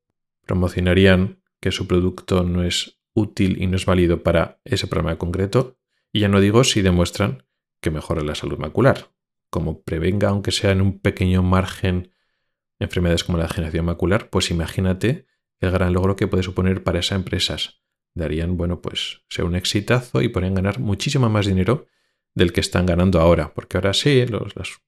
promocionarían, 0.47 1.43
que 1.59 1.73
su 1.73 1.89
producto 1.89 2.45
no 2.45 2.63
es 2.63 3.01
útil 3.13 3.61
y 3.61 3.67
no 3.67 3.75
es 3.75 3.87
válido 3.87 4.23
para 4.23 4.61
ese 4.65 4.87
problema 4.87 5.19
concreto. 5.19 5.81
Y 6.13 6.21
ya 6.21 6.29
no 6.29 6.39
digo 6.39 6.63
si 6.63 6.81
demuestran 6.81 7.43
que 7.81 7.91
mejora 7.91 8.23
la 8.23 8.37
salud 8.37 8.59
macular, 8.59 9.11
como 9.51 9.83
prevenga, 9.83 10.29
aunque 10.29 10.53
sea 10.53 10.71
en 10.71 10.81
un 10.81 11.01
pequeño 11.01 11.43
margen, 11.43 12.13
enfermedades 12.79 13.25
como 13.25 13.39
la 13.39 13.45
degeneración 13.45 13.85
macular, 13.85 14.31
pues 14.31 14.51
imagínate 14.51 15.27
el 15.61 15.71
gran 15.71 15.93
logro 15.93 16.17
que 16.17 16.27
puede 16.27 16.43
suponer 16.43 16.83
para 16.83 17.01
esas 17.01 17.19
empresas 17.19 17.81
darían, 18.15 18.57
bueno, 18.57 18.81
pues 18.81 19.23
sea 19.29 19.45
un 19.45 19.55
exitazo 19.55 20.23
y 20.23 20.29
podrían 20.29 20.55
ganar 20.55 20.81
muchísimo 20.81 21.29
más 21.29 21.47
dinero 21.47 21.87
del 22.35 22.53
que 22.53 22.61
están 22.61 22.87
ganando 22.87 23.21
ahora, 23.21 23.53
porque 23.55 23.77
ahora 23.77 23.93
sí, 23.93 24.25
las, 24.27 24.81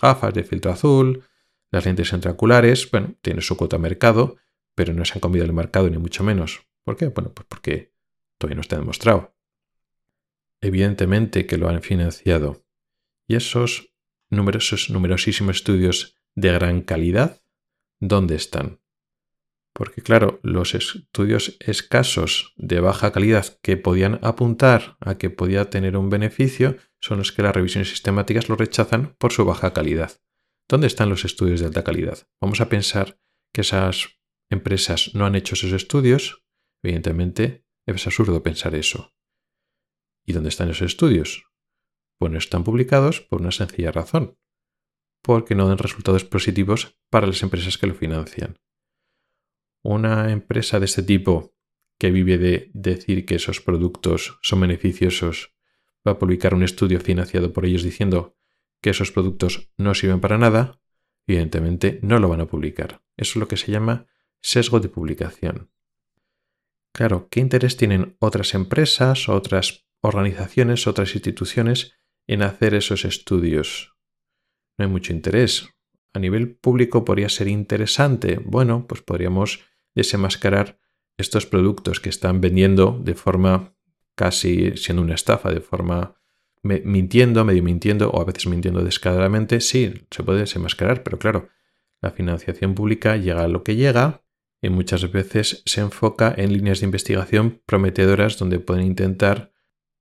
gafas 0.00 0.34
de 0.34 0.44
filtro 0.44 0.72
azul, 0.72 1.24
las 1.70 1.84
lentes 1.84 2.12
intraoculares, 2.12 2.90
bueno, 2.90 3.14
tienen 3.20 3.42
su 3.42 3.56
cuota 3.56 3.78
mercado, 3.78 4.36
pero 4.74 4.92
no 4.92 5.04
se 5.04 5.14
han 5.14 5.20
comido 5.20 5.44
el 5.44 5.52
mercado 5.52 5.88
ni 5.90 5.98
mucho 5.98 6.22
menos. 6.22 6.66
¿Por 6.84 6.96
qué? 6.96 7.08
Bueno, 7.08 7.32
pues 7.32 7.46
porque 7.48 7.92
todavía 8.38 8.56
no 8.56 8.60
está 8.60 8.76
demostrado. 8.76 9.34
Evidentemente 10.60 11.46
que 11.46 11.58
lo 11.58 11.68
han 11.68 11.82
financiado. 11.82 12.64
Y 13.26 13.36
esos 13.36 13.92
numerosos, 14.30 14.90
numerosísimos 14.90 15.56
estudios 15.56 16.16
de 16.34 16.52
gran 16.52 16.82
calidad, 16.82 17.42
¿dónde 18.00 18.34
están? 18.34 18.80
Porque 19.72 20.00
claro, 20.00 20.40
los 20.42 20.74
estudios 20.74 21.56
escasos 21.60 22.54
de 22.56 22.80
baja 22.80 23.12
calidad 23.12 23.58
que 23.60 23.76
podían 23.76 24.18
apuntar 24.22 24.96
a 25.00 25.18
que 25.18 25.28
podía 25.28 25.68
tener 25.68 25.98
un 25.98 26.08
beneficio 26.08 26.78
son 26.98 27.18
los 27.18 27.30
que 27.30 27.42
las 27.42 27.54
revisiones 27.54 27.90
sistemáticas 27.90 28.48
lo 28.48 28.56
rechazan 28.56 29.14
por 29.18 29.32
su 29.32 29.44
baja 29.44 29.74
calidad. 29.74 30.12
¿Dónde 30.66 30.86
están 30.86 31.10
los 31.10 31.24
estudios 31.24 31.60
de 31.60 31.66
alta 31.66 31.84
calidad? 31.84 32.26
Vamos 32.40 32.60
a 32.60 32.68
pensar 32.68 33.20
que 33.52 33.60
esas 33.60 34.08
empresas 34.50 35.14
no 35.14 35.26
han 35.26 35.34
hecho 35.34 35.54
esos 35.54 35.72
estudios. 35.72 36.42
Evidentemente, 36.82 37.66
es 37.84 38.06
absurdo 38.06 38.42
pensar 38.42 38.74
eso. 38.74 39.14
¿Y 40.24 40.32
dónde 40.32 40.48
están 40.48 40.70
esos 40.70 40.86
estudios? 40.86 41.44
Pues 42.18 42.32
no 42.32 42.38
están 42.38 42.64
publicados 42.64 43.20
por 43.20 43.40
una 43.40 43.52
sencilla 43.52 43.92
razón. 43.92 44.38
Porque 45.22 45.54
no 45.54 45.68
dan 45.68 45.78
resultados 45.78 46.24
positivos 46.24 46.98
para 47.10 47.26
las 47.26 47.42
empresas 47.42 47.78
que 47.78 47.86
lo 47.86 47.94
financian 47.94 48.56
una 49.86 50.32
empresa 50.32 50.80
de 50.80 50.86
este 50.86 51.02
tipo 51.02 51.54
que 51.98 52.10
vive 52.10 52.38
de 52.38 52.70
decir 52.74 53.24
que 53.24 53.36
esos 53.36 53.60
productos 53.60 54.38
son 54.42 54.60
beneficiosos 54.60 55.54
va 56.06 56.12
a 56.12 56.18
publicar 56.18 56.54
un 56.54 56.64
estudio 56.64 57.00
financiado 57.00 57.52
por 57.52 57.64
ellos 57.64 57.84
diciendo 57.84 58.36
que 58.82 58.90
esos 58.90 59.12
productos 59.12 59.72
no 59.76 59.94
sirven 59.94 60.20
para 60.20 60.38
nada, 60.38 60.80
evidentemente 61.26 62.00
no 62.02 62.18
lo 62.18 62.28
van 62.28 62.40
a 62.40 62.46
publicar. 62.46 63.02
Eso 63.16 63.30
es 63.32 63.36
lo 63.36 63.48
que 63.48 63.56
se 63.56 63.72
llama 63.72 64.06
sesgo 64.42 64.80
de 64.80 64.88
publicación. 64.88 65.70
Claro, 66.92 67.28
¿qué 67.30 67.40
interés 67.40 67.76
tienen 67.76 68.16
otras 68.18 68.54
empresas, 68.54 69.28
otras 69.28 69.86
organizaciones, 70.00 70.86
otras 70.86 71.14
instituciones 71.14 71.94
en 72.26 72.42
hacer 72.42 72.74
esos 72.74 73.04
estudios? 73.04 73.94
No 74.78 74.84
hay 74.84 74.90
mucho 74.90 75.12
interés. 75.12 75.68
A 76.12 76.18
nivel 76.18 76.56
público 76.56 77.04
podría 77.04 77.28
ser 77.28 77.48
interesante. 77.48 78.40
Bueno, 78.44 78.86
pues 78.86 79.02
podríamos 79.02 79.60
desenmascarar 79.94 80.78
estos 81.18 81.46
productos 81.46 82.00
que 82.00 82.08
están 82.08 82.40
vendiendo 82.40 83.00
de 83.02 83.14
forma 83.14 83.74
casi 84.14 84.76
siendo 84.76 85.02
una 85.02 85.14
estafa, 85.14 85.50
de 85.50 85.60
forma 85.60 86.16
mintiendo, 86.62 87.44
medio 87.44 87.62
mintiendo 87.62 88.10
o 88.10 88.20
a 88.20 88.24
veces 88.24 88.46
mintiendo 88.46 88.82
descaradamente, 88.82 89.60
sí, 89.60 90.06
se 90.10 90.22
puede 90.22 90.40
desenmascarar, 90.40 91.02
pero 91.02 91.18
claro, 91.18 91.48
la 92.00 92.10
financiación 92.10 92.74
pública 92.74 93.16
llega 93.16 93.44
a 93.44 93.48
lo 93.48 93.62
que 93.62 93.76
llega 93.76 94.24
y 94.60 94.70
muchas 94.70 95.10
veces 95.12 95.62
se 95.64 95.80
enfoca 95.80 96.34
en 96.36 96.52
líneas 96.52 96.80
de 96.80 96.86
investigación 96.86 97.62
prometedoras 97.66 98.38
donde 98.38 98.58
pueden 98.58 98.86
intentar 98.86 99.52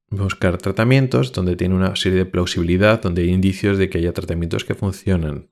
buscar 0.10 0.58
tratamientos, 0.58 1.32
donde 1.32 1.56
tiene 1.56 1.76
una 1.76 1.96
serie 1.96 2.20
de 2.20 2.26
plausibilidad, 2.26 3.02
donde 3.02 3.24
hay 3.24 3.30
indicios 3.30 3.78
de 3.78 3.90
que 3.90 3.98
haya 3.98 4.14
tratamientos 4.14 4.64
que 4.64 4.76
funcionan. 4.76 5.52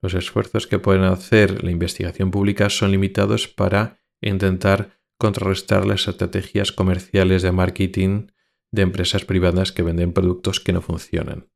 Los 0.00 0.14
esfuerzos 0.14 0.66
que 0.66 0.78
pueden 0.78 1.04
hacer 1.04 1.62
la 1.62 1.70
investigación 1.70 2.30
pública 2.30 2.70
son 2.70 2.90
limitados 2.90 3.46
para 3.48 3.98
intentar 4.20 4.98
contrarrestar 5.16 5.86
las 5.86 6.08
estrategias 6.08 6.72
comerciales 6.72 7.42
de 7.42 7.52
marketing 7.52 8.26
de 8.72 8.82
empresas 8.82 9.24
privadas 9.24 9.70
que 9.70 9.82
venden 9.82 10.12
productos 10.12 10.58
que 10.58 10.72
no 10.72 10.80
funcionan. 10.80 11.48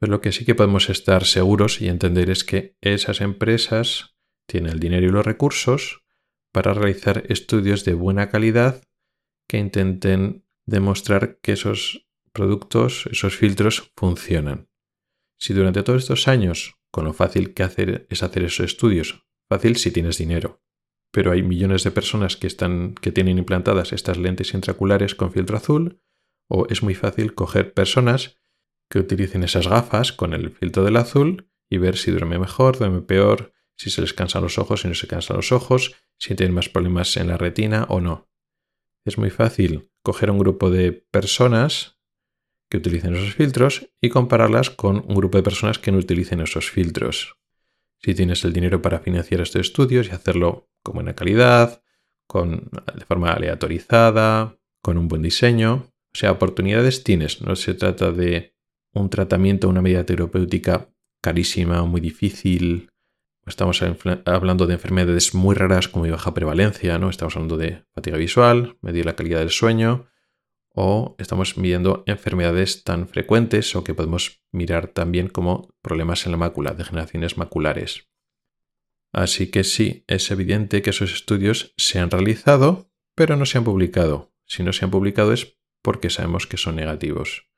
Pero 0.00 0.12
lo 0.12 0.20
que 0.20 0.32
sí 0.32 0.44
que 0.44 0.54
podemos 0.54 0.88
estar 0.88 1.24
seguros 1.24 1.80
y 1.80 1.88
entender 1.88 2.30
es 2.30 2.42
que 2.42 2.76
esas 2.80 3.20
empresas 3.20 4.16
tienen 4.46 4.72
el 4.72 4.80
dinero 4.80 5.06
y 5.06 5.10
los 5.10 5.24
recursos 5.24 6.02
para 6.52 6.74
realizar 6.74 7.24
estudios 7.28 7.84
de 7.84 7.94
buena 7.94 8.30
calidad 8.30 8.82
que 9.46 9.58
intenten 9.58 10.44
demostrar 10.70 11.38
que 11.40 11.52
esos 11.52 12.08
productos, 12.32 13.08
esos 13.10 13.36
filtros 13.36 13.92
funcionan. 13.96 14.68
Si 15.38 15.52
durante 15.52 15.82
todos 15.82 16.02
estos 16.02 16.28
años 16.28 16.80
con 16.90 17.04
lo 17.04 17.12
fácil 17.12 17.54
que 17.54 17.62
hacer 17.62 18.06
es 18.10 18.22
hacer 18.22 18.44
esos 18.44 18.66
estudios. 18.66 19.26
Fácil 19.48 19.76
si 19.76 19.90
tienes 19.90 20.18
dinero. 20.18 20.62
Pero 21.12 21.32
hay 21.32 21.42
millones 21.42 21.82
de 21.82 21.90
personas 21.90 22.36
que, 22.36 22.46
están, 22.46 22.94
que 22.94 23.12
tienen 23.12 23.38
implantadas 23.38 23.92
estas 23.92 24.16
lentes 24.16 24.54
intraoculares 24.54 25.14
con 25.14 25.32
filtro 25.32 25.56
azul, 25.56 26.00
o 26.48 26.66
es 26.68 26.82
muy 26.82 26.94
fácil 26.94 27.34
coger 27.34 27.72
personas 27.72 28.40
que 28.88 28.98
utilicen 28.98 29.42
esas 29.42 29.68
gafas 29.68 30.12
con 30.12 30.34
el 30.34 30.50
filtro 30.50 30.84
del 30.84 30.96
azul 30.96 31.48
y 31.68 31.78
ver 31.78 31.96
si 31.96 32.10
duerme 32.10 32.38
mejor, 32.38 32.78
duerme 32.78 33.02
peor, 33.02 33.52
si 33.76 33.90
se 33.90 34.00
les 34.00 34.12
cansan 34.12 34.42
los 34.42 34.58
ojos, 34.58 34.82
si 34.82 34.88
no 34.88 34.94
se 34.94 35.06
cansan 35.06 35.36
los 35.36 35.52
ojos, 35.52 35.96
si 36.18 36.34
tienen 36.34 36.54
más 36.54 36.68
problemas 36.68 37.16
en 37.16 37.28
la 37.28 37.36
retina 37.36 37.86
o 37.88 38.00
no. 38.00 38.29
Es 39.04 39.18
muy 39.18 39.30
fácil 39.30 39.90
coger 40.02 40.30
un 40.30 40.38
grupo 40.38 40.70
de 40.70 40.92
personas 40.92 41.98
que 42.70 42.78
utilicen 42.78 43.16
esos 43.16 43.34
filtros 43.34 43.90
y 44.00 44.08
compararlas 44.10 44.70
con 44.70 44.96
un 44.96 45.14
grupo 45.14 45.38
de 45.38 45.42
personas 45.42 45.78
que 45.78 45.90
no 45.90 45.98
utilicen 45.98 46.40
esos 46.40 46.70
filtros. 46.70 47.36
Si 47.98 48.14
tienes 48.14 48.44
el 48.44 48.52
dinero 48.52 48.80
para 48.80 49.00
financiar 49.00 49.40
estos 49.40 49.60
estudios 49.60 50.08
y 50.08 50.10
hacerlo 50.12 50.70
con 50.82 50.94
buena 50.94 51.14
calidad, 51.14 51.82
con, 52.26 52.70
de 52.96 53.04
forma 53.04 53.32
aleatorizada, 53.32 54.56
con 54.82 54.96
un 54.96 55.08
buen 55.08 55.22
diseño, 55.22 55.90
o 56.12 56.16
sea, 56.16 56.32
oportunidades 56.32 57.04
tienes. 57.04 57.42
No 57.42 57.56
se 57.56 57.74
trata 57.74 58.12
de 58.12 58.54
un 58.92 59.10
tratamiento, 59.10 59.68
una 59.68 59.82
medida 59.82 60.04
terapéutica 60.04 60.88
carísima, 61.20 61.84
muy 61.84 62.00
difícil. 62.00 62.89
Estamos 63.46 63.82
hablando 64.26 64.66
de 64.66 64.74
enfermedades 64.74 65.34
muy 65.34 65.54
raras 65.54 65.88
como 65.88 66.08
baja 66.08 66.34
prevalencia, 66.34 66.98
¿no? 66.98 67.10
Estamos 67.10 67.36
hablando 67.36 67.56
de 67.56 67.84
fatiga 67.94 68.16
visual, 68.16 68.76
medir 68.80 69.06
la 69.06 69.16
calidad 69.16 69.40
del 69.40 69.50
sueño, 69.50 70.08
o 70.72 71.16
estamos 71.18 71.56
midiendo 71.56 72.04
enfermedades 72.06 72.84
tan 72.84 73.08
frecuentes 73.08 73.74
o 73.74 73.82
que 73.82 73.94
podemos 73.94 74.44
mirar 74.52 74.88
también 74.88 75.28
como 75.28 75.74
problemas 75.82 76.26
en 76.26 76.32
la 76.32 76.38
mácula, 76.38 76.74
degeneraciones 76.74 77.36
maculares. 77.36 78.08
Así 79.12 79.50
que 79.50 79.64
sí, 79.64 80.04
es 80.06 80.30
evidente 80.30 80.82
que 80.82 80.90
esos 80.90 81.12
estudios 81.12 81.74
se 81.76 81.98
han 81.98 82.10
realizado, 82.10 82.92
pero 83.14 83.36
no 83.36 83.46
se 83.46 83.58
han 83.58 83.64
publicado. 83.64 84.32
Si 84.44 84.62
no 84.62 84.72
se 84.72 84.84
han 84.84 84.90
publicado 84.90 85.32
es 85.32 85.58
porque 85.82 86.10
sabemos 86.10 86.46
que 86.46 86.56
son 86.56 86.76
negativos. 86.76 87.48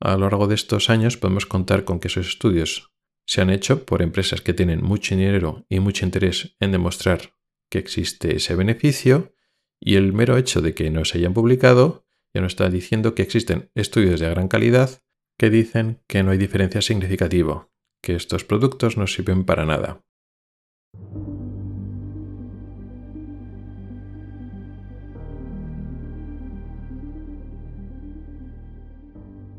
A 0.00 0.16
lo 0.16 0.20
largo 0.20 0.48
de 0.48 0.56
estos 0.56 0.90
años 0.90 1.16
podemos 1.16 1.46
contar 1.46 1.84
con 1.84 2.00
que 2.00 2.08
esos 2.08 2.26
estudios 2.26 2.91
se 3.26 3.40
han 3.40 3.50
hecho 3.50 3.84
por 3.84 4.02
empresas 4.02 4.40
que 4.40 4.54
tienen 4.54 4.82
mucho 4.82 5.14
dinero 5.14 5.64
y 5.68 5.80
mucho 5.80 6.04
interés 6.04 6.56
en 6.60 6.72
demostrar 6.72 7.34
que 7.70 7.78
existe 7.78 8.36
ese 8.36 8.54
beneficio 8.54 9.34
y 9.80 9.96
el 9.96 10.12
mero 10.12 10.36
hecho 10.36 10.60
de 10.60 10.74
que 10.74 10.90
no 10.90 11.04
se 11.04 11.18
hayan 11.18 11.34
publicado 11.34 12.04
ya 12.34 12.40
nos 12.40 12.52
está 12.52 12.68
diciendo 12.68 13.14
que 13.14 13.22
existen 13.22 13.70
estudios 13.74 14.20
de 14.20 14.30
gran 14.30 14.48
calidad 14.48 15.02
que 15.38 15.50
dicen 15.50 16.00
que 16.06 16.22
no 16.22 16.30
hay 16.30 16.38
diferencia 16.38 16.82
significativa, 16.82 17.68
que 18.02 18.14
estos 18.14 18.44
productos 18.44 18.96
no 18.96 19.06
sirven 19.06 19.44
para 19.44 19.66
nada. 19.66 20.02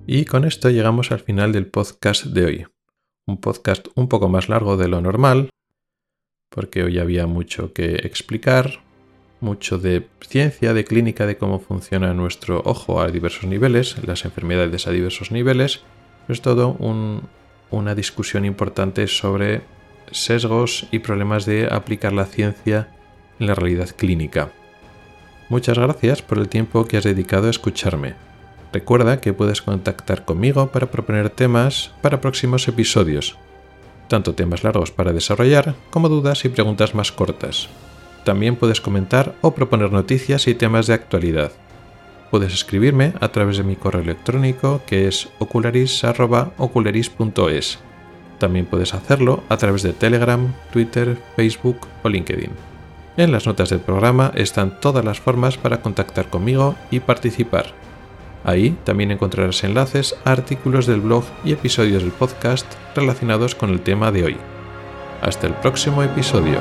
Y 0.06 0.26
con 0.26 0.46
esto 0.46 0.70
llegamos 0.70 1.12
al 1.12 1.20
final 1.20 1.52
del 1.54 1.68
podcast 1.68 2.26
de 2.26 2.46
hoy. 2.46 2.66
Un 3.26 3.38
podcast 3.38 3.88
un 3.96 4.10
poco 4.10 4.28
más 4.28 4.50
largo 4.50 4.76
de 4.76 4.90
lo 4.90 5.00
normal, 5.00 5.50
porque 6.50 6.84
hoy 6.84 7.00
había 7.00 7.26
mucho 7.26 7.72
que 7.72 7.96
explicar, 7.96 8.82
mucho 9.40 9.78
de 9.78 10.08
ciencia, 10.20 10.74
de 10.74 10.84
clínica, 10.84 11.26
de 11.26 11.38
cómo 11.38 11.60
funciona 11.60 12.14
nuestro 12.14 12.62
ojo 12.66 13.02
a 13.02 13.10
diversos 13.10 13.46
niveles, 13.46 13.96
las 14.06 14.26
enfermedades 14.26 14.88
a 14.88 14.92
diversos 14.92 15.32
niveles. 15.32 15.82
Es 16.28 16.42
todo 16.42 16.78
una 17.72 17.96
discusión 17.96 18.44
importante 18.44 19.08
sobre 19.08 19.62
sesgos 20.12 20.88
y 20.92 21.00
problemas 21.00 21.46
de 21.46 21.68
aplicar 21.72 22.12
la 22.12 22.26
ciencia 22.26 22.90
en 23.40 23.48
la 23.48 23.56
realidad 23.56 23.90
clínica. 23.96 24.52
Muchas 25.48 25.78
gracias 25.78 26.22
por 26.22 26.40
el 26.40 26.50
tiempo 26.50 26.86
que 26.86 26.98
has 26.98 27.04
dedicado 27.06 27.48
a 27.48 27.52
escucharme. 27.52 28.16
Recuerda 28.74 29.22
que 29.22 29.34
puedes 29.34 29.62
contactar 29.62 30.26
conmigo 30.26 30.68
para 30.68 30.90
proponer 30.90 31.30
temas 31.30 31.92
para 32.02 32.20
próximos 32.20 32.68
episodios, 32.68 33.38
tanto 34.08 34.34
temas 34.34 34.64
largos 34.64 34.90
para 34.90 35.14
desarrollar 35.14 35.76
como 35.92 36.10
dudas 36.10 36.44
y 36.44 36.50
preguntas 36.50 36.96
más 36.96 37.12
cortas. 37.12 37.70
También 38.26 38.56
puedes 38.56 38.82
comentar 38.82 39.36
o 39.42 39.54
proponer 39.54 39.92
noticias 39.92 40.48
y 40.48 40.56
temas 40.56 40.88
de 40.88 40.96
actualidad. 40.96 41.52
Puedes 42.32 42.52
escribirme 42.52 43.14
a 43.20 43.28
través 43.28 43.58
de 43.58 43.64
mi 43.64 43.76
correo 43.76 44.02
electrónico 44.02 44.82
que 44.88 45.08
es 45.08 45.30
ocularis.ocularis.es. 45.38 47.78
También 48.40 48.66
puedes 48.66 48.96
hacerlo 48.96 49.44
a 49.50 49.58
través 49.58 49.84
de 49.84 49.94
Telegram, 49.94 50.52
Twitter, 50.72 51.16
Facebook 51.36 51.78
o 52.02 52.10
LinkedIn. 52.10 52.50
En 53.18 53.32
las 53.32 53.46
notas 53.46 53.70
del 53.70 53.82
programa 53.82 54.32
están 54.34 54.80
todas 54.80 55.06
las 55.06 55.20
formas 55.20 55.58
para 55.58 55.82
contactar 55.82 56.32
conmigo 56.32 56.74
y 56.90 57.02
participar. 57.02 57.84
Ahí 58.44 58.78
también 58.84 59.12
encontrarás 59.12 59.64
enlaces 59.64 60.16
a 60.26 60.32
artículos 60.32 60.86
del 60.86 61.02
blog 61.02 61.24
y 61.46 61.54
episodios 61.54 62.04
del 62.04 62.12
podcast 62.12 62.66
relacionados 62.96 63.56
con 63.56 63.70
el 63.70 63.82
tema 63.82 64.12
de 64.12 64.26
hoy. 64.26 64.38
Hasta 65.22 65.48
el 65.48 65.54
próximo 65.54 66.04
episodio. 66.04 66.60